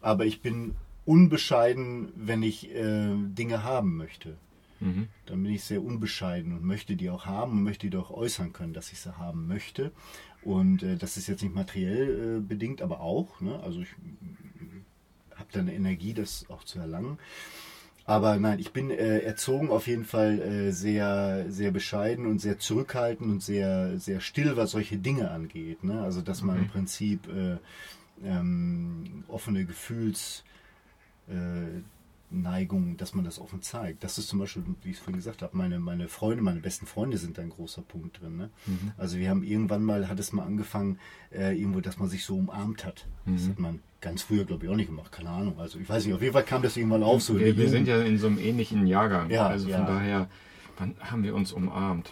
Aber 0.00 0.24
ich 0.24 0.40
bin 0.40 0.74
unbescheiden, 1.04 2.12
wenn 2.14 2.42
ich 2.42 2.70
äh, 2.74 3.10
Dinge 3.16 3.64
haben 3.64 3.96
möchte 3.96 4.38
Mhm. 4.82 5.08
dann 5.26 5.42
bin 5.42 5.52
ich 5.52 5.64
sehr 5.64 5.82
unbescheiden 5.82 6.52
und 6.52 6.64
möchte 6.64 6.96
die 6.96 7.08
auch 7.08 7.26
haben 7.26 7.52
und 7.52 7.62
möchte 7.62 7.88
die 7.88 7.96
auch 7.96 8.10
äußern 8.10 8.52
können, 8.52 8.72
dass 8.72 8.92
ich 8.92 9.00
sie 9.00 9.16
haben 9.16 9.46
möchte. 9.46 9.92
Und 10.42 10.82
äh, 10.82 10.96
das 10.96 11.16
ist 11.16 11.28
jetzt 11.28 11.42
nicht 11.42 11.54
materiell 11.54 12.38
äh, 12.38 12.40
bedingt, 12.40 12.82
aber 12.82 13.00
auch. 13.00 13.40
Ne? 13.40 13.60
Also 13.62 13.80
ich 13.80 13.90
habe 15.36 15.48
da 15.52 15.60
eine 15.60 15.74
Energie, 15.74 16.14
das 16.14 16.46
auch 16.50 16.64
zu 16.64 16.78
erlangen. 16.78 17.18
Aber 18.04 18.36
nein, 18.38 18.58
ich 18.58 18.72
bin 18.72 18.90
äh, 18.90 19.20
erzogen 19.20 19.70
auf 19.70 19.86
jeden 19.86 20.04
Fall 20.04 20.40
äh, 20.40 20.72
sehr, 20.72 21.46
sehr 21.48 21.70
bescheiden 21.70 22.26
und 22.26 22.40
sehr 22.40 22.58
zurückhaltend 22.58 23.30
und 23.30 23.42
sehr, 23.42 23.98
sehr 24.00 24.20
still, 24.20 24.56
was 24.56 24.72
solche 24.72 24.98
Dinge 24.98 25.30
angeht. 25.30 25.84
Ne? 25.84 26.02
Also 26.02 26.20
dass 26.20 26.42
man 26.42 26.58
im 26.58 26.68
Prinzip 26.68 27.28
äh, 27.28 27.58
ähm, 28.24 29.22
offene 29.28 29.64
Gefühls 29.64 30.42
äh, 31.28 31.80
Neigung, 32.32 32.96
dass 32.96 33.14
man 33.14 33.24
das 33.24 33.38
offen 33.38 33.62
zeigt. 33.62 34.02
Das 34.04 34.18
ist 34.18 34.28
zum 34.28 34.38
Beispiel, 34.38 34.64
wie 34.82 34.90
ich 34.90 34.96
es 34.96 35.02
vorhin 35.02 35.16
gesagt 35.16 35.42
habe, 35.42 35.56
meine, 35.56 35.78
meine 35.78 36.08
Freunde, 36.08 36.42
meine 36.42 36.60
besten 36.60 36.86
Freunde 36.86 37.18
sind 37.18 37.38
da 37.38 37.42
ein 37.42 37.50
großer 37.50 37.82
Punkt 37.82 38.20
drin. 38.20 38.36
Ne? 38.36 38.50
Also 38.96 39.18
wir 39.18 39.28
haben 39.28 39.42
irgendwann 39.42 39.84
mal, 39.84 40.08
hat 40.08 40.18
es 40.18 40.32
mal 40.32 40.44
angefangen, 40.44 40.98
äh, 41.30 41.58
irgendwo, 41.58 41.80
dass 41.80 41.98
man 41.98 42.08
sich 42.08 42.24
so 42.24 42.36
umarmt 42.36 42.84
hat. 42.84 43.06
Das 43.26 43.48
hat 43.48 43.58
man 43.58 43.80
ganz 44.00 44.22
früher, 44.22 44.44
glaube 44.44 44.66
ich, 44.66 44.70
auch 44.70 44.76
nicht 44.76 44.88
gemacht. 44.88 45.12
Keine 45.12 45.30
Ahnung. 45.30 45.58
Also 45.58 45.78
ich 45.78 45.88
weiß 45.88 46.04
nicht, 46.04 46.14
auf 46.14 46.20
jeden 46.20 46.32
Fall 46.32 46.44
kam 46.44 46.62
das 46.62 46.76
irgendwann 46.76 47.02
auf. 47.02 47.22
So 47.22 47.38
Wir, 47.38 47.56
wir 47.56 47.68
sind 47.68 47.88
ja 47.88 48.02
in 48.02 48.18
so 48.18 48.26
einem 48.26 48.38
ähnlichen 48.38 48.86
Jahrgang. 48.86 49.30
Ja, 49.30 49.46
also 49.46 49.68
ja. 49.68 49.78
von 49.78 49.86
daher, 49.86 50.28
wann 50.78 50.94
haben 51.00 51.22
wir 51.22 51.34
uns 51.34 51.52
umarmt? 51.52 52.10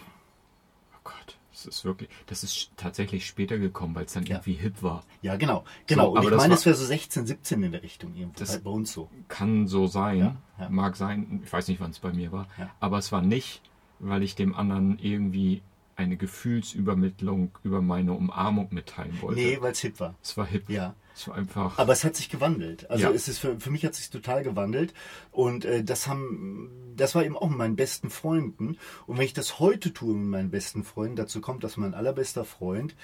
Oh 0.95 1.01
Gott, 1.05 1.37
das 1.67 1.77
ist 1.77 1.85
wirklich, 1.85 2.09
das 2.27 2.43
ist 2.45 2.71
tatsächlich 2.77 3.27
später 3.27 3.59
gekommen, 3.59 3.95
weil 3.95 4.05
es 4.07 4.13
dann 4.13 4.25
Ja. 4.25 4.37
irgendwie 4.37 4.55
hip 4.55 4.83
war. 4.83 5.05
Ja, 5.23 5.37
genau. 5.37 5.65
Genau. 5.87 6.05
So, 6.07 6.11
und 6.13 6.19
aber 6.19 6.31
ich 6.31 6.37
meine, 6.37 6.55
es 6.55 6.65
wäre 6.67 6.77
so 6.77 6.85
16, 6.85 7.27
17 7.27 7.63
in 7.63 7.73
der 7.73 7.83
Richtung 7.83 8.15
irgendwo. 8.15 8.39
Das- 8.39 8.53
halt 8.53 8.65
bei 8.65 8.71
uns 8.71 8.93
so. 8.93 9.09
Kann 9.29 9.67
so 9.69 9.87
sein, 9.87 10.19
Ja, 10.19 10.37
ja. 10.59 10.69
mag 10.69 10.97
sein, 10.97 11.41
ich 11.45 11.53
weiß 11.53 11.69
nicht, 11.69 11.81
wann 11.81 11.91
es 11.91 11.99
bei 11.99 12.13
mir 12.13 12.33
war, 12.33 12.47
aber 12.81 12.99
es 12.99 13.13
war 13.13 13.23
nicht, 13.23 13.63
weil 13.99 14.23
ich 14.23 14.35
dem 14.35 14.55
anderen 14.55 14.99
irgendwie 14.99 15.63
eine 15.97 16.17
Gefühlsübermittlung 16.17 17.51
über 17.63 17.83
meine 17.83 18.13
Umarmung 18.13 18.69
mitteilen 18.71 19.21
wollte. 19.21 19.41
Nee, 19.41 19.59
weil 19.61 19.73
es 19.73 19.81
hip 19.81 20.01
war. 20.01 20.15
Es 20.23 20.37
war 20.37 20.47
hip. 20.47 20.69
Ja. 20.71 20.95
War 21.27 21.35
einfach. 21.35 21.79
Aber 21.79 21.93
es 21.93 22.03
hat 22.05 22.17
sich 22.17 22.29
gewandelt. 22.31 22.89
Also 22.91 23.05
Ja. 23.05 23.11
es 23.13 23.29
ist 23.29 23.39
für, 23.39 23.59
für 23.61 23.71
mich 23.71 23.85
hat 23.85 23.93
es 23.93 23.99
sich 23.99 24.11
total 24.11 24.43
gewandelt. 24.43 24.95
Und 25.33 25.65
äh, 25.65 25.85
das 25.85 26.07
haben, 26.07 26.71
das 26.97 27.15
war 27.15 27.25
eben 27.25 27.37
auch 27.37 27.49
mit 27.49 27.59
meinen 27.59 27.77
besten 27.77 28.11
Freunden. 28.11 28.79
Und 29.07 29.19
wenn 29.19 29.25
ich 29.25 29.33
das 29.35 29.59
heute 29.61 29.93
tue 29.93 30.15
mit 30.15 30.29
meinen 30.31 30.51
besten 30.51 30.83
Freunden, 30.85 31.17
dazu 31.17 31.41
kommt, 31.41 31.63
dass 31.65 31.77
mein 31.77 31.95
allerbester 31.95 32.45
Freund 32.45 32.95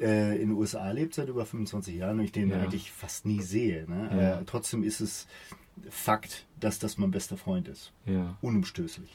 äh, 0.00 0.34
in 0.40 0.50
den 0.50 0.52
USA 0.58 0.90
lebt 0.90 1.14
seit 1.14 1.28
über 1.28 1.44
25 1.46 1.94
Jahren 1.96 2.18
und 2.18 2.24
ich 2.24 2.32
den 2.32 2.50
Ja. 2.50 2.60
eigentlich 2.60 2.92
fast 2.92 3.26
nie 3.26 3.42
sehe. 3.42 3.88
Ne? 3.90 4.10
Ja. 4.12 4.40
Äh, 4.40 4.44
trotzdem 4.44 4.82
ist 4.84 5.00
es 5.00 5.26
Fakt, 5.90 6.46
dass 6.60 6.78
das 6.78 6.98
mein 6.98 7.10
bester 7.10 7.36
Freund 7.36 7.68
ist. 7.68 7.92
ja. 8.06 8.36
Unumstößlich. 8.40 9.10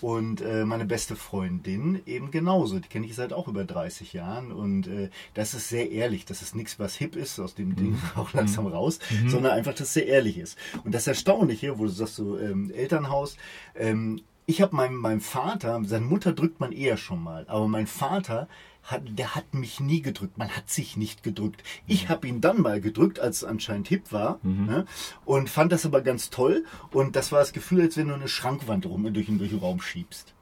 Und 0.00 0.42
äh, 0.42 0.66
meine 0.66 0.84
beste 0.84 1.16
Freundin 1.16 2.02
eben 2.04 2.30
genauso. 2.30 2.78
Die 2.78 2.88
kenne 2.88 3.06
ich 3.06 3.14
seit 3.14 3.32
auch 3.32 3.48
über 3.48 3.64
30 3.64 4.12
Jahren. 4.12 4.52
Und 4.52 4.86
äh, 4.88 5.08
das 5.32 5.54
ist 5.54 5.70
sehr 5.70 5.90
ehrlich. 5.90 6.26
Das 6.26 6.42
ist 6.42 6.54
nichts, 6.54 6.78
was 6.78 6.94
hip 6.96 7.16
ist, 7.16 7.40
aus 7.40 7.54
dem 7.54 7.76
Ding 7.76 7.98
auch 8.14 8.32
langsam 8.34 8.66
raus, 8.66 8.98
sondern 9.26 9.52
einfach, 9.52 9.72
dass 9.72 9.88
es 9.88 9.94
sehr 9.94 10.06
ehrlich 10.06 10.36
ist. 10.36 10.58
Und 10.84 10.94
das 10.94 11.06
Erstaunliche, 11.06 11.78
wo 11.78 11.84
du 11.84 11.90
sagst, 11.90 12.16
so 12.16 12.38
ähm, 12.38 12.70
Elternhaus, 12.70 13.36
ähm, 13.74 14.20
ich 14.46 14.62
habe 14.62 14.76
meinem, 14.76 14.96
meinem 14.96 15.20
Vater, 15.20 15.80
seine 15.84 16.04
Mutter 16.04 16.32
drückt 16.32 16.60
man 16.60 16.72
eher 16.72 16.96
schon 16.96 17.20
mal, 17.22 17.44
aber 17.48 17.66
mein 17.66 17.88
Vater, 17.88 18.48
hat, 18.86 19.02
der 19.06 19.34
hat 19.34 19.52
mich 19.54 19.80
nie 19.80 20.00
gedrückt. 20.02 20.38
Man 20.38 20.48
hat 20.50 20.68
sich 20.70 20.96
nicht 20.96 21.22
gedrückt. 21.22 21.62
Ich 21.86 22.08
habe 22.08 22.26
ihn 22.28 22.40
dann 22.40 22.60
mal 22.62 22.80
gedrückt, 22.80 23.20
als 23.20 23.38
es 23.38 23.44
anscheinend 23.44 23.88
hip 23.88 24.12
war, 24.12 24.38
ne? 24.42 24.86
und 25.24 25.50
fand 25.50 25.72
das 25.72 25.84
aber 25.86 26.00
ganz 26.02 26.30
toll. 26.30 26.64
Und 26.90 27.16
das 27.16 27.32
war 27.32 27.40
das 27.40 27.52
Gefühl, 27.52 27.82
als 27.82 27.96
wenn 27.96 28.08
du 28.08 28.14
eine 28.14 28.28
Schrankwand 28.28 28.86
rum 28.86 29.12
durch, 29.12 29.26
den- 29.26 29.38
durch 29.38 29.50
den 29.50 29.58
Raum 29.58 29.80
schiebst. 29.80 30.32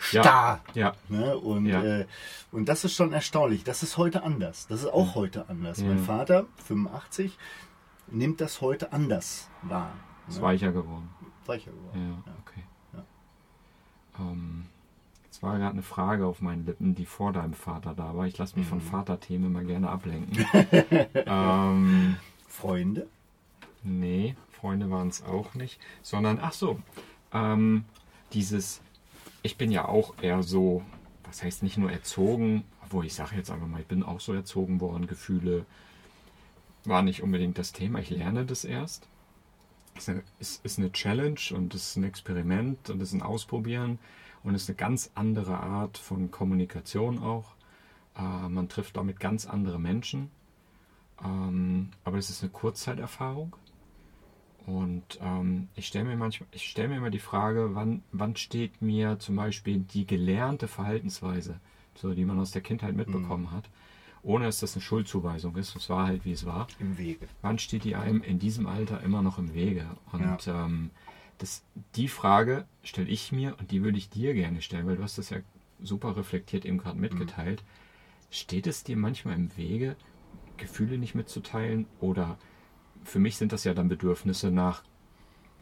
Starr. 0.00 0.60
Ja. 0.74 0.94
Ne? 1.08 1.36
Und, 1.38 1.64
Ja. 1.66 1.82
äh, 1.82 2.06
und 2.52 2.68
das 2.68 2.84
ist 2.84 2.94
schon 2.94 3.12
erstaunlich. 3.14 3.64
Das 3.64 3.82
ist 3.82 3.96
heute 3.96 4.22
anders. 4.22 4.66
Das 4.68 4.80
ist 4.80 4.86
auch 4.92 5.14
heute 5.14 5.48
anders. 5.48 5.78
Ja. 5.80 5.86
Mein 5.86 5.98
Vater, 5.98 6.44
85, 6.66 7.38
nimmt 8.08 8.40
das 8.42 8.60
heute 8.60 8.92
anders 8.92 9.48
wahr. 9.62 9.92
Ist 10.28 10.36
Ne? 10.36 10.42
weicher 10.42 10.72
geworden. 10.72 11.08
Weicher 11.46 11.70
geworden. 11.70 12.22
Ja, 12.26 12.32
okay. 12.46 12.64
Ähm, 14.18 14.66
jetzt 14.66 14.73
war 15.44 15.58
gerade 15.58 15.72
eine 15.72 15.82
Frage 15.82 16.26
auf 16.26 16.40
meinen 16.40 16.66
Lippen, 16.66 16.94
die 16.94 17.06
vor 17.06 17.32
deinem 17.32 17.54
Vater 17.54 17.94
da 17.94 18.16
war. 18.16 18.26
Ich 18.26 18.38
lasse 18.38 18.58
mich 18.58 18.66
von 18.66 18.78
Mhm. 18.78 18.82
Vaterthemen 18.82 19.50
immer 19.50 19.62
gerne 19.62 19.90
ablenken. 19.90 20.44
ähm, 21.14 22.16
Freunde? 22.48 23.06
nee, 23.82 24.34
Freunde 24.50 24.90
waren 24.90 25.08
es 25.08 25.22
auch 25.22 25.54
nicht. 25.54 25.78
Sondern, 26.02 26.38
ach 26.40 26.54
so, 26.54 26.80
ähm, 27.32 27.84
dieses, 28.32 28.80
ich 29.42 29.56
bin 29.58 29.70
ja 29.70 29.86
auch 29.86 30.14
eher 30.22 30.42
so, 30.42 30.82
was 31.24 31.42
heißt 31.42 31.62
nicht 31.62 31.76
nur 31.76 31.92
erzogen, 31.92 32.64
obwohl 32.82 33.04
ich 33.04 33.14
sage 33.14 33.36
jetzt 33.36 33.50
einfach 33.50 33.66
mal, 33.66 33.80
ich 33.82 33.86
bin 33.86 34.02
auch 34.02 34.20
so 34.20 34.32
erzogen 34.32 34.80
worden, 34.80 35.06
Gefühle 35.06 35.66
war 36.84 37.02
nicht 37.02 37.22
unbedingt 37.22 37.58
das 37.58 37.72
Thema. 37.72 37.98
Ich 37.98 38.10
lerne 38.10 38.44
das 38.46 38.64
erst. 38.64 39.06
Es 39.96 40.02
ist 40.04 40.08
eine, 40.08 40.22
es 40.40 40.60
ist 40.64 40.78
eine 40.78 40.92
Challenge 40.92 41.40
und 41.54 41.74
es 41.74 41.90
ist 41.90 41.96
ein 41.96 42.04
Experiment 42.04 42.90
und 42.90 43.00
es 43.02 43.08
ist 43.08 43.14
ein 43.14 43.22
Ausprobieren 43.22 43.98
und 44.44 44.54
es 44.54 44.62
ist 44.64 44.68
eine 44.68 44.76
ganz 44.76 45.10
andere 45.14 45.58
Art 45.58 45.98
von 45.98 46.30
Kommunikation 46.30 47.18
auch. 47.18 47.54
Äh, 48.16 48.48
man 48.48 48.68
trifft 48.68 48.96
damit 48.96 49.18
ganz 49.18 49.46
andere 49.46 49.80
Menschen. 49.80 50.30
Ähm, 51.24 51.90
aber 52.04 52.18
es 52.18 52.30
ist 52.30 52.42
eine 52.42 52.52
Kurzzeiterfahrung. 52.52 53.56
Und 54.66 55.18
ähm, 55.20 55.68
ich 55.74 55.86
stelle 55.86 56.04
mir 56.04 56.16
manchmal, 56.16 56.48
ich 56.52 56.68
stelle 56.68 56.88
mir 56.88 56.96
immer 56.96 57.10
die 57.10 57.18
Frage, 57.18 57.74
wann, 57.74 58.02
wann 58.12 58.36
steht 58.36 58.80
mir 58.80 59.18
zum 59.18 59.36
Beispiel 59.36 59.78
die 59.80 60.06
gelernte 60.06 60.68
Verhaltensweise, 60.68 61.60
so 61.94 62.14
die 62.14 62.24
man 62.24 62.38
aus 62.38 62.50
der 62.50 62.62
Kindheit 62.62 62.94
mitbekommen 62.94 63.50
hat, 63.50 63.68
ohne 64.22 64.46
dass 64.46 64.60
das 64.60 64.74
eine 64.74 64.82
Schuldzuweisung 64.82 65.56
ist. 65.56 65.76
Es 65.76 65.90
war 65.90 66.06
halt 66.06 66.24
wie 66.24 66.32
es 66.32 66.46
war 66.46 66.66
Im 66.78 66.96
Wege. 66.96 67.28
wann 67.42 67.58
steht 67.58 67.84
die 67.84 67.94
einem 67.94 68.22
in 68.22 68.38
diesem 68.38 68.66
Alter 68.66 69.02
immer 69.02 69.20
noch 69.20 69.38
im 69.38 69.52
Wege? 69.52 69.86
Und 70.12 70.48
ähm, 70.48 70.90
das, 71.38 71.64
die 71.96 72.08
Frage 72.08 72.66
stelle 72.82 73.08
ich 73.08 73.32
mir 73.32 73.56
und 73.58 73.70
die 73.70 73.82
würde 73.82 73.98
ich 73.98 74.10
dir 74.10 74.34
gerne 74.34 74.62
stellen, 74.62 74.86
weil 74.86 74.96
du 74.96 75.02
hast 75.02 75.18
das 75.18 75.30
ja 75.30 75.38
super 75.82 76.16
reflektiert 76.16 76.64
eben 76.64 76.78
gerade 76.78 76.98
mitgeteilt. 76.98 77.62
Steht 78.30 78.66
es 78.66 78.84
dir 78.84 78.96
manchmal 78.96 79.36
im 79.36 79.56
Wege, 79.56 79.96
Gefühle 80.56 80.98
nicht 80.98 81.14
mitzuteilen? 81.14 81.86
Oder 82.00 82.38
für 83.04 83.18
mich 83.18 83.36
sind 83.36 83.52
das 83.52 83.64
ja 83.64 83.74
dann 83.74 83.88
Bedürfnisse 83.88 84.50
nach 84.50 84.82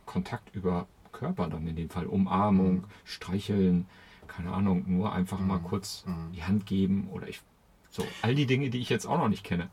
Kontakt 0.06 0.54
über 0.54 0.86
Körper 1.12 1.48
dann 1.48 1.66
in 1.66 1.76
dem 1.76 1.90
Fall. 1.90 2.06
Umarmung, 2.06 2.84
streicheln, 3.04 3.86
keine 4.26 4.52
Ahnung, 4.52 4.84
nur 4.86 5.12
einfach 5.12 5.40
mal 5.40 5.58
kurz 5.58 6.04
die 6.34 6.42
Hand 6.42 6.66
geben 6.66 7.08
oder 7.12 7.28
ich. 7.28 7.42
So, 7.90 8.06
all 8.22 8.34
die 8.34 8.46
Dinge, 8.46 8.70
die 8.70 8.78
ich 8.78 8.88
jetzt 8.88 9.06
auch 9.06 9.18
noch 9.18 9.28
nicht 9.28 9.44
kenne. 9.44 9.68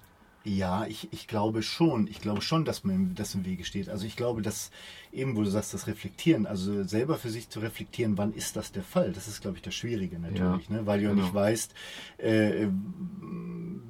Ja, 0.45 0.86
ich, 0.88 1.10
ich 1.12 1.28
glaube 1.28 1.62
schon. 1.62 2.08
Ich 2.08 2.21
glaube 2.21 2.41
schon, 2.41 2.63
dass 2.63 2.84
mir 2.86 2.97
das 3.13 3.36
im 3.36 3.45
Wege 3.45 3.65
steht. 3.65 3.89
Also 3.89 4.06
ich 4.06 4.15
glaube, 4.15 4.41
dass 4.41 4.71
eben, 5.12 5.36
wo 5.36 5.43
du 5.43 5.49
sagst, 5.49 5.73
das 5.73 5.86
Reflektieren, 5.88 6.45
also 6.45 6.84
selber 6.84 7.17
für 7.17 7.30
sich 7.30 7.49
zu 7.49 7.60
reflektieren, 7.60 8.17
wann 8.17 8.34
ist 8.34 8.56
das 8.56 8.71
der 8.71 8.84
Fall? 8.84 9.12
Das 9.12 9.28
ist, 9.28 9.41
glaube 9.41 9.58
ich, 9.58 9.63
das 9.63 9.75
Schwierige 9.75 10.17
natürlich, 10.17 10.69
Ja, 10.69 10.75
ne? 10.75 10.86
weil 10.86 10.99
du 10.99 11.06
ja 11.06 11.12
genau. 11.12 11.23
nicht 11.23 11.34
weißt, 11.34 11.73
äh, 12.19 12.67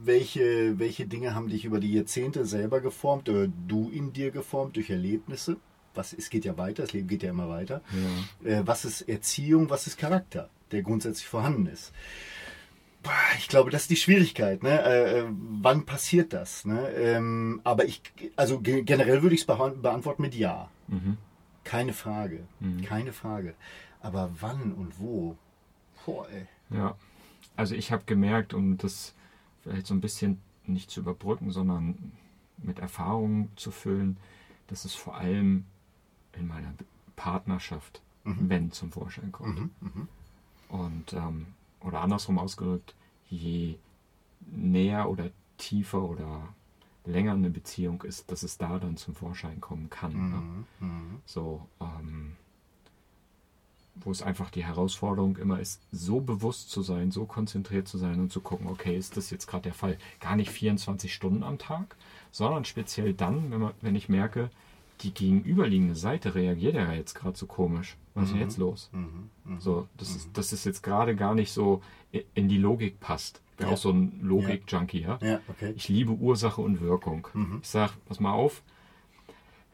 welche, 0.04 0.80
welche 0.80 1.06
Dinge 1.08 1.36
haben 1.36 1.50
dich 1.50 1.66
über 1.66 1.80
die 1.80 1.94
Jahrzehnte 1.94 2.46
selber 2.46 2.82
geformt 2.82 3.30
oder 3.30 3.48
du 3.48 3.90
in 3.90 4.14
dir 4.14 4.32
geformt 4.32 4.76
durch 4.76 4.90
Erlebnisse. 4.90 5.58
Was, 5.94 6.14
es 6.14 6.30
geht 6.30 6.46
ja 6.46 6.58
weiter, 6.58 6.84
das 6.84 6.94
Leben 6.94 7.08
geht 7.08 7.24
ja 7.24 7.30
immer 7.30 7.50
weiter. 7.50 7.82
Äh, 8.44 8.62
was 8.66 8.86
ist 8.86 9.02
Erziehung, 9.02 9.70
was 9.70 9.88
ist 9.88 9.98
Charakter, 9.98 10.50
der 10.72 10.82
grundsätzlich 10.82 11.28
vorhanden 11.28 11.66
ist? 11.68 11.92
Ich 13.38 13.48
glaube, 13.48 13.72
das 13.72 13.84
ist 13.84 13.90
die 13.92 13.96
Schwierigkeit. 13.96 14.62
Ne? 14.64 14.82
Äh, 14.84 15.20
äh, 15.20 15.26
wann 15.30 15.86
passiert 15.86 16.34
das? 16.34 16.66
Ne? 16.66 16.90
Ähm, 16.92 17.62
aber 17.64 17.86
ich, 17.86 18.02
also 18.36 18.60
ge- 18.60 18.84
generell 18.84 19.22
würde 19.24 19.36
ich 19.36 19.42
es 19.42 19.48
beantworten 19.48 20.22
mit 20.22 20.36
Ja. 20.36 20.70
Mhm. 20.88 21.18
Keine 21.64 21.94
Frage. 21.94 22.46
Keine 22.86 23.14
Frage. 23.14 23.54
Aber 24.02 24.32
wann 24.40 24.74
und 24.74 25.00
wo? 25.00 25.36
Boah, 26.06 26.28
ey. 26.30 26.48
Ja, 26.76 26.96
also 27.56 27.76
ich 27.76 27.92
habe 27.92 28.04
gemerkt, 28.06 28.54
um 28.54 28.78
das 28.78 29.14
vielleicht 29.62 29.86
so 29.88 29.94
ein 29.94 30.02
bisschen 30.02 30.40
nicht 30.66 30.90
zu 30.90 31.02
überbrücken, 31.02 31.52
sondern 31.52 32.12
mit 32.58 32.80
Erfahrungen 32.80 33.52
zu 33.56 33.72
füllen, 33.72 34.18
dass 34.68 34.84
es 34.86 34.96
vor 34.96 35.16
allem 35.18 35.66
in 36.34 36.48
meiner 36.48 36.74
Partnerschaft, 37.16 38.02
wenn 38.24 38.72
zum 38.72 38.92
Vorschein 38.92 39.32
kommt. 39.32 39.70
Und, 40.70 41.14
ähm, 41.14 41.48
oder 41.82 42.02
andersrum 42.02 42.40
ausgedrückt, 42.40 42.96
je 43.30 43.76
näher 44.52 45.10
oder 45.10 45.30
tiefer 45.58 46.02
oder 46.02 46.50
länger 47.06 47.34
eine 47.34 47.50
Beziehung 47.50 48.02
ist, 48.04 48.32
dass 48.32 48.44
es 48.44 48.58
da 48.58 48.80
dann 48.80 48.98
zum 48.98 49.16
Vorschein 49.16 49.62
kommen 49.62 49.90
kann. 49.90 50.14
Ne? 50.30 50.66
So, 51.26 51.68
ähm, 51.80 52.36
wo 53.96 54.12
es 54.12 54.22
einfach 54.22 54.50
die 54.50 54.64
Herausforderung 54.64 55.38
immer 55.38 55.60
ist, 55.60 55.82
so 55.92 56.22
bewusst 56.22 56.70
zu 56.70 56.82
sein, 56.82 57.12
so 57.12 57.26
konzentriert 57.26 57.88
zu 57.88 57.98
sein 57.98 58.20
und 58.20 58.32
zu 58.32 58.42
gucken, 58.42 58.68
okay, 58.68 58.98
ist 58.98 59.18
das 59.18 59.30
jetzt 59.30 59.48
gerade 59.48 59.64
der 59.64 59.74
Fall? 59.74 59.98
Gar 60.20 60.36
nicht 60.36 60.52
24 60.52 61.14
Stunden 61.14 61.44
am 61.44 61.58
Tag, 61.58 61.96
sondern 62.32 62.66
speziell 62.66 63.14
dann, 63.14 63.52
wenn, 63.52 63.60
man, 63.60 63.74
wenn 63.82 63.96
ich 63.96 64.08
merke, 64.08 64.50
die 65.02 65.14
gegenüberliegende 65.14 65.96
Seite 65.96 66.36
reagiert 66.36 66.76
ja 66.76 66.92
jetzt 66.94 67.14
gerade 67.16 67.38
so 67.38 67.46
komisch. 67.46 67.98
Was 68.16 68.26
ist 68.26 68.34
denn 68.34 68.42
jetzt 68.42 68.58
los? 68.58 68.90
So, 69.60 69.88
das, 69.98 70.16
ist, 70.16 70.38
dass 70.38 70.52
es 70.52 70.66
jetzt 70.66 70.84
gerade 70.84 71.16
gar 71.16 71.36
nicht 71.36 71.52
so 71.52 71.82
in 72.34 72.50
die 72.50 72.58
Logik 72.58 73.00
passt. 73.00 73.42
Ich 73.52 73.58
bin 73.58 73.68
Ja. 73.68 73.74
auch 73.74 73.78
so 73.78 73.92
ein 73.92 74.20
Logik-Junkie, 74.22 75.02
ja? 75.02 75.18
Ja, 75.22 75.40
okay. 75.48 75.74
Ich 75.76 75.88
liebe 75.90 76.12
Ursache 76.12 76.62
und 76.62 76.82
Wirkung. 76.82 77.28
Ich 77.62 77.70
sag, 77.70 77.94
pass 78.06 78.20
mal 78.20 78.32
auf, 78.34 78.62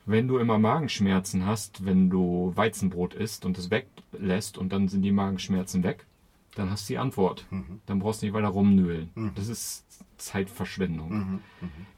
wenn 0.05 0.27
du 0.27 0.37
immer 0.37 0.59
Magenschmerzen 0.59 1.45
hast, 1.45 1.85
wenn 1.85 2.09
du 2.11 2.51
Weizenbrot 2.55 3.15
isst 3.15 3.45
und 3.45 3.57
es 3.57 3.71
weglässt 3.71 4.57
und 4.59 4.71
dann 4.71 4.87
sind 4.87 5.01
die 5.01 5.11
Magenschmerzen 5.11 5.83
weg, 5.83 6.05
dann 6.55 6.71
hast 6.71 6.89
du 6.89 6.93
die 6.93 6.97
Antwort. 6.97 7.45
Dann 7.85 7.99
brauchst 7.99 8.21
du 8.21 8.25
nicht 8.25 8.33
weiter 8.33 8.47
rumnöhlen. 8.47 9.09
Das 9.35 9.47
ist 9.47 9.85
Zeitverschwendung. 10.17 11.41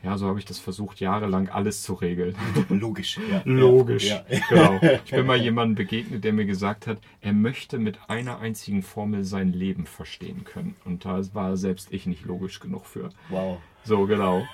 Ja, 0.04 0.18
so 0.18 0.28
habe 0.28 0.40
ich 0.40 0.46
das 0.46 0.60
versucht, 0.60 1.00
jahrelang 1.00 1.50
alles 1.50 1.84
zu 1.84 1.94
regeln. 1.94 2.36
Logisch. 2.70 3.20
Ja, 3.30 3.42
Logisch. 3.46 4.10
Ja. 4.10 4.24
Genau. 4.50 4.80
Ich 5.06 5.12
bin 5.12 5.26
mal 5.26 5.38
jemandem 5.38 5.76
begegnet, 5.76 6.24
der 6.24 6.34
mir 6.34 6.46
gesagt 6.46 6.88
hat, 6.88 7.00
er 7.22 7.34
möchte 7.34 7.80
mit 7.80 8.00
einer 8.10 8.40
einzigen 8.40 8.82
Formel 8.82 9.24
sein 9.24 9.52
Leben 9.54 9.86
verstehen 9.86 10.44
können. 10.46 10.76
Und 10.86 11.06
da 11.06 11.22
war 11.34 11.58
selbst 11.58 11.92
ich 11.92 12.06
nicht 12.06 12.26
logisch 12.26 12.60
genug 12.60 12.86
für. 12.86 13.10
Wow. 13.30 13.60
So, 13.84 14.06
genau. 14.06 14.46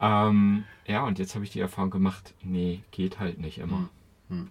ähm, 0.00 0.64
ja, 0.86 1.04
und 1.04 1.18
jetzt 1.18 1.34
habe 1.34 1.44
ich 1.44 1.50
die 1.50 1.60
Erfahrung 1.60 1.90
gemacht, 1.90 2.34
nee, 2.42 2.80
geht 2.90 3.18
halt 3.20 3.38
nicht 3.38 3.58
immer. 3.58 3.88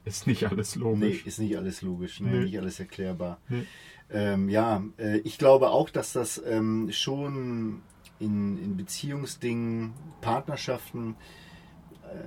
Ist 0.06 0.28
nicht 0.28 0.46
alles 0.48 0.76
Nee, 0.76 0.82
logisch. 0.84 1.26
ist 1.26 1.39
nicht 1.39 1.58
alles 1.58 1.82
logisch, 1.82 2.19
ne? 2.19 2.30
Nee. 2.30 2.39
nicht 2.46 2.60
alles 2.60 2.80
erklärbar. 2.80 3.39
Nee. 3.50 3.65
Ähm, 4.10 4.50
ja, 4.50 4.84
äh, 4.98 5.17
ich 5.19 5.38
glaube 5.38 5.69
auch, 5.69 5.89
dass 5.89 6.13
das 6.13 6.41
ähm, 6.46 6.89
schon 6.91 7.82
in, 8.19 8.58
in 8.58 8.78
Beziehungsdingen, 8.78 9.93
Partnerschaften 10.22 11.15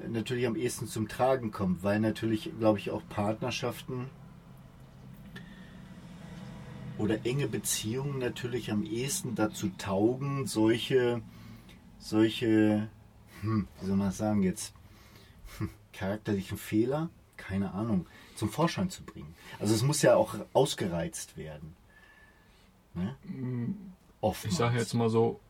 äh, 0.05 0.09
natürlich 0.09 0.47
am 0.47 0.57
ehesten 0.57 0.87
zum 0.87 1.07
Tragen 1.09 1.51
kommt, 1.53 1.83
weil 1.83 2.01
natürlich, 2.01 2.51
glaube 2.59 2.79
ich, 2.79 2.91
auch 2.91 3.03
Partnerschaften 3.09 4.07
oder 6.99 7.25
enge 7.27 7.47
Beziehungen 7.47 8.19
natürlich 8.19 8.71
am 8.71 8.83
ehesten 8.83 9.35
dazu 9.35 9.71
taugen, 9.79 10.47
solche, 10.47 11.21
solche, 11.99 12.89
hm, 13.43 13.69
wie 13.81 13.87
soll 13.87 13.97
man 13.97 14.09
das 14.09 14.17
sagen 14.17 14.43
jetzt, 14.43 14.73
hm, 15.59 15.69
charakterlichen 15.93 16.57
Fehler, 16.59 17.11
keine 17.47 17.73
Ahnung, 17.73 18.07
zum 18.35 18.51
Vorschein 18.51 18.91
zu 18.91 19.05
bringen. 19.05 19.35
Also 19.61 19.75
es 19.75 19.83
muss 19.83 20.03
ja 20.03 20.17
auch 20.17 20.35
ausgereizt 20.53 21.37
werden. 21.37 21.77
Ne? 22.95 23.17
Oftmals. 24.21 24.53
Ich 24.53 24.59
sage 24.59 24.79
jetzt 24.79 24.95
mal 24.95 25.09
so, 25.09 25.41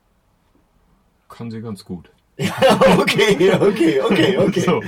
kann 1.28 1.50
sie 1.50 1.60
ganz 1.60 1.84
gut. 1.84 2.10
Ja, 2.38 2.54
okay, 2.98 3.52
okay, 3.54 4.00
okay, 4.00 4.38
okay. 4.38 4.60
So. 4.60 4.82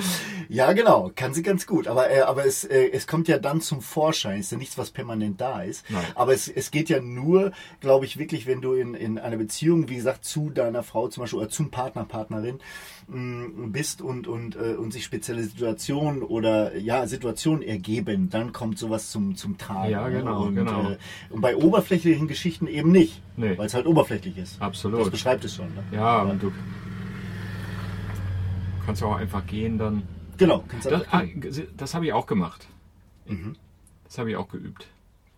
Ja, 0.51 0.73
genau, 0.73 1.11
kann 1.15 1.35
sie 1.35 1.43
ganz 1.43 1.67
gut. 1.67 1.87
Aber, 1.89 2.11
äh, 2.11 2.21
aber 2.23 2.47
es, 2.47 2.65
äh, 2.65 2.91
es 2.91 3.07
kommt 3.07 3.29
ja 3.29 3.39
dann 3.39 3.61
zum 3.61 3.83
Vorschein. 3.83 4.41
Es 4.41 4.47
ist 4.47 4.53
ja 4.53 4.59
nichts, 4.59 4.79
was 4.79 4.91
permanent 4.91 5.41
da 5.41 5.63
ist. 5.63 5.85
Nein. 5.91 6.05
Aber 6.15 6.33
es, 6.33 6.49
es 6.49 6.71
geht 6.71 6.89
ja 6.89 7.01
nur, 7.01 7.53
glaube 7.81 8.07
ich, 8.07 8.19
wirklich, 8.19 8.47
wenn 8.47 8.63
du 8.63 8.73
in, 8.73 8.95
in 8.95 9.19
einer 9.19 9.37
Beziehung, 9.37 9.91
wie 9.91 9.97
gesagt, 9.97 10.25
zu 10.25 10.49
deiner 10.49 10.83
Frau 10.83 11.09
zum 11.09 11.23
Beispiel 11.23 11.41
oder 11.41 11.51
zum 11.51 11.71
Partner, 11.71 12.05
Partnerin 12.05 12.61
mh, 13.09 13.69
bist 13.69 14.01
und, 14.01 14.27
und, 14.27 14.57
äh, 14.57 14.75
und 14.75 14.91
sich 14.91 15.05
spezielle 15.05 15.43
Situationen 15.43 16.23
oder 16.23 16.75
ja, 16.77 17.07
Situationen 17.07 17.63
ergeben, 17.63 18.31
dann 18.31 18.55
kommt 18.55 18.79
sowas 18.79 19.11
zum, 19.11 19.37
zum 19.37 19.59
Tragen. 19.59 19.91
Ja, 19.91 20.09
ne? 20.09 20.19
genau, 20.19 20.45
und, 20.45 20.55
genau. 20.55 20.93
Äh, 20.93 20.97
und 21.29 21.43
bei 21.43 21.57
oberflächlichen 21.57 22.27
Geschichten 22.27 22.67
eben 22.69 22.91
nicht. 22.91 23.21
Nee. 23.37 23.59
Weil 23.59 23.67
es 23.67 23.75
halt 23.75 23.87
oberflächlich 23.87 24.39
ist. 24.39 24.63
Absolut. 24.63 25.03
Das 25.03 25.11
beschreibt 25.11 25.45
es 25.45 25.55
schon. 25.55 25.67
Ne? 25.67 25.85
Ja, 25.93 26.23
und 26.23 26.43
du 26.43 26.51
kannst 28.89 29.03
ja 29.03 29.09
auch 29.09 29.17
einfach 29.17 29.47
gehen 29.47 29.77
dann. 29.77 30.09
Genau. 30.39 30.65
Kannst 30.67 30.87
Das, 30.87 31.03
einfach 31.13 31.13
ah, 31.13 31.63
das 31.77 31.93
habe 31.93 32.07
ich 32.07 32.15
auch 32.15 32.25
gemacht. 32.25 32.67
Mhm. 33.27 33.55
Das 34.05 34.17
habe 34.17 34.31
ich 34.31 34.37
auch 34.37 34.49
geübt. 34.49 34.87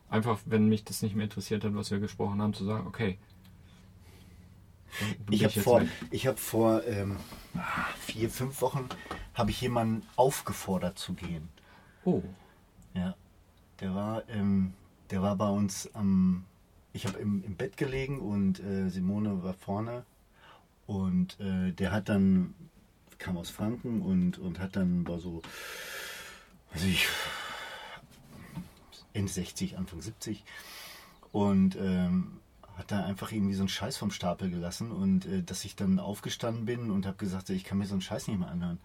Einfach, 0.09 0.39
wenn 0.45 0.69
mich 0.69 0.85
das 0.85 1.03
nicht 1.03 1.17
mehr 1.17 1.25
interessiert 1.25 1.65
hat, 1.65 1.75
was 1.75 1.91
wir 1.91 1.99
gesprochen 1.99 2.41
haben, 2.41 2.55
zu 2.55 2.65
sagen, 2.65 2.87
okay. 2.87 3.19
Ich 5.31 5.43
habe 5.43 5.61
vor, 5.61 5.83
ich 6.13 6.29
hab 6.29 6.39
vor 6.39 6.85
ähm, 6.87 7.17
vier, 7.99 8.31
fünf 8.31 8.63
Wochen 8.63 8.89
habe 9.35 9.51
ich 9.51 9.61
jemanden 9.61 10.07
aufgefordert 10.15 10.97
zu 10.97 11.15
gehen. 11.15 11.49
Oh, 12.05 12.23
Ja, 12.95 13.17
der 13.81 13.95
war, 13.97 14.23
ähm, 14.29 14.75
der 15.11 15.23
war 15.23 15.35
bei 15.35 15.49
uns 15.49 15.93
am, 15.93 16.45
ich 16.93 17.05
habe 17.05 17.19
im, 17.19 17.43
im 17.43 17.57
Bett 17.57 17.77
gelegen 17.77 18.21
und 18.21 18.61
äh, 18.61 18.89
Simone 18.91 19.43
war 19.43 19.55
vorne 19.55 20.05
und 20.87 21.39
äh, 21.41 21.73
der 21.73 21.91
hat 21.91 22.09
dann 22.09 22.55
kam 23.21 23.37
aus 23.37 23.51
Franken 23.51 24.03
und 24.03 24.39
und 24.39 24.59
hat 24.59 24.75
dann 24.75 25.07
war 25.07 25.21
so, 25.21 25.43
weiß 26.73 26.85
ich, 26.85 27.07
Ende 29.13 29.31
60, 29.31 29.79
Anfang 29.79 30.01
70 30.01 30.43
und 31.31 31.77
ähm, 31.77 32.41
hat 32.77 32.91
da 32.91 33.05
einfach 33.05 33.31
irgendwie 33.31 33.55
so 33.55 33.63
einen 33.63 33.69
Scheiß 33.69 33.97
vom 33.97 34.11
Stapel 34.11 34.51
gelassen 34.51 34.91
und 34.91 35.27
äh, 35.27 35.43
dass 35.43 35.65
ich 35.65 35.77
dann 35.77 35.99
aufgestanden 35.99 36.65
bin 36.65 36.91
und 36.91 37.07
habe 37.07 37.19
gesagt, 37.19 37.51
ich 37.51 37.65
kann 37.65 37.79
mir 37.79 37.87
so 37.87 37.95
einen 37.95 38.01
Scheiß 38.01 38.29
nicht 38.29 38.41
mehr 38.41 38.49
anhören. 38.49 38.79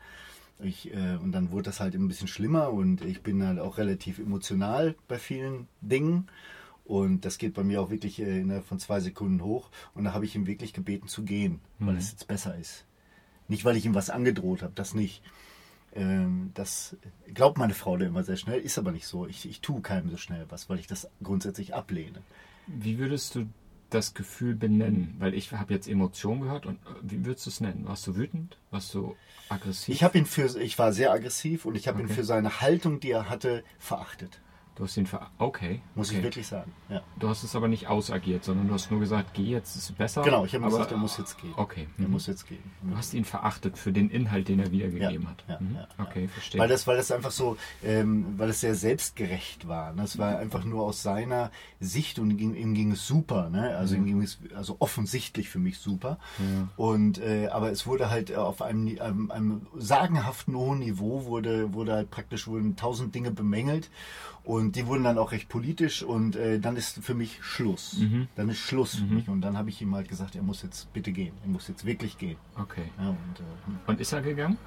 Ich, 0.60 0.94
äh, 0.94 1.18
und 1.22 1.32
dann 1.32 1.52
wurde 1.52 1.64
das 1.64 1.80
halt 1.80 1.96
ein 1.96 2.08
bisschen 2.08 2.28
schlimmer 2.28 2.72
und 2.72 3.04
ich 3.04 3.22
bin 3.24 3.46
halt 3.46 3.60
auch 3.60 3.78
relativ 3.78 4.20
emotional 4.20 4.96
bei 5.08 5.18
vielen 5.18 5.68
Dingen. 5.82 6.28
Und 6.86 7.26
das 7.26 7.40
geht 7.40 7.56
bei 7.56 7.64
mir 7.64 7.82
auch 7.82 7.90
wirklich 7.90 8.22
äh, 8.22 8.42
innerhalb 8.42 8.66
von 8.66 8.80
zwei 8.80 9.00
Sekunden 9.00 9.44
hoch. 9.44 9.70
Und 9.96 10.04
da 10.04 10.14
habe 10.14 10.26
ich 10.26 10.36
ihn 10.36 10.46
wirklich 10.46 10.72
gebeten 10.72 11.08
zu 11.08 11.24
gehen, 11.24 11.60
weil 11.80 11.98
es 11.98 12.12
jetzt 12.12 12.28
besser 12.28 12.56
ist. 12.56 12.86
Nicht, 13.48 13.66
weil 13.66 13.78
ich 13.78 13.86
ihm 13.86 13.96
was 13.96 14.10
angedroht 14.10 14.62
habe, 14.64 14.74
das 14.76 14.94
nicht. 14.94 15.22
Ähm, 15.94 16.52
das 16.54 16.96
glaubt 17.34 17.58
meine 17.58 17.74
Frau 17.74 17.96
da 17.98 18.06
immer 18.06 18.24
sehr 18.24 18.38
schnell, 18.38 18.60
ist 18.60 18.78
aber 18.78 18.92
nicht 18.92 19.08
so. 19.08 19.28
Ich, 19.28 19.48
ich 19.48 19.62
tue 19.62 19.82
keinem 19.82 20.10
so 20.10 20.18
schnell 20.18 20.46
was, 20.50 20.70
weil 20.70 20.80
ich 20.80 20.88
das 20.88 21.08
grundsätzlich 21.24 21.74
ablehne. 21.74 22.22
wie 22.68 22.98
würdest 22.98 23.36
du 23.36 23.48
das 23.92 24.14
Gefühl 24.14 24.56
benennen? 24.56 25.16
Weil 25.20 25.34
ich 25.36 25.52
habe 25.54 25.74
jetzt 25.74 25.88
Emotionen 25.88 26.42
gehört 26.42 26.66
und 26.66 26.76
äh, 26.78 26.90
wie 27.04 27.24
würdest 27.24 27.46
du 27.46 27.50
es 27.52 27.62
nennen? 27.62 27.86
Warst 27.88 28.06
du 28.08 28.16
wütend? 28.16 28.58
Warst 28.72 28.94
du 28.94 29.16
aggressiv? 29.48 29.94
Ich 29.94 30.04
habe 30.04 30.18
ihn 30.18 30.26
für, 30.26 30.48
ich 30.60 30.78
war 30.80 30.92
sehr 30.92 31.12
aggressiv 31.12 31.66
und 31.66 31.76
ich 31.76 31.88
habe 31.88 32.00
ihn 32.02 32.06
Okay. 32.06 32.16
für 32.16 32.24
seine 32.26 32.60
Haltung, 32.62 33.00
die 33.00 33.12
er 33.12 33.30
hatte, 33.30 33.64
verachtet. 33.80 34.42
Du 34.76 34.84
hast 34.84 34.98
ihn 34.98 35.06
ver 35.06 35.30
Okay. 35.38 35.82
Muss 35.96 36.10
okay. 36.10 36.18
ich 36.18 36.24
wirklich 36.24 36.48
sagen. 36.48 36.72
Ja. 36.90 37.02
Du 37.18 37.30
hast 37.30 37.44
es 37.44 37.56
aber 37.56 37.70
nicht 37.70 37.88
ausagiert, 37.88 38.44
sondern 38.44 38.68
du 38.68 38.74
hast 38.74 38.92
nur 38.92 39.00
gesagt, 39.00 39.34
geh 39.34 39.44
jetzt, 39.44 39.76
ist 39.78 39.98
besser. 39.98 40.22
Genau, 40.22 40.44
ich 40.44 40.54
habe 40.54 40.66
gesagt, 40.66 40.92
er 40.92 40.98
muss 40.98 41.18
jetzt 41.18 41.40
gehen. 41.40 41.54
Okay. 41.56 41.88
Er 41.98 42.06
mhm. 42.06 42.12
muss 42.12 42.28
jetzt 42.28 42.46
gehen. 42.48 42.64
Du 42.82 42.96
hast 42.98 43.14
ihn 43.14 43.24
verachtet 43.24 43.78
für 43.78 43.94
den 43.94 44.10
Inhalt, 44.10 44.50
den 44.50 44.60
er 44.60 44.72
wiedergegeben 44.72 45.24
Ja, 45.24 45.30
hat. 45.30 45.44
ja, 45.48 45.58
Mhm. 45.62 45.76
ja, 45.76 45.88
okay, 46.04 46.28
verstehe. 46.28 46.60
Weil 46.60 46.68
das, 46.68 46.86
weil 46.88 46.98
das 46.98 47.10
einfach 47.12 47.32
so, 47.32 47.56
ähm, 47.84 48.34
weil 48.38 48.50
es 48.50 48.60
sehr 48.60 48.76
selbstgerecht 48.76 49.68
war. 49.68 49.94
Ne? 49.94 50.04
Es 50.04 50.18
war 50.18 50.38
einfach 50.40 50.66
nur 50.66 50.84
aus 50.84 51.02
seiner 51.02 51.52
Sicht 51.80 52.20
und 52.20 52.36
ging, 52.36 52.54
ihm 52.56 52.74
ging 52.74 52.92
es 52.92 53.08
super. 53.08 53.50
Ne? 53.50 53.78
Also 53.78 53.96
ihm 53.96 54.06
ging 54.06 54.22
es 54.22 54.40
also 54.56 54.76
offensichtlich 54.80 55.50
für 55.50 55.60
mich 55.60 55.78
super. 55.78 56.20
Und 56.76 57.20
äh, 57.20 57.48
aber 57.48 57.72
es 57.72 57.88
wurde 57.88 58.10
halt 58.10 58.36
auf 58.36 58.62
einem, 58.62 59.00
einem, 59.00 59.32
einem 59.32 59.68
sagenhaften 59.78 60.56
hohen 60.56 60.80
Niveau 60.80 61.26
wurde 61.26 61.74
wurde 61.74 61.94
halt 61.94 62.12
praktisch 62.12 62.48
wurden 62.48 62.76
tausend 62.76 63.16
Dinge 63.16 63.32
bemängelt 63.32 63.90
und 64.44 64.65
die 64.72 64.88
wurden 64.88 65.04
dann 65.04 65.18
auch 65.18 65.32
recht 65.32 65.50
politisch 65.50 66.04
und 66.04 66.36
äh, 66.36 66.60
dann 66.60 66.76
ist 66.76 67.00
für 67.04 67.14
mich 67.14 67.40
Schluss. 67.42 67.98
Mhm. 68.00 68.28
Dann 68.36 68.50
ist 68.50 68.60
Schluss 68.60 68.96
für 68.96 69.06
mich 69.06 69.28
und 69.30 69.42
dann 69.42 69.58
habe 69.58 69.70
ich 69.70 69.82
ihm 69.82 69.94
halt 69.96 70.08
gesagt, 70.08 70.36
er 70.36 70.44
muss 70.44 70.62
jetzt 70.64 70.92
bitte 70.94 71.12
gehen. 71.12 71.34
Er 71.44 71.50
muss 71.50 71.68
jetzt 71.68 71.86
wirklich 71.86 72.18
gehen. 72.18 72.38
okay. 72.58 72.90
Ja, 72.98 73.10
und, 73.10 73.40
äh, 73.40 73.90
Und 73.92 74.00
ist 74.00 74.14
er 74.14 74.22
gegangen? 74.22 74.58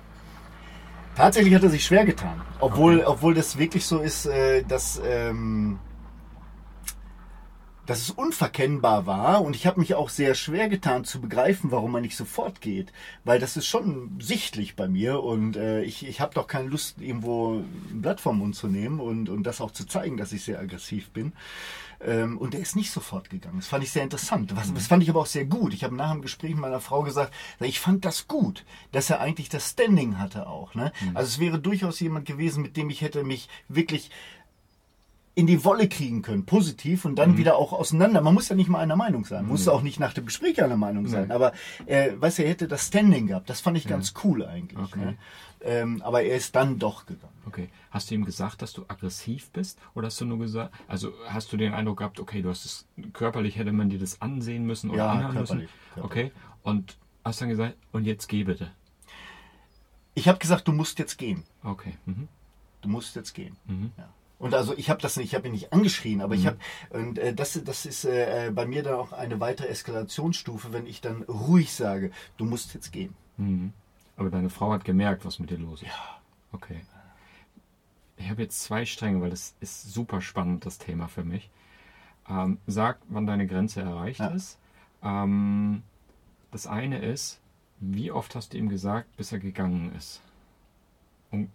Tatsächlich 1.17 1.55
hat 1.55 1.65
er 1.65 1.71
sich 1.71 1.85
schwer 1.85 2.05
getan. 2.05 2.41
Obwohl, 2.61 3.01
obwohl 3.05 3.35
das 3.35 3.59
wirklich 3.59 3.85
so 3.85 3.99
ist, 3.99 4.27
äh, 4.27 4.63
dass, 4.63 5.01
ähm, 5.05 5.79
dass 7.89 8.03
es 8.03 8.11
unverkennbar 8.11 9.07
war. 9.07 9.41
Und 9.41 9.57
ich 9.57 9.67
habe 9.67 9.81
mich 9.81 9.95
auch 9.95 10.11
sehr 10.11 10.35
schwer 10.35 10.69
getan 10.69 11.05
zu 11.05 11.23
begreifen, 11.23 11.71
warum 11.71 11.95
er 11.95 12.03
nicht 12.03 12.17
sofort 12.17 12.61
geht. 12.61 12.93
Weil 13.25 13.39
das 13.39 13.57
ist 13.57 13.67
schon 13.67 14.19
sichtlich 14.21 14.77
bei 14.77 14.89
mir. 14.89 15.23
Und 15.23 15.57
äh, 15.57 15.81
ich, 15.81 16.07
ich 16.07 16.21
habe 16.21 16.35
doch 16.35 16.47
keine 16.47 16.69
Lust, 16.69 17.01
irgendwo 17.01 17.55
ein 17.55 18.03
Blatt 18.03 18.21
vom 18.21 18.41
Mund 18.41 18.55
zu 18.57 18.69
nehmen 18.69 19.01
und, 19.01 19.31
und 19.31 19.43
das 19.45 19.63
auch 19.63 19.71
zu 19.71 19.87
zeigen, 19.87 20.19
dass 20.19 20.33
ich 20.33 20.45
sehr 20.45 20.61
aggressiv 20.61 21.11
bin. 21.13 21.33
Ähm, 22.01 22.37
und 22.37 22.55
er 22.55 22.61
ist 22.61 22.77
nicht 22.77 22.91
sofort 22.91 23.31
gegangen. 23.31 23.57
Das 23.57 23.69
fand 23.69 23.83
ich 23.83 23.91
sehr 23.91 24.05
interessant. 24.05 24.55
Was, 24.55 24.73
das 24.73 24.87
fand 24.87 25.03
ich 25.03 25.09
aber 25.09 25.21
auch 25.21 25.27
sehr 25.27 25.47
gut. 25.47 25.73
Ich 25.73 25.83
habe 25.83 25.97
nach 25.97 26.13
dem 26.13 26.21
Gespräch 26.21 26.51
mit 26.51 26.61
meiner 26.61 26.81
Frau 26.81 27.03
gesagt, 27.03 27.33
ich 27.59 27.81
fand 27.81 28.05
das 28.05 28.29
gut, 28.29 28.67
dass 28.93 29.09
er 29.09 29.21
eigentlich 29.21 29.49
das 29.49 29.71
Standing 29.71 30.19
hatte 30.19 30.47
auch. 30.47 30.75
Ne? 30.75 30.93
Also 31.15 31.29
es 31.29 31.39
wäre 31.39 31.59
durchaus 31.59 32.01
jemand 32.01 32.27
gewesen, 32.27 32.63
mit 32.63 32.77
dem 32.77 32.91
ich 32.91 33.01
hätte 33.01 33.25
mich 33.25 33.49
wirklich 33.69 34.11
in 35.39 35.47
die 35.47 35.65
Wolle 35.65 35.89
kriegen 35.89 36.23
können, 36.23 36.47
positiv 36.47 37.05
und 37.05 37.15
dann 37.15 37.37
wieder 37.37 37.59
auch 37.59 37.73
auseinander. 37.73 38.21
Man 38.23 38.35
muss 38.35 38.49
ja 38.49 38.57
nicht 38.57 38.69
mal 38.69 38.81
einer 38.81 38.97
Meinung 38.97 39.25
sein, 39.25 39.47
muss 39.47 39.69
auch 39.69 39.83
nicht 39.83 40.01
nach 40.01 40.13
dem 40.13 40.27
Gespräch 40.27 40.61
einer 40.61 40.77
Meinung 40.77 41.07
sein, 41.07 41.31
aber 41.31 41.53
äh, 41.87 42.11
weißt 42.17 42.39
du, 42.39 42.43
er 42.43 42.49
hätte 42.49 42.67
das 42.67 42.89
Standing 42.89 43.29
gehabt. 43.29 43.49
Das 43.49 43.61
fand 43.61 43.77
ich 43.77 43.87
ganz 43.87 44.15
cool 44.25 44.45
eigentlich. 44.45 44.77
Okay. 44.77 44.99
Ne? 44.99 45.17
Ähm, 45.61 46.03
aber 46.03 46.23
er 46.25 46.37
ist 46.37 46.57
dann 46.57 46.81
doch 46.81 47.07
gegangen. 47.07 47.33
Okay. 47.47 47.69
Hast 47.93 48.11
du 48.11 48.17
ihm 48.17 48.25
gesagt, 48.25 48.63
dass 48.63 48.73
du 48.73 48.85
aggressiv 48.89 49.51
bist? 49.51 49.79
Oder 49.95 50.07
hast 50.09 50.21
du 50.21 50.25
nur 50.25 50.41
gesagt, 50.41 50.75
also 50.89 51.13
hast 51.29 51.53
du 51.53 51.57
den 51.57 51.73
Eindruck 51.73 51.99
gehabt, 51.99 52.19
okay, 52.19 52.43
du 52.43 52.49
hast 52.49 52.65
es 52.65 52.87
körperlich 53.13 53.57
hätte 53.57 53.71
man 53.71 53.91
dir 53.91 54.01
das 54.01 54.21
ansehen 54.21 54.67
müssen 54.67 54.91
oder 54.91 55.05
Ja, 55.05 55.13
anhören 55.13 55.35
müssen? 55.35 55.69
körperlich. 55.69 55.71
Okay. 56.03 56.33
Und 56.65 56.97
hast 57.25 57.41
dann 57.41 57.49
gesagt, 57.49 57.77
und 57.93 58.07
jetzt 58.07 58.27
geh 58.29 58.43
bitte. 58.43 58.73
Ich 60.15 60.27
habe 60.27 60.41
gesagt, 60.41 60.67
du 60.67 60.73
musst 60.73 60.99
jetzt 60.99 61.17
gehen. 61.17 61.45
Okay. 61.63 61.95
Mhm. 62.07 62.27
Du 62.83 62.89
musst 62.89 63.15
jetzt 63.15 63.35
gehen. 63.35 63.57
Mhm. 63.67 63.93
Ja. 63.97 64.09
Und 64.39 64.55
also 64.55 64.77
ich 64.77 64.89
habe 64.89 65.03
das 65.03 65.17
nicht, 65.17 65.27
ich 65.27 65.35
habe 65.35 65.49
ihn 65.49 65.53
nicht 65.53 65.73
angeschrien, 65.73 66.21
aber 66.21 66.35
ich 66.37 66.47
habe 66.47 66.59
und 66.91 67.19
äh, 67.19 67.35
das 67.35 67.61
das 67.65 67.87
ist 67.87 68.05
äh, 68.05 68.53
bei 68.55 68.67
mir 68.67 68.85
dann 68.85 68.95
auch 68.95 69.13
eine 69.13 69.41
weitere 69.41 69.67
Eskalationsstufe, 69.67 70.73
wenn 70.73 70.87
ich 70.87 71.01
dann 71.01 71.23
ruhig 71.25 71.73
sage, 71.75 72.13
du 72.37 72.45
musst 72.45 72.73
jetzt 72.75 72.93
gehen. 72.93 73.15
Mhm. 73.37 73.73
Aber 74.17 74.31
deine 74.31 74.51
Frau 74.51 74.73
hat 74.73 74.85
gemerkt, 74.85 75.25
was 75.25 75.39
mit 75.41 75.51
dir 75.51 75.59
los 75.59 75.83
ist. 75.83 75.89
Ja. 75.89 76.21
Okay. 76.53 76.81
Ich 78.17 78.29
habe 78.31 78.43
jetzt 78.43 78.63
zwei 78.63 78.85
Stränge, 78.85 79.21
weil 79.21 79.31
das 79.31 79.55
ist 79.61 79.93
super 79.93 80.21
spannend, 80.21 80.67
das 80.67 80.79
Thema 80.79 81.09
für 81.09 81.25
mich. 81.25 81.51
Ähm, 82.29 82.59
sag, 82.67 82.99
wann 83.09 83.27
deine 83.27 83.47
Grenze 83.47 83.81
erreicht 83.81 84.21
Ja. 84.21 84.29
ist. 84.29 84.59
Ähm, 85.03 85.83
das 86.51 86.67
eine 86.67 86.99
ist, 86.99 87.41
wie 87.81 88.11
oft 88.11 88.35
hast 88.35 88.53
du 88.53 88.59
ihm 88.59 88.69
gesagt, 88.69 89.17
bis 89.17 89.33
er 89.33 89.39
gegangen 89.39 89.93
ist? 89.97 90.21
Um, 91.31 91.51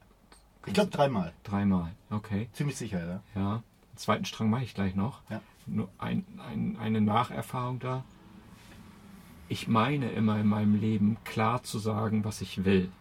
Ich 0.65 0.73
glaube 0.73 0.91
dreimal, 0.91 1.33
dreimal. 1.43 1.91
Okay. 2.09 2.49
ziemlich 2.53 2.77
sicher, 2.77 3.05
ja. 3.05 3.21
Ja. 3.35 3.63
Den 3.91 3.97
zweiten 3.97 4.25
Strang 4.25 4.49
mache 4.49 4.63
ich 4.63 4.73
gleich 4.73 4.95
noch. 4.95 5.21
Ja. 5.29 5.41
Nur 5.65 5.89
ein, 5.97 6.25
ein, 6.49 6.77
eine 6.79 7.01
Nacherfahrung 7.01 7.79
da. 7.79 8.03
Ich 9.49 9.67
meine 9.67 10.09
immer 10.11 10.39
in 10.39 10.47
meinem 10.47 10.75
Leben 10.75 11.17
klar 11.25 11.63
zu 11.63 11.79
sagen, 11.79 12.23
was 12.23 12.41
ich 12.41 12.65
will. 12.65 12.91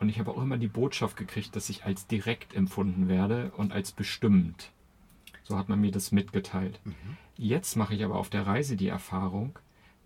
Und 0.00 0.08
ich 0.08 0.18
habe 0.18 0.30
auch 0.30 0.40
immer 0.40 0.56
die 0.58 0.68
Botschaft 0.68 1.16
gekriegt, 1.16 1.54
dass 1.56 1.68
ich 1.68 1.84
als 1.84 2.06
direkt 2.06 2.54
empfunden 2.54 3.08
werde 3.08 3.50
und 3.56 3.72
als 3.72 3.92
bestimmend. 3.92 4.70
So 5.42 5.58
hat 5.58 5.68
man 5.68 5.80
mir 5.80 5.90
das 5.90 6.12
mitgeteilt. 6.12 6.80
Jetzt 7.36 7.76
mache 7.76 7.94
ich 7.94 8.04
aber 8.04 8.16
auf 8.16 8.30
der 8.30 8.46
Reise 8.46 8.76
die 8.76 8.88
Erfahrung, 8.88 9.58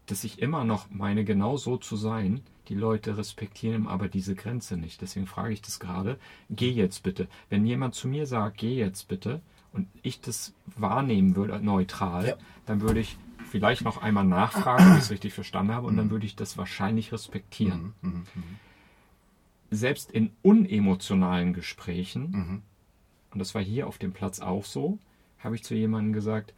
dass 0.06 0.24
ich 0.24 0.40
immer 0.40 0.64
noch 0.64 0.90
meine, 0.90 1.24
genau 1.24 1.56
so 1.56 1.76
zu 1.76 1.96
sein. 1.96 2.40
Die 2.68 2.74
Leute 2.74 3.16
respektieren 3.16 3.86
aber 3.86 4.08
diese 4.08 4.34
Grenze 4.34 4.76
nicht. 4.76 5.00
Deswegen 5.02 5.26
frage 5.26 5.52
ich 5.52 5.62
das 5.62 5.80
gerade. 5.80 6.18
Geh 6.50 6.70
jetzt 6.70 7.02
bitte. 7.02 7.28
Wenn 7.50 7.66
jemand 7.66 7.94
zu 7.94 8.08
mir 8.08 8.26
sagt, 8.26 8.58
geh 8.58 8.76
jetzt 8.76 9.08
bitte, 9.08 9.40
und 9.72 9.88
ich 10.02 10.20
das 10.20 10.52
wahrnehmen 10.76 11.34
würde, 11.34 11.58
neutral, 11.64 12.28
Ja. 12.28 12.36
dann 12.66 12.80
würde 12.82 13.00
ich 13.00 13.16
vielleicht 13.50 13.82
noch 13.82 14.02
einmal 14.02 14.24
nachfragen, 14.24 14.90
ob 14.92 14.96
ich 14.98 15.04
es 15.04 15.10
richtig 15.10 15.32
verstanden 15.32 15.72
habe, 15.72 15.86
und 15.86 15.96
dann 15.96 16.10
würde 16.10 16.26
ich 16.26 16.36
das 16.36 16.58
wahrscheinlich 16.58 17.10
respektieren. 17.12 17.94
Mhm. 18.02 18.24
Selbst 19.70 20.10
in 20.10 20.30
unemotionalen 20.42 21.54
Gesprächen, 21.54 22.30
Mhm. 22.30 22.62
und 23.32 23.38
das 23.38 23.54
war 23.54 23.62
hier 23.62 23.86
auf 23.86 23.96
dem 23.98 24.12
Platz 24.12 24.40
auch 24.40 24.64
so, 24.66 24.98
habe 25.38 25.54
ich 25.54 25.64
zu 25.64 25.74
jemandem 25.74 26.12
gesagt, 26.12 26.52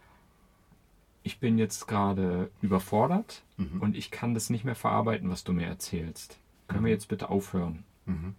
ich 1.24 1.40
bin 1.40 1.58
jetzt 1.58 1.88
gerade 1.88 2.50
überfordert 2.62 3.42
Mhm. 3.56 3.80
und 3.80 3.96
ich 3.96 4.10
kann 4.12 4.34
das 4.34 4.50
nicht 4.50 4.64
mehr 4.64 4.74
verarbeiten, 4.76 5.30
was 5.30 5.42
du 5.42 5.52
mir 5.52 5.66
erzählst. 5.66 6.38
Können 6.68 6.84
wir 6.84 6.92
jetzt 6.92 7.08
bitte 7.08 7.28
aufhören? 7.30 7.82
Mhm. 8.06 8.34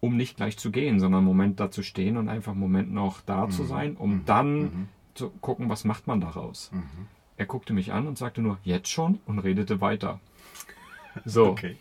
Um 0.00 0.16
nicht 0.16 0.36
gleich 0.36 0.56
zu 0.56 0.70
gehen, 0.70 0.98
sondern 0.98 1.18
einen 1.20 1.26
Moment 1.26 1.60
da 1.60 1.70
zu 1.70 1.82
stehen 1.82 2.16
und 2.16 2.28
einfach 2.28 2.52
einen 2.52 2.60
Moment 2.60 2.92
noch 2.92 3.20
da 3.20 3.46
Mhm. 3.46 3.50
zu 3.50 3.64
sein, 3.64 3.96
um 3.96 4.24
dann 4.24 4.88
zu 5.14 5.30
gucken, 5.40 5.68
was 5.68 5.84
macht 5.84 6.06
man 6.06 6.20
daraus. 6.20 6.70
Mhm. 6.72 7.06
Er 7.36 7.46
guckte 7.46 7.72
mich 7.72 7.92
an 7.92 8.06
und 8.06 8.16
sagte 8.18 8.40
nur, 8.40 8.58
jetzt 8.64 8.88
schon 8.88 9.18
und 9.26 9.38
redete 9.38 9.80
weiter. 9.80 10.20
So. 11.24 11.46
Okay. 11.48 11.76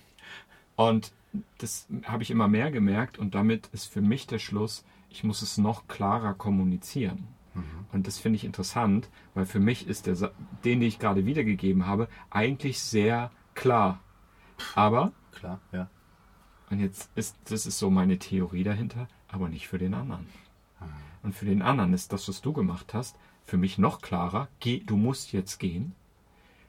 Und 0.75 1.11
das 1.59 1.87
habe 2.05 2.23
ich 2.23 2.31
immer 2.31 2.47
mehr 2.47 2.71
gemerkt 2.71 3.19
und 3.19 3.35
damit 3.35 3.67
ist 3.73 3.85
für 3.85 4.01
mich 4.01 4.25
der 4.25 4.39
Schluss, 4.39 4.83
ich 5.11 5.23
muss 5.23 5.41
es 5.43 5.57
noch 5.59 5.87
klarer 5.87 6.33
kommunizieren. 6.33 7.27
Und 7.91 8.07
das 8.07 8.17
finde 8.19 8.37
ich 8.37 8.43
interessant, 8.45 9.09
weil 9.33 9.45
für 9.45 9.59
mich 9.59 9.87
ist 9.87 10.05
der, 10.07 10.15
den, 10.15 10.29
den 10.63 10.81
ich 10.81 10.99
gerade 10.99 11.25
wiedergegeben 11.25 11.85
habe, 11.85 12.07
eigentlich 12.29 12.79
sehr 12.79 13.31
klar. 13.55 13.99
Aber, 14.75 15.11
Klar, 15.31 15.59
ja. 15.71 15.89
und 16.69 16.79
jetzt 16.79 17.09
ist, 17.15 17.37
das 17.49 17.65
ist 17.65 17.79
so 17.79 17.89
meine 17.89 18.19
Theorie 18.19 18.63
dahinter, 18.63 19.07
aber 19.29 19.47
nicht 19.49 19.67
für 19.67 19.77
den 19.77 19.93
anderen. 19.93 20.27
Und 21.23 21.33
für 21.35 21.45
den 21.45 21.61
anderen 21.61 21.93
ist 21.93 22.13
das, 22.13 22.27
was 22.29 22.41
du 22.41 22.53
gemacht 22.53 22.93
hast, 22.93 23.17
für 23.43 23.57
mich 23.57 23.77
noch 23.77 24.01
klarer, 24.01 24.47
geh, 24.59 24.79
du 24.85 24.95
musst 24.97 25.31
jetzt 25.33 25.57
gehen. 25.59 25.93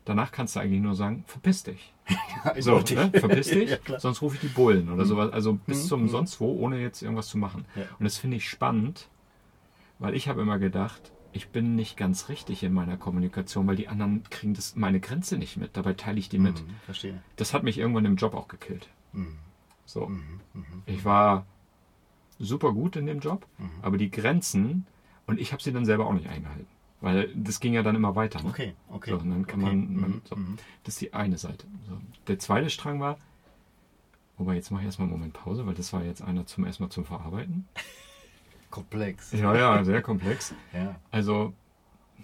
Danach 0.05 0.33
kannst 0.33 0.57
du 0.57 0.61
eigentlich 0.61 0.81
nur 0.81 0.95
sagen, 0.95 1.25
verpiss 1.27 1.63
dich. 1.65 1.93
So, 2.59 2.77
Eindeutig. 2.77 2.97
ne? 2.97 3.11
verpiss 3.21 3.49
dich, 3.51 3.71
ja, 3.87 4.01
sonst 4.01 4.23
rufe 4.23 4.37
ich 4.37 4.41
die 4.41 4.49
Bullen 4.49 4.89
oder 4.91 5.05
sowas. 5.05 5.31
Also 5.33 5.55
bis 5.55 5.85
Mhm. 5.85 5.89
zum 5.89 6.09
sonst 6.09 6.41
wo, 6.41 6.53
ohne 6.59 6.81
jetzt 6.81 7.03
irgendwas 7.03 7.29
zu 7.29 7.37
machen. 7.39 7.65
Ja. 7.77 7.83
Und 7.99 8.05
das 8.05 8.17
finde 8.17 8.39
ich 8.39 8.49
spannend, 8.49 9.09
weil 10.01 10.15
ich 10.17 10.27
habe 10.29 10.43
immer 10.43 10.59
gedacht, 10.59 11.13
ich 11.33 11.51
bin 11.51 11.77
nicht 11.77 11.97
ganz 11.97 12.29
richtig 12.29 12.65
in 12.65 12.73
meiner 12.73 12.97
Kommunikation, 12.97 13.69
weil 13.69 13.77
die 13.77 13.87
anderen 13.87 14.25
kriegen 14.31 14.55
das 14.55 14.75
meine 14.75 14.99
Grenze 14.99 15.39
nicht 15.39 15.57
mit. 15.57 15.77
Dabei 15.77 15.93
teile 15.95 16.19
ich 16.19 16.29
die 16.29 16.41
mit. 16.41 16.61
Mhm, 16.61 16.75
verstehe. 16.85 17.23
Das 17.37 17.55
hat 17.55 17.63
mich 17.63 17.79
irgendwann 17.79 18.05
im 18.05 18.17
Job 18.17 18.35
auch 18.35 18.49
gekillt. 18.49 18.89
Mhm. 19.13 19.37
So. 19.87 20.07
Mhm. 20.09 20.41
Mhm. 20.55 20.83
Ich 20.87 21.05
war 21.05 21.47
super 22.41 22.73
gut 22.73 22.97
in 22.97 23.07
dem 23.07 23.21
Job, 23.21 23.47
Mhm. 23.59 23.71
aber 23.83 23.97
die 23.97 24.11
Grenzen, 24.11 24.87
und 25.27 25.39
ich 25.39 25.53
habe 25.53 25.63
sie 25.63 25.73
dann 25.73 25.85
selber 25.85 26.07
auch 26.07 26.15
nicht 26.15 26.29
eingehalten. 26.29 26.67
Weil 27.01 27.33
das 27.35 27.61
ging 27.61 27.73
ja 27.73 27.83
dann 27.83 27.95
immer 27.97 28.15
weiter. 28.17 28.43
Ne? 28.43 28.49
Okay, 28.51 28.75
okay. 28.89 29.11
So, 29.11 29.19
und 29.19 29.31
dann 29.31 29.47
kann 29.47 29.63
okay. 29.63 29.75
man, 29.75 29.95
man 29.97 30.11
Mhm. 30.11 30.23
so. 30.25 30.37
Das 30.85 30.95
ist 30.95 31.01
die 31.01 31.15
eine 31.15 31.39
Seite. 31.39 31.67
So. 31.89 31.97
Der 32.27 32.39
zweite 32.41 32.69
Strang 32.71 33.01
war, 33.01 33.19
wobei 34.37 34.55
jetzt 34.57 34.71
mache 34.71 34.83
ich 34.83 34.87
erstmal 34.87 35.07
einen 35.07 35.17
Moment 35.17 35.33
Pause, 35.33 35.65
weil 35.67 35.75
das 35.75 35.93
war 35.93 36.03
jetzt 36.03 36.23
einer 36.23 36.45
zum 36.47 36.65
erstmal 36.65 36.89
zum 36.91 37.05
Verarbeiten. 37.05 37.69
Komplex. 38.71 39.33
Ja, 39.33 39.55
ja, 39.55 39.85
sehr 39.85 40.03
komplex. 40.03 40.55
Ja. 40.73 40.97
Also, 41.11 41.53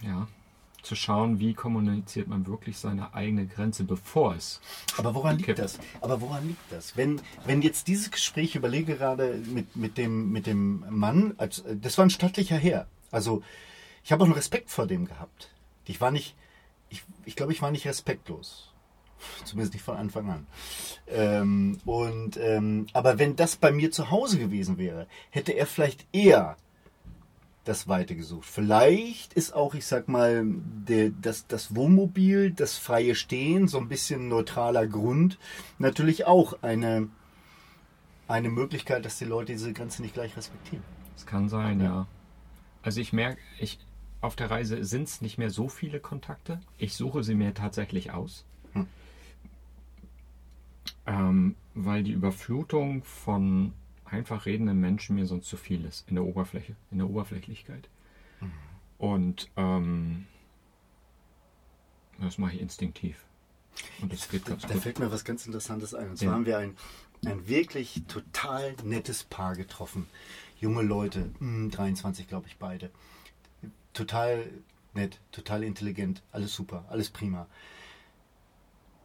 ja, 0.03 0.29
zu 0.83 0.95
schauen, 0.95 1.41
wie 1.41 1.53
kommuniziert 1.53 2.29
man 2.29 2.47
wirklich 2.47 2.79
seine 2.79 3.13
eigene 3.13 3.47
Grenze, 3.47 3.83
bevor 3.83 4.37
es. 4.37 4.61
Aber 4.97 5.15
woran 5.17 5.37
liegt 5.37 5.47
Kippt. 5.47 5.59
das? 5.59 5.81
Aber 6.01 6.21
woran 6.21 6.47
liegt 6.47 6.71
das? 6.71 6.97
Wenn, 6.97 7.21
wenn 7.45 7.61
jetzt 7.61 7.89
dieses 7.89 8.11
Gespräch, 8.13 8.51
ich 8.51 8.57
überlege 8.57 8.97
gerade 8.97 9.35
mit, 9.53 9.75
mit, 9.75 9.99
dem, 9.99 10.31
mit 10.31 10.47
dem 10.47 10.85
Mann, 10.89 11.35
als, 11.39 11.65
das 11.83 11.99
war 11.99 12.07
ein 12.07 12.11
stattlicher 12.11 12.57
Herr. 12.57 12.87
Also 13.11 13.43
ich 14.05 14.13
habe 14.13 14.23
auch 14.23 14.27
einen 14.27 14.35
Respekt 14.35 14.71
vor 14.71 14.87
dem 14.87 15.07
gehabt. 15.07 15.51
Ich 15.87 16.01
war 16.01 16.13
nicht, 16.13 16.37
ich, 16.89 17.03
ich 17.25 17.35
glaube, 17.35 17.53
ich 17.53 17.63
war 17.63 17.73
nicht 17.73 17.87
respektlos. 17.87 18.73
Zumindest 19.45 19.75
nicht 19.75 19.85
von 19.85 19.97
Anfang 19.97 20.31
an. 20.31 20.47
Ähm, 21.09 21.79
und, 21.85 22.37
ähm, 22.37 22.87
aber 22.93 23.19
wenn 23.19 23.37
das 23.37 23.57
bei 23.57 23.73
mir 23.73 23.91
zu 23.91 24.11
Hause 24.11 24.39
gewesen 24.39 24.79
wäre, 24.79 25.07
hätte 25.31 25.53
er 25.53 25.67
vielleicht 25.67 26.07
eher 26.13 26.57
das 27.65 27.89
Weite 27.89 28.15
gesucht. 28.15 28.47
Vielleicht 28.49 29.33
ist 29.33 29.53
auch, 29.53 29.75
ich 29.75 29.87
sag 29.87 30.09
mal, 30.09 30.45
der, 30.47 31.11
das, 31.11 31.47
das 31.49 31.75
Wohnmobil, 31.75 32.53
das 32.53 32.79
freie 32.79 33.15
Stehen, 33.15 33.67
so 33.67 33.79
ein 33.79 33.89
bisschen 33.89 34.29
neutraler 34.29 34.87
Grund, 34.87 35.39
natürlich 35.79 36.27
auch 36.27 36.63
eine, 36.63 37.09
eine 38.29 38.51
Möglichkeit, 38.51 39.05
dass 39.05 39.19
die 39.19 39.25
Leute 39.25 39.53
diese 39.53 39.73
Grenze 39.73 40.03
nicht 40.03 40.15
gleich 40.15 40.37
respektieren. 40.37 40.85
Es 41.17 41.27
kann 41.27 41.49
sein, 41.49 41.81
Ja. 41.81 41.87
ja. 41.87 42.07
Also 42.83 43.01
ich 43.01 43.13
merke, 43.13 43.41
ich, 43.59 43.81
auf 44.21 44.37
der 44.37 44.49
Reise 44.49 44.85
sind 44.85 45.09
es 45.09 45.21
nicht 45.21 45.39
mehr 45.39 45.51
so 45.51 45.69
viele 45.69 45.99
Kontakte. 45.99 46.61
Ich 46.79 46.95
suche 46.95 47.25
sie 47.25 47.35
mir 47.35 47.53
tatsächlich 47.53 48.13
aus. 48.13 48.45
Hm. 51.07 51.15
Ähm, 51.15 51.55
weil 51.75 52.03
die 52.03 52.13
Überflutung 52.13 53.03
von 53.05 53.73
einfach 54.05 54.47
redenden 54.47 54.81
Menschen 54.81 55.17
mir 55.17 55.27
sonst 55.27 55.47
zu 55.49 55.57
viel 55.57 55.85
ist 55.85 56.09
in 56.09 56.15
der 56.15 56.25
Oberfläche, 56.25 56.75
in 56.91 56.99
der 56.99 57.09
Oberflächlichkeit. 57.09 57.89
Und 58.99 59.51
ähm, 59.57 60.27
das 62.19 62.39
mache 62.39 62.55
ich 62.55 62.61
instinktiv. 62.63 63.23
Und 64.01 64.11
das 64.13 64.29
geht 64.29 64.47
ganz 64.47 64.63
Da 64.63 64.73
gut. 64.73 64.83
fällt 64.83 64.99
mir 64.99 65.13
was 65.13 65.25
ganz 65.25 65.45
Interessantes 65.47 65.95
ein. 65.95 66.09
Und 66.11 66.17
zwar 66.17 66.29
Ja. 66.29 66.33
haben 66.35 66.47
wir 66.47 66.57
ein, 66.59 66.77
ein 67.27 67.47
wirklich 67.47 68.05
total 68.09 68.75
nettes 68.85 69.23
Paar 69.25 69.55
getroffen. 69.55 70.07
Junge 70.59 70.81
Leute, 70.83 71.31
mm, 71.41 71.69
23 71.69 72.27
glaube 72.27 72.47
ich 72.47 72.57
beide. 72.57 72.91
Total 73.93 74.49
nett, 74.95 75.21
total 75.31 75.63
intelligent, 75.63 76.23
alles 76.33 76.55
super, 76.55 76.87
alles 76.89 77.11
prima. 77.11 77.47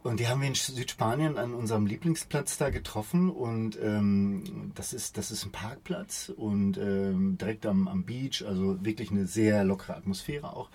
Und 0.02 0.18
die 0.18 0.26
haben 0.26 0.40
wir 0.40 0.48
in 0.48 0.54
Südspanien 0.54 1.38
an 1.38 1.54
unserem 1.54 1.86
Lieblingsplatz 1.86 2.58
da 2.58 2.70
getroffen 2.70 3.30
und 3.30 3.78
ähm, 3.80 4.72
das, 4.74 4.92
ist, 4.92 5.16
das 5.16 5.30
ist 5.30 5.44
ein 5.44 5.52
Parkplatz 5.52 6.32
und 6.34 6.76
ähm, 6.76 7.38
direkt 7.38 7.66
am, 7.66 7.86
am 7.86 8.02
Beach, 8.02 8.44
also 8.44 8.84
wirklich 8.84 9.12
eine 9.12 9.26
sehr 9.26 9.62
lockere 9.62 9.96
Atmosphäre 9.96 10.56
auch. 10.56 10.70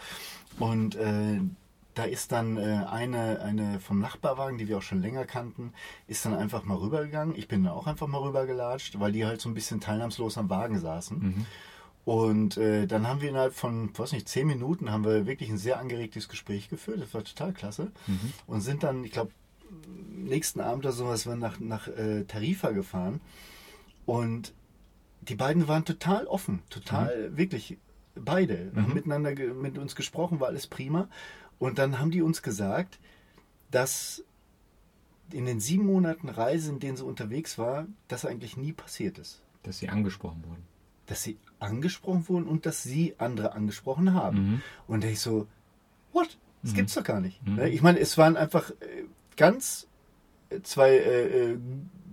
Und 0.60 0.96
äh, 0.96 1.42
da 1.94 2.04
ist 2.04 2.32
dann 2.32 2.58
äh, 2.58 2.86
eine, 2.90 3.42
eine 3.42 3.80
vom 3.82 4.00
Nachbarwagen, 4.00 4.58
die 4.58 4.68
wir 4.68 4.78
auch 4.78 4.84
schon 4.84 5.02
länger 5.02 5.26
kannten, 5.26 5.74
ist 6.08 6.26
dann 6.26 6.36
einfach 6.36 6.64
mal 6.64 6.78
rübergegangen. 6.78 7.36
Ich 7.36 7.48
bin 7.48 7.64
da 7.64 7.72
auch 7.72 7.88
einfach 7.88 8.08
mal 8.08 8.22
rübergelatscht, 8.22 9.00
weil 9.00 9.12
die 9.12 9.26
halt 9.26 9.42
so 9.42 9.50
ein 9.50 9.56
bisschen 9.56 9.82
teilnahmslos 9.82 10.38
am 10.38 10.50
Wagen 10.50 10.80
saßen. 10.80 11.20
Mhm. 11.20 11.46
Und 12.08 12.56
äh, 12.56 12.88
dann 12.88 13.06
haben 13.06 13.20
wir 13.20 13.28
innerhalb 13.28 13.54
von, 13.54 13.90
weiß 13.98 14.14
nicht, 14.14 14.30
zehn 14.30 14.48
Minuten 14.48 14.92
haben 14.92 15.04
wir 15.04 15.26
wirklich 15.26 15.50
ein 15.50 15.58
sehr 15.58 15.78
angeregtes 15.78 16.30
Gespräch 16.30 16.70
geführt. 16.70 17.02
Das 17.02 17.14
war 17.14 17.22
total 17.26 17.52
klasse. 17.52 17.92
Mhm. 18.08 18.32
Und 18.46 18.62
sind 18.62 18.84
dann, 18.84 19.04
ich 19.04 19.12
glaube, 19.12 19.32
nächsten 20.16 20.62
Abend 20.62 20.86
oder 20.86 20.94
sowas, 20.94 21.26
wir 21.28 21.36
nach, 21.36 21.60
nach 21.60 21.90
äh, 21.90 22.24
Tarifa 22.24 22.72
gefahren. 22.72 23.20
Und 24.06 24.54
die 25.20 25.36
beiden 25.36 25.68
waren 25.68 25.84
total 25.84 26.28
offen, 26.28 26.62
total, 26.70 27.36
wirklich, 27.36 27.78
beide. 28.16 28.72
Haben 28.74 28.88
Mhm. 28.88 28.94
miteinander 28.94 29.36
ge- 29.36 29.54
mit 29.54 29.78
uns 29.78 29.94
gesprochen, 29.94 30.40
war 30.40 30.48
alles 30.48 30.68
prima. 30.68 31.10
Und 31.60 31.78
dann 31.78 32.00
haben 32.00 32.12
die 32.12 32.22
uns 32.22 32.42
gesagt, 32.42 33.00
dass 33.70 34.24
in 35.34 35.46
den 35.46 35.60
sieben 35.60 35.86
Monaten 35.86 36.30
Reise, 36.30 36.70
in 36.72 36.80
denen 36.80 36.96
sie 36.96 37.04
unterwegs 37.04 37.58
war, 37.58 37.86
das 38.08 38.24
eigentlich 38.24 38.56
nie 38.56 38.72
passiert 38.72 39.18
ist 39.20 39.42
Dass 39.64 39.80
sie 39.80 39.90
angesprochen 39.90 40.42
wurden. 40.48 40.64
Dass 41.08 41.24
sie 41.24 41.38
angesprochen 41.60 42.28
wurden 42.30 42.46
und 42.48 42.66
dass 42.66 42.84
sie 42.84 43.16
andere 43.18 43.54
angesprochen 43.54 44.14
haben. 44.14 44.38
Mhm. 44.38 44.62
Und 44.88 45.04
da 45.04 45.08
ich 45.08 45.20
so, 45.20 45.48
what? 46.14 46.38
Das 46.62 46.72
Mhm. 46.72 46.76
gibt's 46.76 46.94
doch 46.94 47.04
gar 47.04 47.20
nicht. 47.20 47.46
Mhm. 47.46 47.56
Ne? 47.56 47.70
Ich 47.70 47.82
meine, 47.82 48.00
es 48.00 48.18
waren 48.18 48.38
einfach 48.38 48.70
äh, 48.72 48.76
ganz 49.36 49.88
äh, 50.50 50.62
zwei 50.62 50.92
äh, 50.92 51.52
äh, 51.52 51.58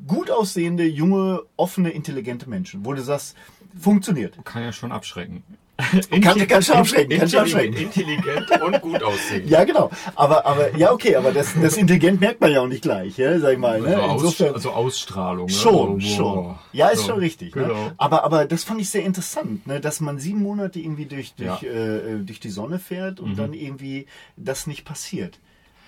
gut 0.07 0.31
aussehende, 0.31 0.85
junge, 0.85 1.42
offene, 1.56 1.90
intelligente 1.90 2.48
Menschen, 2.48 2.85
wo 2.85 2.92
du 2.92 3.02
sagst, 3.02 3.37
funktioniert. 3.79 4.38
Kann 4.44 4.62
ja 4.62 4.73
schon 4.73 4.92
abschrecken. 4.92 5.42
Kann- 5.77 6.46
kann 6.46 6.62
schon 6.62 6.77
abschrecken, 6.77 7.18
kann 7.18 7.29
schon 7.29 7.40
abschrecken. 7.40 7.77
Intelligent 7.77 8.48
und 8.62 8.81
gut 8.81 9.02
aussehen. 9.02 9.48
Ja, 9.48 9.64
genau. 9.64 9.90
Aber, 10.14 10.46
aber 10.46 10.77
ja, 10.77 10.92
okay, 10.92 11.16
aber 11.16 11.33
das, 11.33 11.52
das 11.60 11.77
Intelligent 11.77 12.20
merkt 12.20 12.40
man 12.40 12.52
ja 12.52 12.60
auch 12.60 12.68
nicht 12.68 12.83
gleich, 12.83 13.16
ja, 13.18 13.38
sag 13.40 13.54
ich 13.54 13.58
mal. 13.58 13.81
Ne? 13.81 13.96
Also, 14.00 14.29
Aus, 14.29 14.40
also 14.40 14.70
Ausstrahlung. 14.70 15.46
Ne? 15.46 15.52
Schon, 15.52 16.00
so, 16.00 16.06
schon. 16.06 16.58
Ja, 16.72 16.88
ist 16.90 17.00
So, 17.00 17.08
schon 17.08 17.18
richtig. 17.18 17.52
Genau. 17.52 17.87
Ne? 17.87 17.94
Aber, 17.96 18.22
aber 18.25 18.44
das 18.44 18.62
fand 18.62 18.81
ich 18.81 18.88
sehr 18.88 19.02
interessant, 19.04 19.66
ne? 19.66 19.81
dass 19.81 20.00
man 20.00 20.18
sieben 20.20 20.42
Monate 20.42 20.79
irgendwie 20.79 21.06
durch, 21.06 21.35
durch, 21.35 21.62
Ja. 21.62 21.68
äh, 21.68 22.18
durch 22.25 22.38
die 22.38 22.50
Sonne 22.50 22.79
fährt 22.79 23.18
und 23.18 23.31
Mhm. 23.33 23.37
dann 23.37 23.52
irgendwie 23.52 24.06
das 24.37 24.68
nicht 24.68 24.85
passiert. 24.85 25.40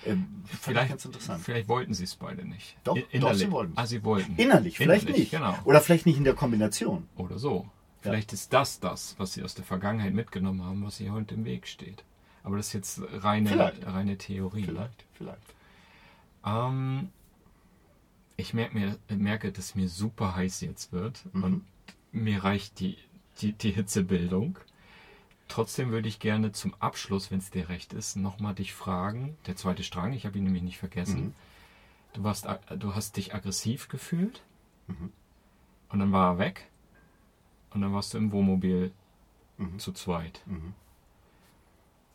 Ähm, 0.05 0.27
Vielleicht, 0.61 0.89
ganz 0.89 1.05
interessant. 1.05 1.41
vielleicht 1.43 1.67
wollten 1.69 1.93
sie 1.93 2.03
es 2.03 2.15
beide 2.15 2.45
nicht. 2.47 2.75
Doch, 2.83 2.97
doch, 3.19 3.33
sie 3.33 3.51
wollten 3.51 3.71
es. 3.73 3.77
Ah, 3.77 3.85
sie 3.85 4.03
wollten. 4.03 4.35
Innerlich, 4.37 4.77
vielleicht 4.77 5.03
Innerlich, 5.03 5.23
nicht. 5.23 5.31
Genau. 5.31 5.55
Oder 5.65 5.81
vielleicht 5.81 6.05
nicht 6.05 6.17
in 6.17 6.23
der 6.23 6.33
Kombination. 6.33 7.07
Oder 7.17 7.39
so. 7.39 7.65
Vielleicht 8.09 8.33
ist 8.33 8.53
das 8.53 8.79
das, 8.79 9.15
was 9.17 9.33
sie 9.33 9.43
aus 9.43 9.55
der 9.55 9.65
Vergangenheit 9.65 10.13
mitgenommen 10.13 10.63
haben, 10.63 10.85
was 10.85 10.99
ihr 10.99 11.11
heute 11.11 11.35
im 11.35 11.45
Weg 11.45 11.67
steht. 11.67 12.03
Aber 12.43 12.57
das 12.57 12.67
ist 12.67 12.73
jetzt 12.73 13.01
reine, 13.23 13.49
Vielleicht. 13.49 13.85
reine 13.85 14.17
Theorie. 14.17 14.63
Vielleicht, 14.63 15.05
vielleicht. 15.13 15.53
Ähm, 16.45 17.09
ich 18.37 18.53
merke, 18.53 18.77
mir, 18.77 18.97
merke, 19.09 19.51
dass 19.51 19.75
mir 19.75 19.89
super 19.89 20.35
heiß 20.35 20.61
jetzt 20.61 20.91
wird 20.93 21.23
Mhm. 21.33 21.43
und 21.43 21.65
mir 22.11 22.43
reicht 22.43 22.79
die, 22.79 22.97
die, 23.41 23.53
die 23.53 23.71
Hitzebildung. 23.71 24.57
Trotzdem 25.49 25.91
würde 25.91 26.07
ich 26.09 26.19
gerne 26.19 26.51
zum 26.51 26.73
Abschluss, 26.79 27.31
wenn 27.31 27.39
es 27.39 27.49
dir 27.51 27.69
recht 27.69 27.93
ist, 27.93 28.15
nochmal 28.17 28.53
dich 28.53 28.73
fragen. 28.73 29.37
Der 29.47 29.55
zweite 29.55 29.83
Strang, 29.83 30.13
ich 30.13 30.25
habe 30.25 30.37
ihn 30.37 30.43
nämlich 30.43 30.63
nicht 30.63 30.77
vergessen. 30.77 31.25
Mhm. 31.27 31.33
Du, 32.13 32.23
warst, 32.23 32.47
du 32.77 32.95
hast 32.95 33.17
dich 33.17 33.33
aggressiv 33.33 33.87
gefühlt 33.89 34.41
Mhm. 34.87 35.11
und 35.89 35.99
dann 35.99 36.11
war 36.11 36.33
er 36.33 36.37
weg 36.39 36.67
und 37.73 37.81
dann 37.81 37.93
warst 37.93 38.13
du 38.13 38.17
im 38.17 38.31
Wohnmobil 38.31 38.91
Mhm. 39.57 39.79
zu 39.79 39.91
zweit. 39.91 40.41
Mhm. 40.45 40.73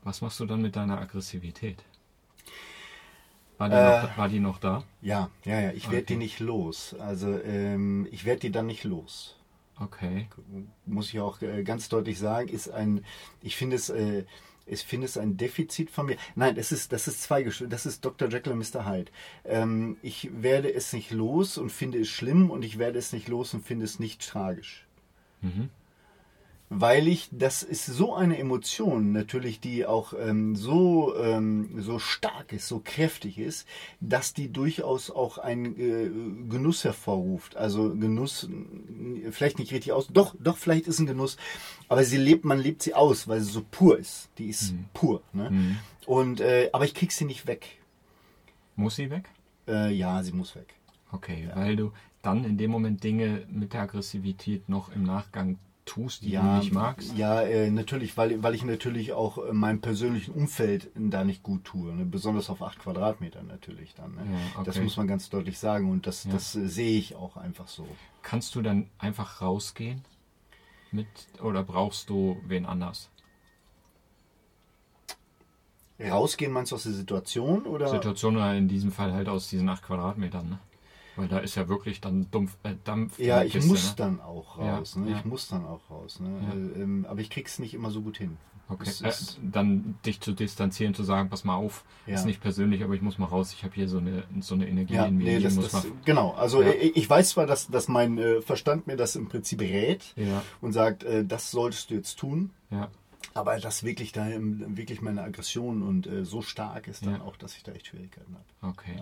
Was 0.05 0.21
machst 0.21 0.39
du 0.41 0.47
dann 0.47 0.63
mit 0.63 0.77
deiner 0.77 1.01
Aggressivität? 1.01 1.83
War 3.59 3.69
die, 3.69 3.75
Äh. 3.77 4.03
noch, 4.03 4.17
war 4.19 4.29
die 4.29 4.41
noch 4.41 4.59
da? 4.59 4.83
Ja, 5.01 5.31
ja, 5.45 5.61
ja. 5.61 5.71
Ich 5.73 5.85
werde 5.91 5.99
Okay. 6.05 6.15
die 6.15 6.17
nicht 6.17 6.41
los. 6.41 6.95
Also 6.99 7.39
ähm, 7.43 8.09
ich 8.11 8.25
werde 8.25 8.41
die 8.41 8.51
dann 8.53 8.67
nicht 8.67 8.85
los. 8.85 9.37
Okay. 9.79 10.29
Muss 10.87 11.09
ich 11.13 11.21
auch 11.21 11.41
äh, 11.43 11.63
ganz 11.65 11.89
deutlich 11.89 12.19
sagen, 12.19 12.49
ist 12.49 12.69
ein, 12.69 13.05
ich 13.41 13.57
finde 13.57 13.77
es, 13.77 13.89
äh, 13.91 14.25
ich 14.67 14.83
finde 14.83 15.07
es 15.07 15.17
ein 15.17 15.37
Defizit 15.37 15.91
von 15.91 16.07
mir. 16.07 16.17
Nein, 16.37 16.57
es 16.57 16.71
ist, 16.73 16.93
das 16.93 17.09
ist 17.09 17.29
zweigeschl- 17.31 17.67
das 17.69 17.87
ist 17.87 18.05
Dr. 18.05 18.29
Jekyll 18.29 18.53
und 18.53 18.59
Mr. 18.59 18.87
Hyde. 18.89 19.11
Ähm, 19.45 19.97
ich 20.03 20.31
werde 20.43 20.73
es 20.73 20.93
nicht 20.93 21.11
los 21.11 21.59
und 21.59 21.71
finde 21.71 21.99
es 22.01 22.09
schlimm 22.09 22.51
und 22.51 22.65
ich 22.65 22.79
werde 22.79 22.99
es 22.99 23.13
nicht 23.13 23.29
los 23.29 23.55
und 23.55 23.65
finde 23.65 23.85
es 23.85 23.99
nicht 23.99 24.27
tragisch. 24.29 24.87
Mhm. 25.43 25.68
weil 26.74 27.07
ich, 27.07 27.28
das 27.32 27.62
ist 27.62 27.84
so 27.84 28.14
eine 28.14 28.38
Emotion 28.38 29.12
natürlich, 29.12 29.61
die 29.61 29.84
auch 29.84 30.14
ähm, 30.18 30.57
so, 30.57 31.14
ähm, 31.16 31.82
so 31.82 31.99
stark 31.99 32.53
ist, 32.55 32.66
so 32.66 32.80
kräftig 32.82 33.38
ist, 33.38 33.68
dass 34.01 34.32
die 34.32 34.51
durchaus 34.51 35.11
auch 35.11 35.36
einen 35.36 35.76
äh, 35.78 36.49
Genuss 36.49 36.84
hervorruft. 36.84 37.57
Also 37.57 37.95
Genuss, 37.95 38.49
vielleicht 39.32 39.59
nicht 39.59 39.72
richtig 39.72 39.93
aus, 39.93 40.09
doch, 40.09 40.34
doch, 40.38 40.57
vielleicht 40.57 40.86
ist 40.86 40.99
ein 40.99 41.07
Genuss, 41.07 41.36
aber 41.88 42.05
sie 42.05 42.16
lebt, 42.16 42.47
man 42.47 42.59
lebt 42.59 42.82
sie 42.82 42.95
aus, 42.95 43.28
weil 43.28 43.40
sie 43.40 43.53
so 43.53 43.62
pur 43.70 43.99
ist. 43.99 44.30
Die 44.38 44.47
ist 44.47 44.72
pur. 44.95 45.20
Ne? 45.34 45.51
Mhm. 45.51 45.78
Und, 46.07 46.40
äh, 46.40 46.70
aber 46.72 46.86
ich 46.86 46.95
krieg 46.95 47.12
sie 47.12 47.26
nicht 47.26 47.47
weg. 47.47 47.80
Muss 48.76 48.97
sie 48.97 49.11
weg? 49.11 49.28
Äh, 49.68 49.93
ja, 49.93 50.22
sie 50.22 50.32
muss 50.32 50.57
weg. 50.57 50.74
Okay, 51.11 51.51
weil 51.55 51.76
du 51.76 51.93
dann 52.23 52.45
in 52.45 52.57
dem 52.57 52.70
Moment 52.70 53.03
Dinge 53.05 53.47
mit 53.51 53.73
der 53.73 53.83
Aggressivität 53.83 54.68
noch 54.68 54.95
im 54.95 55.03
Nachgang 55.03 55.59
tust, 55.85 56.23
die 56.23 56.33
du 56.33 56.43
nicht 56.43 56.73
magst. 56.73 57.16
Ja, 57.16 57.43
äh, 57.43 57.68
natürlich, 57.70 58.16
weil, 58.16 58.43
weil 58.43 58.55
ich 58.55 58.64
natürlich 58.64 59.12
auch 59.12 59.39
äh, 59.39 59.53
meinem 59.53 59.81
persönlichen 59.81 60.33
Umfeld 60.33 60.91
da 60.95 61.25
nicht 61.25 61.43
gut 61.43 61.64
tue. 61.64 61.93
Ne? 61.93 62.05
Besonders 62.05 62.49
auf 62.51 62.62
acht 62.62 62.79
Quadratmetern 62.79 63.49
natürlich 63.49 63.95
dann. 63.95 64.14
Ne? 64.14 64.20
Ja, 64.20 64.39
okay. 64.55 64.62
Das 64.64 64.81
muss 64.81 64.97
man 64.97 65.09
ganz 65.09 65.29
deutlich 65.29 65.59
sagen 65.59 65.91
und 65.91 66.07
das, 66.07 66.25
Ja. 66.25 66.33
das 66.33 66.55
äh, 66.55 66.68
sehe 66.68 66.99
ich 66.99 67.16
auch 67.16 67.37
einfach 67.37 67.66
so. 67.66 67.87
Kannst 68.23 68.55
du 68.55 68.62
dann 68.62 68.89
einfach 68.99 69.43
rausgehen? 69.43 70.03
Mit, 70.93 71.09
oder 71.43 71.64
brauchst 71.64 72.11
du 72.11 72.41
wen 72.47 72.64
anders? 72.66 73.09
Rausgehen 76.01 76.53
meinst 76.53 76.73
du 76.73 76.77
aus 76.77 76.83
der 76.85 76.93
Situation 76.93 77.62
oder? 77.64 77.89
Situation 77.89 78.37
oder 78.37 78.55
in 78.55 78.68
diesem 78.68 78.93
Fall 78.93 79.12
halt 79.12 79.29
aus 79.29 79.49
diesen 79.49 79.68
acht 79.68 79.83
Quadratmetern, 79.83 80.49
ne? 80.49 80.59
Weil 81.17 81.29
da 81.29 81.39
ist 81.39 81.55
ja 81.57 81.69
wirklich 81.69 82.01
dann 82.01 82.31
Dumpf, 82.31 82.57
äh, 82.63 82.75
Dampf. 82.85 83.19
Ja, 83.19 83.43
ich 83.43 83.53
Kiste, 83.53 83.69
muss 83.71 83.89
ne? 83.91 83.95
dann 83.97 84.21
auch 84.21 84.59
Ja, 84.59 84.79
raus. 84.79 84.97
ne? 84.97 85.11
ja. 85.11 85.19
Ich 85.19 85.25
muss 85.25 85.49
dann 85.49 85.65
auch 85.67 85.81
raus. 85.91 86.21
Ne? 86.21 86.31
Ja. 86.43 86.55
Äh, 86.55 86.83
ähm, 86.83 87.07
aber 87.09 87.21
ich 87.21 87.29
krieg's 87.31 87.59
nicht 87.59 87.75
immer 87.75 87.91
so 87.91 88.01
gut 88.01 88.17
hin. 88.17 88.39
Okay. 88.69 88.91
Äh, 89.03 89.13
dann 89.43 89.97
dich 90.07 90.21
zu 90.23 90.33
distanzieren, 90.33 90.95
zu 90.95 91.03
sagen, 91.05 91.29
pass 91.29 91.45
mal 91.45 91.57
auf, 91.57 91.85
Ja. 92.07 92.15
ist 92.15 92.25
nicht 92.25 92.41
persönlich, 92.41 92.83
aber 92.83 92.95
ich 92.95 93.03
muss 93.03 93.19
mal 93.19 93.27
raus, 93.27 93.53
ich 93.53 93.65
habe 93.65 93.75
hier 93.75 93.87
so 93.89 93.99
eine, 93.99 94.25
so 94.41 94.55
eine 94.55 94.67
Energie 94.67 94.95
Ja, 94.95 95.05
in 95.05 95.19
mir, 95.19 95.25
nee, 95.25 95.41
das, 95.41 95.55
muss 95.57 95.71
das, 95.71 95.85
mal. 95.85 95.93
genau. 96.07 96.31
Also 96.33 96.63
Ja. 96.63 96.69
äh, 96.71 96.87
ich 96.95 97.11
weiß 97.11 97.31
zwar, 97.31 97.47
dass, 97.47 97.67
dass 97.69 97.89
mein 97.89 98.17
äh, 98.17 98.41
Verstand 98.41 98.87
mir 98.87 98.97
das 98.97 99.15
im 99.15 99.29
Prinzip 99.29 99.61
rät 99.61 100.15
Ja, 100.17 100.43
und 100.63 100.73
sagt, 100.73 101.03
äh, 101.05 101.25
das 101.27 101.51
solltest 101.51 101.91
du 101.91 101.95
jetzt 101.95 102.19
tun. 102.19 102.51
ja. 102.71 102.89
Aber 103.35 103.59
das 103.59 103.83
wirklich 103.83 104.13
da 104.13 104.27
wirklich 104.31 105.01
meine 105.01 105.23
Aggression 105.23 105.83
und 105.83 106.07
so 106.23 106.43
stark 106.43 106.87
ist 106.89 107.07
dann 107.07 107.15
Ja. 107.15 107.21
auch, 107.23 107.37
dass 107.37 107.57
ich 107.57 107.63
da 107.63 107.73
echt 107.73 107.87
Schwierigkeiten 107.87 108.35
habe. 108.35 108.73
Okay. 108.73 108.97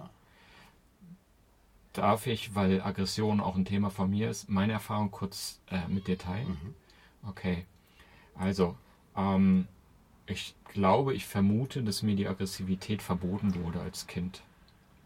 Darf 1.92 2.26
ich, 2.26 2.54
weil 2.54 2.80
Aggression 2.82 3.40
auch 3.40 3.56
ein 3.56 3.64
Thema 3.64 3.90
von 3.90 4.10
mir 4.10 4.30
ist, 4.30 4.48
meine 4.48 4.72
Erfahrung 4.72 5.10
kurz 5.10 5.60
äh, 5.70 5.88
mit 5.88 6.06
dir 6.06 6.18
teilen? 6.18 6.48
Mhm. 6.50 7.28
Okay. 7.28 7.64
Also, 8.36 8.76
ähm, 9.16 9.66
ich 10.26 10.54
glaube, 10.72 11.14
ich 11.14 11.26
vermute, 11.26 11.82
dass 11.82 12.02
mir 12.02 12.14
die 12.14 12.28
Aggressivität 12.28 13.02
verboten 13.02 13.54
wurde 13.56 13.80
als 13.80 14.06
Kind. 14.06 14.42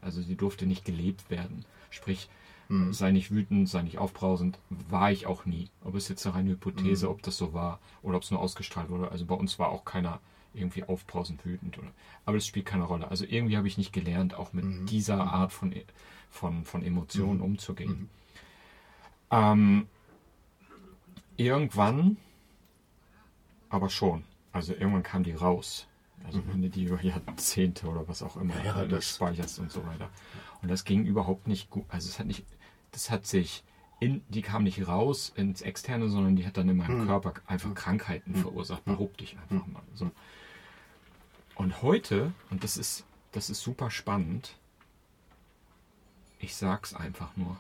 Also 0.02 0.20
sie 0.20 0.36
durfte 0.36 0.66
nicht 0.66 0.84
gelebt 0.84 1.30
werden. 1.30 1.64
Sprich, 1.90 2.28
Mhm. 2.68 2.92
sei 2.94 3.10
nicht 3.12 3.30
wütend, 3.30 3.68
sei 3.68 3.82
nicht 3.82 3.98
aufbrausend, 3.98 4.58
war 4.88 5.10
ich 5.12 5.26
auch 5.26 5.44
nie. 5.44 5.68
Ob 5.84 5.94
es 5.94 6.08
jetzt 6.08 6.24
noch 6.24 6.34
eine 6.34 6.50
Hypothese, 6.50 7.06
Mhm. 7.06 7.12
ob 7.12 7.22
das 7.22 7.36
so 7.36 7.52
war 7.52 7.78
oder 8.02 8.16
ob 8.16 8.22
es 8.22 8.30
nur 8.30 8.40
ausgestrahlt 8.40 8.88
wurde. 8.88 9.10
Also 9.10 9.24
bei 9.26 9.34
uns 9.34 9.58
war 9.58 9.68
auch 9.68 9.84
keiner 9.84 10.18
irgendwie 10.54 10.84
aufbrausend 10.84 11.44
wütend. 11.44 11.78
Oder, 11.78 11.90
aber 12.24 12.36
das 12.38 12.46
spielt 12.46 12.64
keine 12.66 12.84
Rolle. 12.84 13.08
Also 13.08 13.24
irgendwie 13.28 13.56
habe 13.58 13.68
ich 13.68 13.76
nicht 13.78 13.92
gelernt, 13.92 14.34
auch 14.34 14.52
mit 14.54 14.64
Mhm. 14.64 14.86
dieser 14.86 15.22
Art 15.24 15.52
von, 15.52 15.74
von, 16.34 16.64
von 16.64 16.82
Emotionen 16.82 17.38
Mhm. 17.38 17.44
umzugehen. 17.44 18.10
Ähm, 19.30 19.86
irgendwann, 21.36 22.16
aber 23.70 23.88
schon. 23.88 24.24
Also 24.52 24.72
irgendwann 24.72 25.02
kam 25.02 25.22
die 25.22 25.32
raus. 25.32 25.86
Also 26.24 26.42
wenn 26.48 26.62
du 26.62 26.70
die 26.70 26.84
über 26.84 27.00
Jahrzehnte 27.02 27.86
oder 27.86 28.06
was 28.08 28.22
auch 28.22 28.36
immer 28.36 28.54
Mhm. 28.54 28.64
Ja, 28.64 28.84
das- 28.86 29.14
speicherst 29.16 29.58
und 29.58 29.70
so 29.70 29.84
weiter. 29.86 30.10
Und 30.62 30.70
das 30.70 30.84
ging 30.84 31.04
überhaupt 31.04 31.46
nicht 31.46 31.70
gut. 31.70 31.84
Also 31.88 32.08
es 32.08 32.18
hat 32.18 32.26
nicht, 32.26 32.44
das 32.92 33.10
hat 33.10 33.26
sich 33.26 33.62
in, 34.00 34.22
die 34.28 34.42
kam 34.42 34.64
nicht 34.64 34.86
raus 34.88 35.32
ins 35.36 35.62
Externe, 35.62 36.08
sondern 36.08 36.34
die 36.36 36.46
hat 36.46 36.56
dann 36.56 36.68
in 36.68 36.76
meinem 36.76 37.02
Mhm. 37.02 37.06
Körper 37.06 37.34
einfach 37.46 37.74
Krankheiten 37.74 38.34
verursacht. 38.34 38.84
Behaupte 38.84 39.22
ich 39.24 39.36
einfach 39.38 39.66
mal. 39.66 39.82
So. 39.94 40.10
Und 41.56 41.82
heute, 41.82 42.32
und 42.50 42.64
das 42.64 42.76
ist, 42.76 43.04
das 43.32 43.50
ist 43.50 43.60
super 43.62 43.90
spannend, 43.90 44.56
ich 46.44 46.54
sag's 46.54 46.94
einfach 46.94 47.36
nur. 47.36 47.58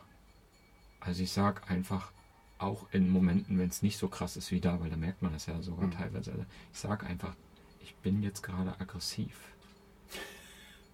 Also 1.00 1.22
ich 1.22 1.32
sag 1.32 1.70
einfach, 1.70 2.12
auch 2.58 2.86
in 2.92 3.10
Momenten, 3.10 3.58
wenn 3.58 3.68
es 3.68 3.82
nicht 3.82 3.98
so 3.98 4.08
krass 4.08 4.36
ist 4.36 4.50
wie 4.50 4.60
da, 4.60 4.80
weil 4.80 4.88
da 4.90 4.96
merkt 4.96 5.22
man 5.22 5.32
das 5.32 5.46
ja 5.46 5.60
sogar 5.60 5.90
teilweise. 5.90 6.32
Ich 6.72 6.78
sag 6.78 7.04
einfach, 7.04 7.34
ich 7.82 7.94
bin 7.96 8.22
jetzt 8.22 8.42
gerade 8.42 8.78
aggressiv. 8.80 9.34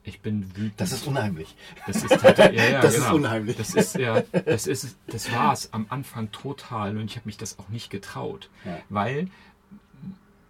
Ich 0.03 0.20
bin 0.20 0.57
wütend. 0.57 0.80
Das 0.80 0.93
ist 0.93 1.07
unheimlich. 1.07 1.55
Das 1.86 2.03
ist, 2.03 2.22
halt- 2.22 2.38
ja, 2.38 2.51
ja, 2.51 2.80
Das 2.80 2.95
ist 2.95 3.03
genau. 3.05 3.16
unheimlich. 3.16 3.57
Das 3.59 3.74
ist 3.74 3.95
ja, 3.97 4.22
das 4.22 4.66
ist, 4.66 4.97
das 5.07 5.30
war 5.30 5.53
es 5.53 5.72
am 5.74 5.86
Anfang 5.91 6.32
total 6.32 6.97
und 6.97 7.05
ich 7.05 7.16
habe 7.16 7.26
mich 7.26 7.36
das 7.36 7.59
auch 7.59 7.68
nicht 7.68 7.91
getraut, 7.91 8.49
Ja. 8.64 8.78
weil 8.88 9.28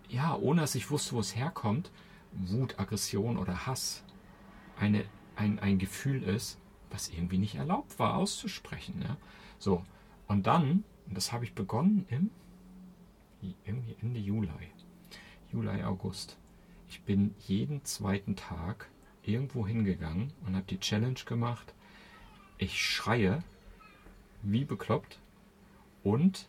ja, 0.08 0.34
ohne 0.36 0.60
dass 0.60 0.74
ich 0.76 0.90
wusste, 0.90 1.12
wo 1.12 1.20
es 1.20 1.34
herkommt, 1.36 1.90
Wut, 2.32 2.78
Aggression 2.78 3.36
oder 3.36 3.66
Hass 3.66 4.02
eine, 4.78 5.04
ein, 5.36 5.58
ein 5.58 5.78
Gefühl 5.78 6.22
ist, 6.22 6.56
was 6.90 7.08
irgendwie 7.08 7.38
nicht 7.38 7.54
erlaubt 7.54 7.98
war 7.98 8.16
auszusprechen. 8.16 9.02
Ja? 9.02 9.16
So 9.58 9.84
und 10.26 10.46
dann, 10.46 10.84
und 11.06 11.16
das 11.16 11.32
habe 11.32 11.44
ich 11.44 11.54
begonnen 11.54 12.06
im 12.08 12.30
irgendwie 13.64 13.96
Ende 14.02 14.20
Juli, 14.20 14.50
Juli 15.52 15.82
August. 15.82 16.36
Ich 16.88 17.02
bin 17.02 17.34
jeden 17.40 17.84
zweiten 17.84 18.36
Tag 18.36 18.90
irgendwo 19.22 19.66
hingegangen 19.66 20.32
und 20.44 20.54
habe 20.54 20.66
die 20.66 20.80
Challenge 20.80 21.18
gemacht. 21.24 21.74
Ich 22.58 22.84
schreie 22.84 23.42
wie 24.42 24.64
bekloppt 24.64 25.18
und 26.02 26.48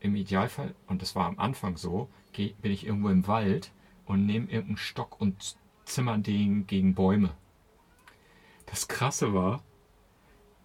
im 0.00 0.16
Idealfall, 0.16 0.74
und 0.86 1.02
das 1.02 1.14
war 1.14 1.26
am 1.26 1.38
Anfang 1.38 1.76
so, 1.76 2.08
geh, 2.32 2.54
bin 2.62 2.72
ich 2.72 2.86
irgendwo 2.86 3.10
im 3.10 3.26
Wald 3.26 3.70
und 4.06 4.26
nehme 4.26 4.46
irgendeinen 4.46 4.76
Stock 4.78 5.20
und 5.20 5.56
zimmer 5.84 6.18
den 6.18 6.66
gegen 6.66 6.94
Bäume. 6.94 7.34
Das 8.66 8.88
Krasse 8.88 9.34
war, 9.34 9.62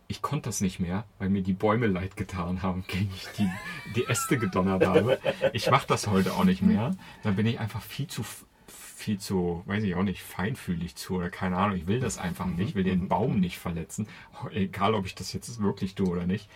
ich 0.08 0.22
konnte 0.22 0.50
das 0.50 0.62
nicht 0.62 0.80
mehr, 0.80 1.06
weil 1.18 1.30
mir 1.30 1.42
die 1.42 1.54
Bäume 1.54 1.88
leid 1.88 2.16
getan 2.16 2.62
haben, 2.62 2.84
gegen 2.88 3.12
ich 3.16 3.28
die, 3.38 3.50
die 3.96 4.06
Äste 4.06 4.38
gedonnert 4.38 4.86
habe. 4.86 5.20
Ich 5.54 5.70
mache 5.72 5.88
das 5.88 6.08
heute 6.08 6.34
auch 6.34 6.44
nicht 6.44 6.62
mehr. 6.62 6.96
Dann 7.24 7.36
bin 7.36 7.46
ich 7.46 7.60
einfach 7.60 7.82
viel 7.82 8.08
zu, 8.08 8.24
viel 8.68 9.20
zu, 9.20 9.64
weiß 9.66 9.84
ich 9.84 9.96
auch 9.96 10.04
nicht, 10.04 10.22
feinfühlig 10.22 10.96
zu 10.96 11.16
oder 11.16 11.30
keine 11.30 11.58
Ahnung. 11.58 11.78
Ich 11.78 11.88
will 11.88 12.00
das 12.00 12.18
einfach 12.18 12.46
nicht, 12.46 12.70
ich 12.70 12.76
will 12.76 12.84
den 12.84 13.08
Baum 13.08 13.40
nicht 13.40 13.58
verletzen. 13.58 14.08
Egal, 14.52 14.94
ob 14.94 15.06
ich 15.06 15.16
das 15.16 15.34
jetzt 15.34 15.62
wirklich 15.62 15.96
tue 15.96 16.10
oder 16.10 16.28
nicht. 16.28 16.50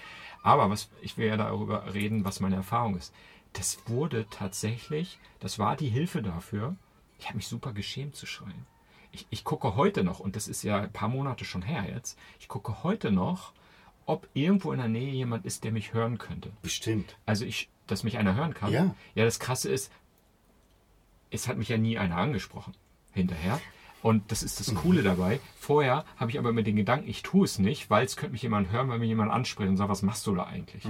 Aber 0.43 0.69
was, 0.69 0.89
ich 1.01 1.17
will 1.17 1.27
ja 1.27 1.37
darüber 1.37 1.93
reden, 1.93 2.25
was 2.25 2.39
meine 2.39 2.55
Erfahrung 2.55 2.97
ist. 2.97 3.13
Das 3.53 3.79
wurde 3.87 4.27
tatsächlich, 4.29 5.19
das 5.39 5.59
war 5.59 5.75
die 5.75 5.89
Hilfe 5.89 6.21
dafür. 6.21 6.75
Ich 7.17 7.25
habe 7.25 7.37
mich 7.37 7.47
super 7.47 7.73
geschämt 7.73 8.15
zu 8.15 8.25
schreien. 8.25 8.65
Ich, 9.11 9.27
ich 9.29 9.43
gucke 9.43 9.75
heute 9.75 10.03
noch, 10.03 10.19
und 10.19 10.35
das 10.35 10.47
ist 10.47 10.63
ja 10.63 10.81
ein 10.81 10.91
paar 10.91 11.09
Monate 11.09 11.45
schon 11.45 11.61
her 11.61 11.85
jetzt, 11.91 12.17
ich 12.39 12.47
gucke 12.47 12.83
heute 12.83 13.11
noch, 13.11 13.53
ob 14.05 14.27
irgendwo 14.33 14.71
in 14.71 14.79
der 14.79 14.87
Nähe 14.87 15.11
jemand 15.11 15.45
ist, 15.45 15.63
der 15.63 15.71
mich 15.71 15.93
hören 15.93 16.17
könnte. 16.17 16.51
Bestimmt. 16.61 17.15
Also 17.25 17.45
ich, 17.45 17.69
dass 17.87 18.03
mich 18.03 18.17
einer 18.17 18.35
hören 18.35 18.53
kann. 18.53 18.71
Ja. 18.71 18.95
Ja, 19.13 19.25
das 19.25 19.39
Krasse 19.39 19.69
ist, 19.69 19.91
es 21.29 21.47
hat 21.47 21.57
mich 21.57 21.69
ja 21.69 21.77
nie 21.77 21.97
einer 21.97 22.17
angesprochen 22.17 22.73
hinterher. 23.13 23.59
Und 24.01 24.31
das 24.31 24.43
ist 24.43 24.59
das 24.59 24.73
Coole 24.73 25.03
dabei. 25.03 25.39
Vorher 25.59 26.05
habe 26.15 26.31
ich 26.31 26.39
aber 26.39 26.53
mit 26.53 26.65
den 26.65 26.77
Gedanken, 26.77 27.09
ich 27.09 27.21
tue 27.21 27.45
es 27.45 27.59
nicht, 27.59 27.89
weil 27.89 28.05
es 28.05 28.15
könnte 28.15 28.31
mich 28.31 28.41
jemand 28.41 28.71
hören, 28.71 28.89
wenn 28.89 28.99
mich 28.99 29.09
jemand 29.09 29.31
anspricht 29.31 29.69
und 29.69 29.77
sagt, 29.77 29.89
was 29.89 30.01
machst 30.01 30.25
du 30.25 30.35
da 30.35 30.45
eigentlich? 30.45 30.85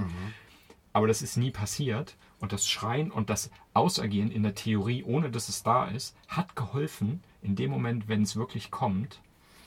Aber 0.92 1.06
das 1.06 1.22
ist 1.22 1.36
nie 1.36 1.50
passiert. 1.50 2.16
Und 2.40 2.52
das 2.52 2.66
Schreien 2.68 3.10
und 3.10 3.28
das 3.28 3.50
Ausagieren 3.74 4.30
in 4.30 4.42
der 4.42 4.54
Theorie, 4.54 5.04
ohne 5.04 5.30
dass 5.30 5.48
es 5.48 5.62
da 5.62 5.84
ist, 5.86 6.16
hat 6.26 6.56
geholfen, 6.56 7.22
in 7.42 7.54
dem 7.54 7.70
Moment, 7.70 8.08
wenn 8.08 8.22
es 8.22 8.34
wirklich 8.36 8.70
kommt, 8.70 9.20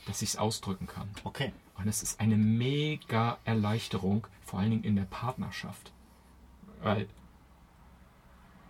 dass 0.07 0.21
ich 0.21 0.29
es 0.29 0.37
ausdrücken 0.37 0.87
kann. 0.87 1.09
Okay. 1.23 1.53
Und 1.77 1.87
es 1.87 2.01
ist 2.03 2.19
eine 2.19 2.35
mega 2.35 3.37
Erleichterung, 3.45 4.27
vor 4.43 4.59
allen 4.59 4.71
Dingen 4.71 4.83
in 4.83 4.95
der 4.95 5.03
Partnerschaft. 5.03 5.91
Weil 6.81 7.07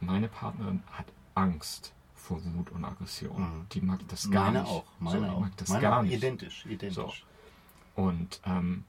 meine 0.01 0.27
Partnerin 0.27 0.83
hat 0.91 1.05
Angst 1.33 1.93
vor 2.13 2.39
Wut 2.43 2.69
und 2.71 2.85
Aggression. 2.85 3.65
Die 3.71 3.81
mag 3.81 3.99
das 4.07 4.29
gar 4.29 4.45
Meine 4.45 4.61
nicht. 4.61 4.69
auch. 4.71 4.85
so, 4.85 5.03
Meine 5.03 5.19
die 5.21 5.31
auch. 5.31 5.39
mag 5.39 5.57
das 5.57 5.69
Meine 5.69 5.81
gar 5.81 5.99
auch. 5.99 6.03
nicht. 6.03 6.13
Identisch. 6.13 6.65
Identisch. 6.65 7.25
Und, 7.95 8.39
ähm, 8.45 8.83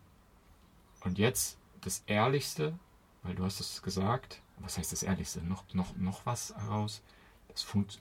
und 1.05 1.19
jetzt 1.19 1.59
das 1.81 2.03
Ehrlichste, 2.07 2.79
weil 3.25 3.35
du 3.35 3.45
hast 3.45 3.59
es 3.59 3.83
gesagt, 3.83 4.41
was 4.59 4.79
heißt 4.79 4.93
das 4.93 5.03
Ehrlichste? 5.03 5.43
Noch, 5.43 5.65
noch, 5.75 5.97
noch 5.97 6.25
was 6.27 6.55
heraus? 6.57 7.03
Das 7.49 7.63
funkt, 7.63 7.99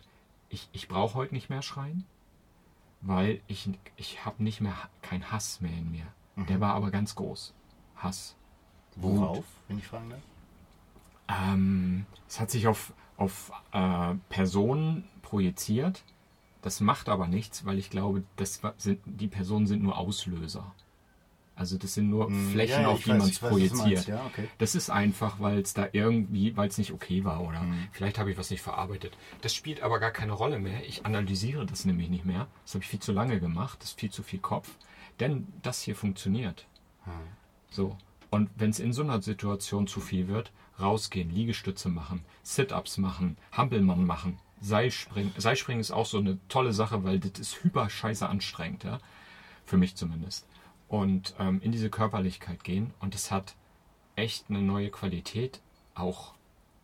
ich 0.49 0.69
ich 0.71 0.87
brauche 0.87 1.15
heute 1.15 1.33
nicht 1.33 1.49
mehr 1.49 1.61
schreien, 1.61 2.05
weil 3.01 3.41
ich, 3.47 3.69
ich 3.95 4.25
habe 4.25 4.43
nicht 4.43 4.61
mehr, 4.61 4.75
kein 5.01 5.31
Hass 5.31 5.61
mehr 5.61 5.73
in 5.73 5.91
mir. 5.91 6.05
Mhm. 6.35 6.45
Der 6.47 6.59
war 6.59 6.75
aber 6.75 6.91
ganz 6.91 7.15
groß. 7.15 7.53
Hass. 7.95 8.35
Worauf, 8.95 9.45
wenn 9.67 9.79
ich 9.79 9.87
fragen 9.87 10.11
darf? 10.11 10.21
Ähm, 11.27 12.05
es 12.27 12.39
hat 12.39 12.51
sich 12.51 12.67
auf, 12.67 12.93
auf 13.17 13.51
äh, 13.71 14.15
Personen 14.29 15.07
projiziert. 15.21 16.03
Das 16.61 16.79
macht 16.79 17.09
aber 17.09 17.27
nichts, 17.27 17.65
weil 17.65 17.77
ich 17.79 17.89
glaube, 17.89 18.23
das 18.35 18.61
sind, 18.77 19.01
die 19.05 19.27
Personen 19.27 19.67
sind 19.67 19.83
nur 19.83 19.97
Auslöser. 19.97 20.73
Also 21.55 21.77
das 21.77 21.93
sind 21.93 22.09
nur 22.09 22.31
Flächen, 22.31 22.77
Hm, 22.77 22.81
Ja, 22.81 22.81
ja, 22.81 22.87
auf 22.87 23.03
die 23.03 23.09
man 23.11 23.21
es 23.21 23.37
projiziert. 23.39 24.07
Ja, 24.07 24.25
okay. 24.25 24.47
Das 24.57 24.73
ist 24.73 24.89
einfach, 24.89 25.39
weil 25.39 25.59
es 25.59 25.73
da 25.75 25.87
irgendwie, 25.91 26.57
weil 26.57 26.67
es 26.67 26.77
nicht 26.79 26.91
okay 26.91 27.23
war 27.23 27.41
oder 27.41 27.61
Hm. 27.61 27.87
vielleicht 27.91 28.17
habe 28.17 28.31
ich 28.31 28.37
was 28.37 28.49
nicht 28.49 28.61
verarbeitet. 28.61 29.15
Das 29.41 29.53
spielt 29.53 29.81
aber 29.81 29.99
gar 29.99 30.11
keine 30.11 30.31
Rolle 30.33 30.57
mehr. 30.57 30.83
Ich 30.87 31.05
analysiere 31.05 31.65
das 31.65 31.85
nämlich 31.85 32.09
nicht 32.09 32.25
mehr. 32.25 32.47
Das 32.63 32.73
habe 32.73 32.83
ich 32.83 32.89
viel 32.89 32.99
zu 32.99 33.11
lange 33.11 33.39
gemacht. 33.39 33.77
Das 33.81 33.89
ist 33.89 33.99
viel 33.99 34.09
zu 34.11 34.23
viel 34.23 34.39
Kopf. 34.39 34.69
Denn 35.19 35.47
das 35.61 35.81
hier 35.81 35.95
funktioniert. 35.95 36.65
Hm. 37.03 37.11
So. 37.69 37.97
Und 38.31 38.49
wenn 38.55 38.71
es 38.71 38.79
in 38.79 38.93
so 38.93 39.03
einer 39.03 39.21
Situation 39.21 39.85
zu 39.85 39.99
viel 40.01 40.27
wird, 40.27 40.51
rausgehen, 40.81 41.29
Liegestütze 41.29 41.87
machen, 41.87 42.25
Sit-ups 42.41 42.97
machen, 42.97 43.37
Hampelmann 43.51 44.05
machen, 44.07 44.39
Seilspringen. 44.59 45.31
Seilspringen 45.37 45.81
ist 45.81 45.91
auch 45.91 46.07
so 46.07 46.17
eine 46.17 46.39
tolle 46.47 46.73
Sache, 46.73 47.03
weil 47.03 47.19
das 47.19 47.39
ist 47.39 47.63
hyper 47.63 47.91
scheiße 47.91 48.27
anstrengend, 48.27 48.83
ja. 48.85 48.97
Für 49.65 49.77
mich 49.77 49.95
zumindest. 49.95 50.47
Und 50.93 51.33
ähm, 51.39 51.59
in 51.63 51.71
diese 51.71 51.89
Körperlichkeit 51.89 52.63
gehen. 52.63 52.93
Und 52.99 53.15
es 53.15 53.31
hat 53.31 53.55
echt 54.15 54.51
eine 54.51 54.61
neue 54.61 54.91
Qualität, 54.91 55.59
auch 55.95 56.35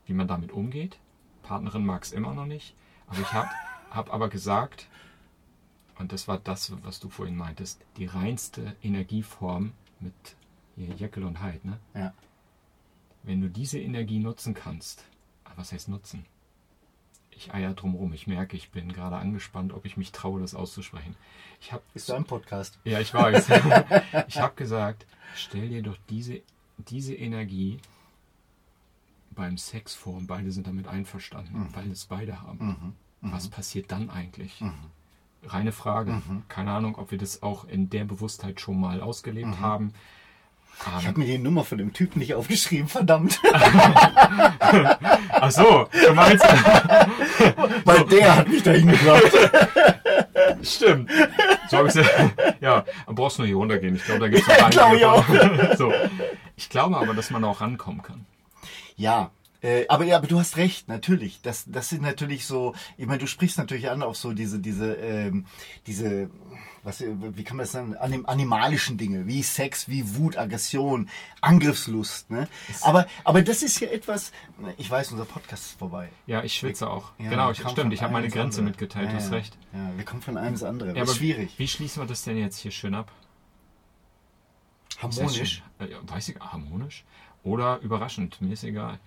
wie 0.08 0.14
man 0.14 0.28
damit 0.28 0.52
umgeht. 0.52 0.98
Partnerin 1.44 1.86
mag 1.86 2.02
es 2.02 2.12
immer 2.12 2.34
noch 2.34 2.48
nicht. 2.48 2.74
Aber 3.06 3.20
ich 3.20 3.32
habe 3.34 3.50
hab 3.92 4.12
aber 4.12 4.30
gesagt, 4.30 4.88
und 6.00 6.12
das 6.12 6.28
war 6.28 6.40
das, 6.40 6.74
was 6.82 7.00
du 7.00 7.10
vorhin 7.10 7.38
meintest, 7.38 7.86
die 7.98 8.08
reinste 8.08 8.76
Energieform 8.82 9.74
mit 10.00 10.16
Jekyll 10.76 11.26
und 11.26 11.44
Hyde, 11.44 11.68
ne? 11.68 11.80
Ja. 11.94 12.12
Wenn 13.22 13.42
du 13.42 13.48
diese 13.48 13.78
Energie 13.78 14.18
nutzen 14.18 14.56
kannst, 14.56 15.04
ah, 15.44 15.52
was 15.56 15.72
heißt 15.72 15.88
nutzen? 15.88 16.26
Ich 17.40 17.54
eier 17.54 17.74
drumrum. 17.74 18.12
Ich 18.12 18.28
merke, 18.28 18.58
ich 18.58 18.70
bin 18.70 18.92
gerade 18.92 19.16
angespannt, 19.16 19.72
ob 19.72 19.86
ich 19.86 19.96
mich 19.96 20.12
traue, 20.12 20.42
das 20.42 20.56
auszusprechen. 20.56 21.16
Ich 21.62 21.72
habe 21.72 21.82
Ist 21.94 22.10
dein 22.10 22.26
Podcast. 22.26 22.78
ja, 22.84 23.00
ich 23.00 23.14
weiß. 23.14 23.48
ich 24.28 24.42
habe 24.42 24.56
gesagt, 24.58 25.06
stell 25.36 25.70
dir 25.70 25.82
doch 25.82 25.96
diese, 26.10 26.42
diese 26.78 27.16
Energie 27.16 27.80
beim 29.32 29.58
Sex 29.58 29.96
vor 29.96 30.18
und 30.18 30.28
beide 30.28 30.52
sind 30.52 30.68
damit 30.68 30.90
einverstanden, 30.90 31.70
weil 31.74 31.90
es 31.90 32.08
beide 32.08 32.42
haben. 32.42 32.94
Was 33.22 33.48
passiert 33.48 33.90
dann 33.90 34.10
eigentlich? 34.10 34.62
Reine 35.44 35.72
Frage. 35.72 36.22
Keine 36.50 36.72
Ahnung, 36.72 36.98
ob 36.98 37.12
wir 37.12 37.18
das 37.18 37.42
auch 37.42 37.64
in 37.64 37.90
der 37.90 38.04
Bewusstheit 38.04 38.60
schon 38.60 38.78
mal 38.82 39.00
ausgelebt 39.00 39.62
haben. 39.62 39.94
Ich 41.00 41.08
habe 41.08 41.20
mir 41.20 41.26
die 41.26 41.38
Nummer 41.38 41.66
von 41.66 41.78
dem 41.78 41.94
Typen 41.94 42.20
nicht 42.20 42.34
aufgeschrieben, 42.34 42.88
verdammt. 42.88 43.40
Ach 44.62 45.52
so, 45.52 45.88
du 45.92 46.14
meinst, 46.14 46.46
Weil 47.86 48.06
der 48.06 48.36
hat 48.36 48.48
mich 48.48 48.64
dahin 48.64 48.88
gebracht. 48.88 49.32
stimmt. 50.64 51.12
So 51.70 51.78
hab 51.78 51.86
ich's, 51.86 51.98
ja, 52.62 52.86
du 53.08 53.14
brauchst 53.14 53.40
nur 53.40 53.48
hier 53.48 53.58
runtergehen. 53.58 53.96
Ich 53.96 54.06
glaube, 54.06 54.22
da 54.22 54.28
gibt 54.30 54.48
es 54.48 54.60
noch 54.60 54.70
Glaube 54.70 54.98
ich 54.98 55.06
einige. 55.06 55.76
so. 55.78 55.94
Ich 56.56 56.70
glaube 56.70 56.98
aber, 56.98 57.14
dass 57.14 57.30
man 57.30 57.44
auch 57.44 57.62
rankommen 57.62 58.02
kann. 58.02 58.26
Ja, 58.96 59.32
äh, 59.62 59.86
aber 59.90 60.06
ja, 60.06 60.18
aber 60.18 60.28
du 60.28 60.40
hast 60.40 60.58
recht, 60.58 60.88
natürlich. 60.88 61.42
Das, 61.42 61.66
das 61.68 61.90
sind 61.90 62.02
natürlich 62.02 62.46
so, 62.46 62.74
ich 62.98 63.06
meine, 63.06 63.20
du 63.20 63.28
sprichst 63.28 63.58
natürlich 63.58 63.90
an 63.90 64.02
auf 64.04 64.16
so 64.16 64.34
diese, 64.34 64.60
diese, 64.60 64.94
ähm, 64.94 65.46
diese, 65.88 66.30
was, 66.84 67.02
wie 67.02 67.44
kann 67.44 67.58
man 67.58 67.64
das 67.64 67.72
sagen, 67.72 67.96
anim, 67.98 68.26
animalischen 68.26 68.98
Dinge, 68.98 69.28
wie 69.28 69.44
Sex, 69.44 69.90
wie 69.90 70.16
Wut, 70.16 70.38
Aggression, 70.38 71.10
Angriffslust, 71.42 72.30
ne? 72.32 72.48
Aber, 72.82 73.08
aber 73.24 73.42
das 73.42 73.64
ist 73.64 73.80
ja 73.80 73.90
etwas, 73.90 74.32
ich 74.78 74.90
weiß, 74.90 75.12
unser 75.12 75.26
Podcast 75.26 75.66
ist 75.66 75.80
vorbei. 75.80 76.10
Ja, 76.26 76.44
ich 76.44 76.54
schwitze 76.54 76.90
auch. 76.90 77.12
Ja, 77.18 77.30
genau, 77.30 77.52
ich, 77.52 77.60
stimmt. 77.68 77.94
Ich 77.94 78.02
habe 78.02 78.14
meine 78.14 78.30
Grenze 78.30 78.60
andere. 78.60 78.72
mitgeteilt. 78.72 79.08
Ja, 79.08 79.12
du 79.12 79.18
hast 79.18 79.32
recht. 79.32 79.58
Ja, 79.74 79.92
wir 79.96 80.06
kommen 80.06 80.22
von 80.22 80.38
einem 80.38 80.54
ins 80.54 80.64
andere. 80.64 80.96
Ja, 80.96 81.04
aber 81.04 81.14
schwierig. 81.14 81.52
Wie 81.58 81.68
schließen 81.68 82.02
wir 82.02 82.08
das 82.08 82.24
denn 82.24 82.38
jetzt 82.38 82.58
hier 82.58 82.72
schön 82.72 82.96
ab? 82.96 83.12
Harmonisch. 85.00 85.64
Schön. 85.80 85.88
Äh, 85.88 85.96
weiß 86.04 86.30
ich, 86.30 86.40
harmonisch? 86.40 87.06
Oder 87.44 87.80
überraschend, 87.80 88.42
mir 88.42 88.54
ist 88.54 88.64
egal. 88.64 89.00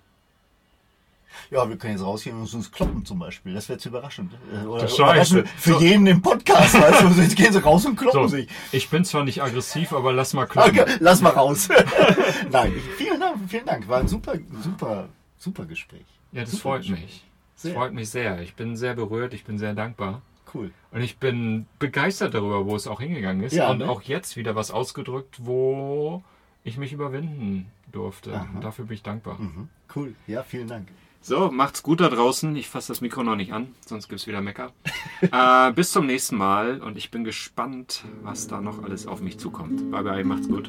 Ja, 1.50 1.68
wir 1.68 1.76
können 1.76 1.94
jetzt 1.94 2.04
rausgehen 2.04 2.40
und 2.40 2.52
uns 2.54 2.70
kloppen 2.72 3.04
zum 3.04 3.18
Beispiel. 3.18 3.54
Das 3.54 3.68
wäre 3.68 3.78
zu 3.78 3.88
überraschend. 3.90 4.32
Äh, 4.52 4.66
Oder 4.66 4.88
Scheiße. 4.88 5.02
überraschend 5.40 5.48
für 5.56 5.72
So. 5.74 5.80
jeden 5.80 6.06
im 6.06 6.22
Podcast. 6.22 6.74
Weißt 6.80 7.02
du, 7.02 7.08
jetzt 7.22 7.36
gehen 7.36 7.52
sie 7.52 7.62
raus 7.62 7.84
und 7.86 7.96
kloppen 7.96 8.22
So, 8.22 8.28
sich. 8.28 8.48
ich 8.72 8.88
bin 8.90 9.04
zwar 9.04 9.24
nicht 9.24 9.42
aggressiv, 9.42 9.92
aber 9.92 10.12
lass 10.12 10.32
mal 10.34 10.46
kloppen. 10.46 10.78
Okay, 10.80 10.96
lass 11.00 11.20
mal 11.20 11.30
raus. 11.30 11.68
Nein, 12.50 12.72
vielen 12.96 13.20
Dank, 13.20 13.36
vielen 13.48 13.66
Dank. 13.66 13.88
War 13.88 14.00
ein 14.00 14.08
super, 14.08 14.34
super, 14.62 15.08
super 15.38 15.64
Gespräch. 15.64 16.04
Ja, 16.32 16.42
das 16.42 16.50
Super 16.52 16.62
freut 16.62 16.80
Gespräch. 16.82 17.00
mich. 17.02 17.24
Das 17.54 17.62
Sehr. 17.62 17.74
freut 17.74 17.92
mich 17.92 18.08
sehr. 18.10 18.40
Ich 18.40 18.54
bin 18.54 18.76
sehr 18.76 18.94
berührt, 18.94 19.34
ich 19.34 19.44
bin 19.44 19.58
sehr 19.58 19.74
dankbar. 19.74 20.22
Cool. 20.54 20.70
Und 20.90 21.00
ich 21.02 21.18
bin 21.18 21.66
begeistert 21.78 22.34
darüber, 22.34 22.66
wo 22.66 22.74
es 22.76 22.86
auch 22.86 23.00
hingegangen 23.00 23.42
ist. 23.42 23.52
Ja, 23.54 23.70
und 23.70 23.78
ne? 23.78 23.88
auch 23.88 24.02
jetzt 24.02 24.36
wieder 24.36 24.54
was 24.54 24.70
ausgedrückt, 24.70 25.36
wo 25.42 26.22
ich 26.64 26.76
mich 26.76 26.92
überwinden 26.92 27.70
durfte. 27.90 28.44
Dafür 28.60 28.84
bin 28.86 28.94
ich 28.94 29.02
dankbar. 29.02 29.38
Mhm. 29.38 29.68
Cool. 29.94 30.14
Ja, 30.26 30.42
vielen 30.42 30.68
Dank. 30.68 30.88
So, 31.24 31.52
macht's 31.52 31.84
gut 31.84 32.00
da 32.00 32.08
draußen. 32.08 32.56
Ich 32.56 32.68
fasse 32.68 32.88
das 32.88 33.00
Mikro 33.00 33.22
noch 33.22 33.36
nicht 33.36 33.52
an, 33.52 33.68
sonst 33.86 34.08
gibt's 34.08 34.26
wieder 34.26 34.40
Mecker. 34.40 34.72
äh, 35.20 35.72
bis 35.72 35.92
zum 35.92 36.06
nächsten 36.06 36.36
Mal 36.36 36.80
und 36.80 36.98
ich 36.98 37.12
bin 37.12 37.22
gespannt, 37.22 38.04
was 38.24 38.48
da 38.48 38.60
noch 38.60 38.82
alles 38.82 39.06
auf 39.06 39.20
mich 39.20 39.38
zukommt. 39.38 39.92
Bye 39.92 40.02
bye, 40.02 40.24
macht's 40.24 40.48
gut. 40.48 40.68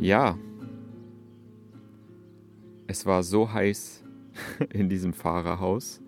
Ja, 0.00 0.36
es 2.88 3.06
war 3.06 3.22
so 3.22 3.52
heiß 3.52 4.02
in 4.72 4.88
diesem 4.88 5.12
Fahrerhaus. 5.12 6.00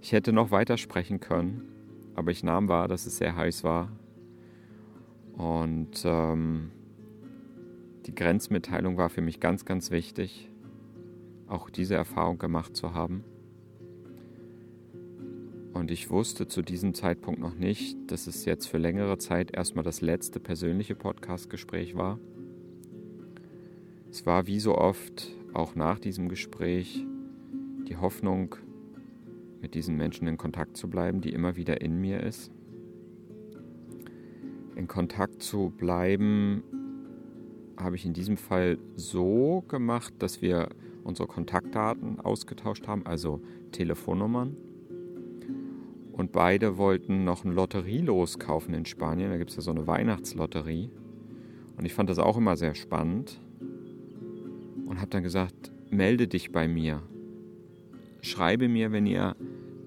Ich 0.00 0.12
hätte 0.12 0.32
noch 0.32 0.52
weiter 0.52 0.78
sprechen 0.78 1.18
können, 1.18 1.77
aber 2.18 2.32
ich 2.32 2.42
nahm 2.42 2.68
wahr, 2.68 2.88
dass 2.88 3.06
es 3.06 3.18
sehr 3.18 3.36
heiß 3.36 3.62
war. 3.62 3.92
Und 5.36 6.02
ähm, 6.04 6.72
die 8.06 8.14
Grenzmitteilung 8.14 8.96
war 8.96 9.08
für 9.08 9.20
mich 9.20 9.38
ganz, 9.38 9.64
ganz 9.64 9.92
wichtig, 9.92 10.50
auch 11.46 11.70
diese 11.70 11.94
Erfahrung 11.94 12.38
gemacht 12.38 12.76
zu 12.76 12.92
haben. 12.92 13.22
Und 15.72 15.92
ich 15.92 16.10
wusste 16.10 16.48
zu 16.48 16.62
diesem 16.62 16.92
Zeitpunkt 16.92 17.38
noch 17.38 17.54
nicht, 17.54 17.96
dass 18.10 18.26
es 18.26 18.44
jetzt 18.44 18.66
für 18.66 18.78
längere 18.78 19.18
Zeit 19.18 19.56
erstmal 19.56 19.84
das 19.84 20.00
letzte 20.00 20.40
persönliche 20.40 20.96
Podcast-Gespräch 20.96 21.94
war. 21.94 22.18
Es 24.10 24.26
war 24.26 24.48
wie 24.48 24.58
so 24.58 24.76
oft, 24.76 25.30
auch 25.54 25.76
nach 25.76 26.00
diesem 26.00 26.28
Gespräch, 26.28 27.06
die 27.86 27.96
Hoffnung, 27.96 28.56
mit 29.60 29.74
diesen 29.74 29.96
Menschen 29.96 30.28
in 30.28 30.36
Kontakt 30.36 30.76
zu 30.76 30.88
bleiben, 30.88 31.20
die 31.20 31.32
immer 31.32 31.56
wieder 31.56 31.80
in 31.80 32.00
mir 32.00 32.22
ist. 32.22 32.50
In 34.76 34.86
Kontakt 34.86 35.42
zu 35.42 35.70
bleiben 35.76 36.62
habe 37.76 37.96
ich 37.96 38.04
in 38.04 38.12
diesem 38.12 38.36
Fall 38.36 38.78
so 38.94 39.64
gemacht, 39.68 40.14
dass 40.18 40.42
wir 40.42 40.68
unsere 41.04 41.28
Kontaktdaten 41.28 42.20
ausgetauscht 42.20 42.86
haben, 42.86 43.06
also 43.06 43.40
Telefonnummern. 43.72 44.56
Und 46.12 46.32
beide 46.32 46.78
wollten 46.78 47.24
noch 47.24 47.44
ein 47.44 47.52
Lotterielos 47.52 48.38
kaufen 48.38 48.74
in 48.74 48.84
Spanien. 48.84 49.30
Da 49.30 49.38
gibt 49.38 49.50
es 49.50 49.56
ja 49.56 49.62
so 49.62 49.70
eine 49.70 49.86
Weihnachtslotterie. 49.86 50.90
Und 51.76 51.84
ich 51.84 51.94
fand 51.94 52.10
das 52.10 52.18
auch 52.18 52.36
immer 52.36 52.56
sehr 52.56 52.74
spannend. 52.74 53.40
Und 54.86 54.98
habe 55.00 55.10
dann 55.10 55.22
gesagt, 55.22 55.70
melde 55.90 56.26
dich 56.26 56.50
bei 56.50 56.66
mir. 56.66 57.02
Schreibe 58.20 58.68
mir, 58.68 58.92
wenn 58.92 59.06
ihr 59.06 59.36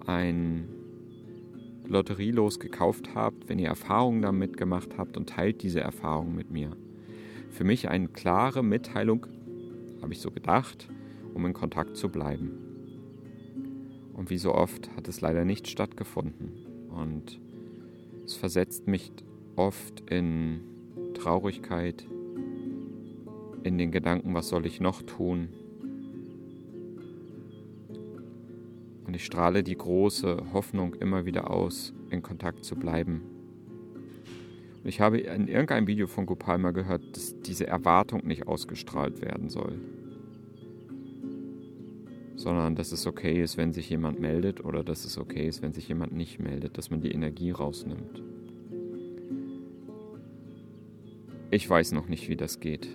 ein 0.06 0.68
Lotterielos 1.86 2.60
gekauft 2.60 3.10
habt, 3.16 3.50
wenn 3.50 3.60
ihr 3.60 3.68
Erfahrungen 3.68 4.22
damit 4.22 4.58
gemacht 4.58 4.98
habt 4.98 5.18
und 5.18 5.30
teilt 5.30 5.62
diese 5.62 5.82
Erfahrungen 5.82 6.36
mit 6.36 6.50
mir. 6.50 6.76
Für 7.50 7.64
mich 7.66 7.90
eine 7.90 8.08
klare 8.08 8.64
Mitteilung, 8.64 9.28
habe 10.02 10.14
ich 10.14 10.20
so 10.20 10.32
gedacht, 10.32 10.90
um 11.34 11.46
in 11.46 11.54
Kontakt 11.54 11.98
zu 11.98 12.10
bleiben. 12.10 12.52
Und 14.14 14.30
wie 14.30 14.38
so 14.38 14.54
oft 14.54 14.90
hat 14.96 15.08
es 15.08 15.22
leider 15.22 15.46
nicht 15.46 15.68
stattgefunden. 15.68 16.52
Und 16.90 17.40
es 18.26 18.36
versetzt 18.36 18.88
mich 18.88 19.12
oft 19.56 20.10
in 20.10 20.62
Traurigkeit, 21.14 22.06
in 23.64 23.78
den 23.78 23.92
Gedanken, 23.92 24.34
was 24.34 24.48
soll 24.48 24.66
ich 24.66 24.80
noch 24.80 25.02
tun? 25.02 25.50
Und 29.12 29.16
ich 29.16 29.26
strahle 29.26 29.62
die 29.62 29.76
große 29.76 30.54
Hoffnung 30.54 30.94
immer 30.94 31.26
wieder 31.26 31.52
aus, 31.52 31.94
in 32.12 32.22
Kontakt 32.22 32.64
zu 32.64 32.78
bleiben. 32.78 33.20
Und 34.82 34.88
ich 34.88 35.02
habe 35.02 35.18
in 35.18 35.50
irgendeinem 35.50 35.86
Video 35.86 36.08
von 36.08 36.26
Gopal 36.26 36.58
mal 36.60 36.72
gehört, 36.72 37.02
dass 37.14 37.38
diese 37.42 37.68
Erwartung 37.68 38.26
nicht 38.26 38.48
ausgestrahlt 38.48 39.22
werden 39.22 39.50
soll. 39.50 39.78
Sondern 42.38 42.76
dass 42.76 42.94
es 42.94 43.06
okay 43.06 43.44
ist, 43.44 43.58
wenn 43.58 43.74
sich 43.74 43.90
jemand 43.90 44.22
meldet 44.22 44.64
oder 44.64 44.82
dass 44.82 45.04
es 45.04 45.18
okay 45.18 45.46
ist, 45.46 45.62
wenn 45.62 45.74
sich 45.74 45.90
jemand 45.90 46.14
nicht 46.14 46.40
meldet, 46.40 46.78
dass 46.78 46.90
man 46.90 47.02
die 47.02 47.12
Energie 47.12 47.52
rausnimmt. 47.52 48.24
Ich 51.50 51.70
weiß 51.70 51.92
noch 51.92 52.08
nicht, 52.08 52.30
wie 52.30 52.38
das 52.38 52.62
geht. 52.62 52.88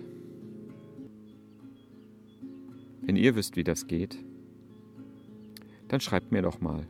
Wenn 3.03 3.17
ihr 3.17 3.35
wisst, 3.35 3.55
wie 3.55 3.63
das 3.63 3.85
geht, 3.85 4.17
dann 5.87 5.99
schreibt 5.99 6.31
mir 6.31 6.41
doch 6.41 6.61
mal. 6.61 6.87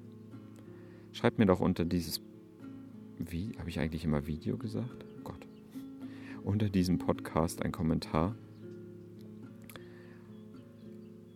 Schreibt 1.12 1.40
mir 1.40 1.46
doch 1.46 1.60
unter 1.60 1.86
dieses 1.86 2.22
wie 3.20 3.52
habe 3.58 3.70
ich 3.70 3.80
eigentlich 3.80 4.06
immer 4.06 4.28
Video 4.28 4.58
gesagt? 4.58 5.06
Oh 5.18 5.22
Gott. 5.24 5.48
Unter 6.44 6.70
diesem 6.70 7.00
Podcast 7.00 7.64
ein 7.64 7.72
Kommentar, 7.72 8.36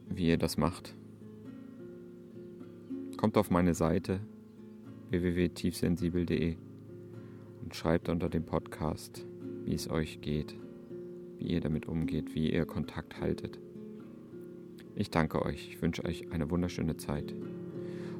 wie 0.10 0.28
ihr 0.28 0.38
das 0.38 0.58
macht. 0.58 0.96
Kommt 3.18 3.38
auf 3.38 3.50
meine 3.50 3.74
Seite 3.74 4.20
www.tiefsensibel.de 5.10 6.56
und 7.64 7.76
schreibt 7.76 8.10
unter 8.10 8.30
dem 8.30 8.46
Podcast, 8.46 9.26
wie 9.66 9.74
es 9.74 9.90
euch 9.90 10.22
geht, 10.22 10.56
wie 11.38 11.48
ihr 11.48 11.62
damit 11.62 11.88
umgeht, 11.88 12.36
wie 12.36 12.52
ihr 12.52 12.66
Kontakt 12.66 13.20
haltet. 13.20 13.60
Ich 14.96 15.10
danke 15.10 15.42
euch, 15.42 15.70
ich 15.70 15.82
wünsche 15.82 16.06
euch 16.06 16.32
eine 16.32 16.50
wunderschöne 16.52 16.98
Zeit 16.98 17.34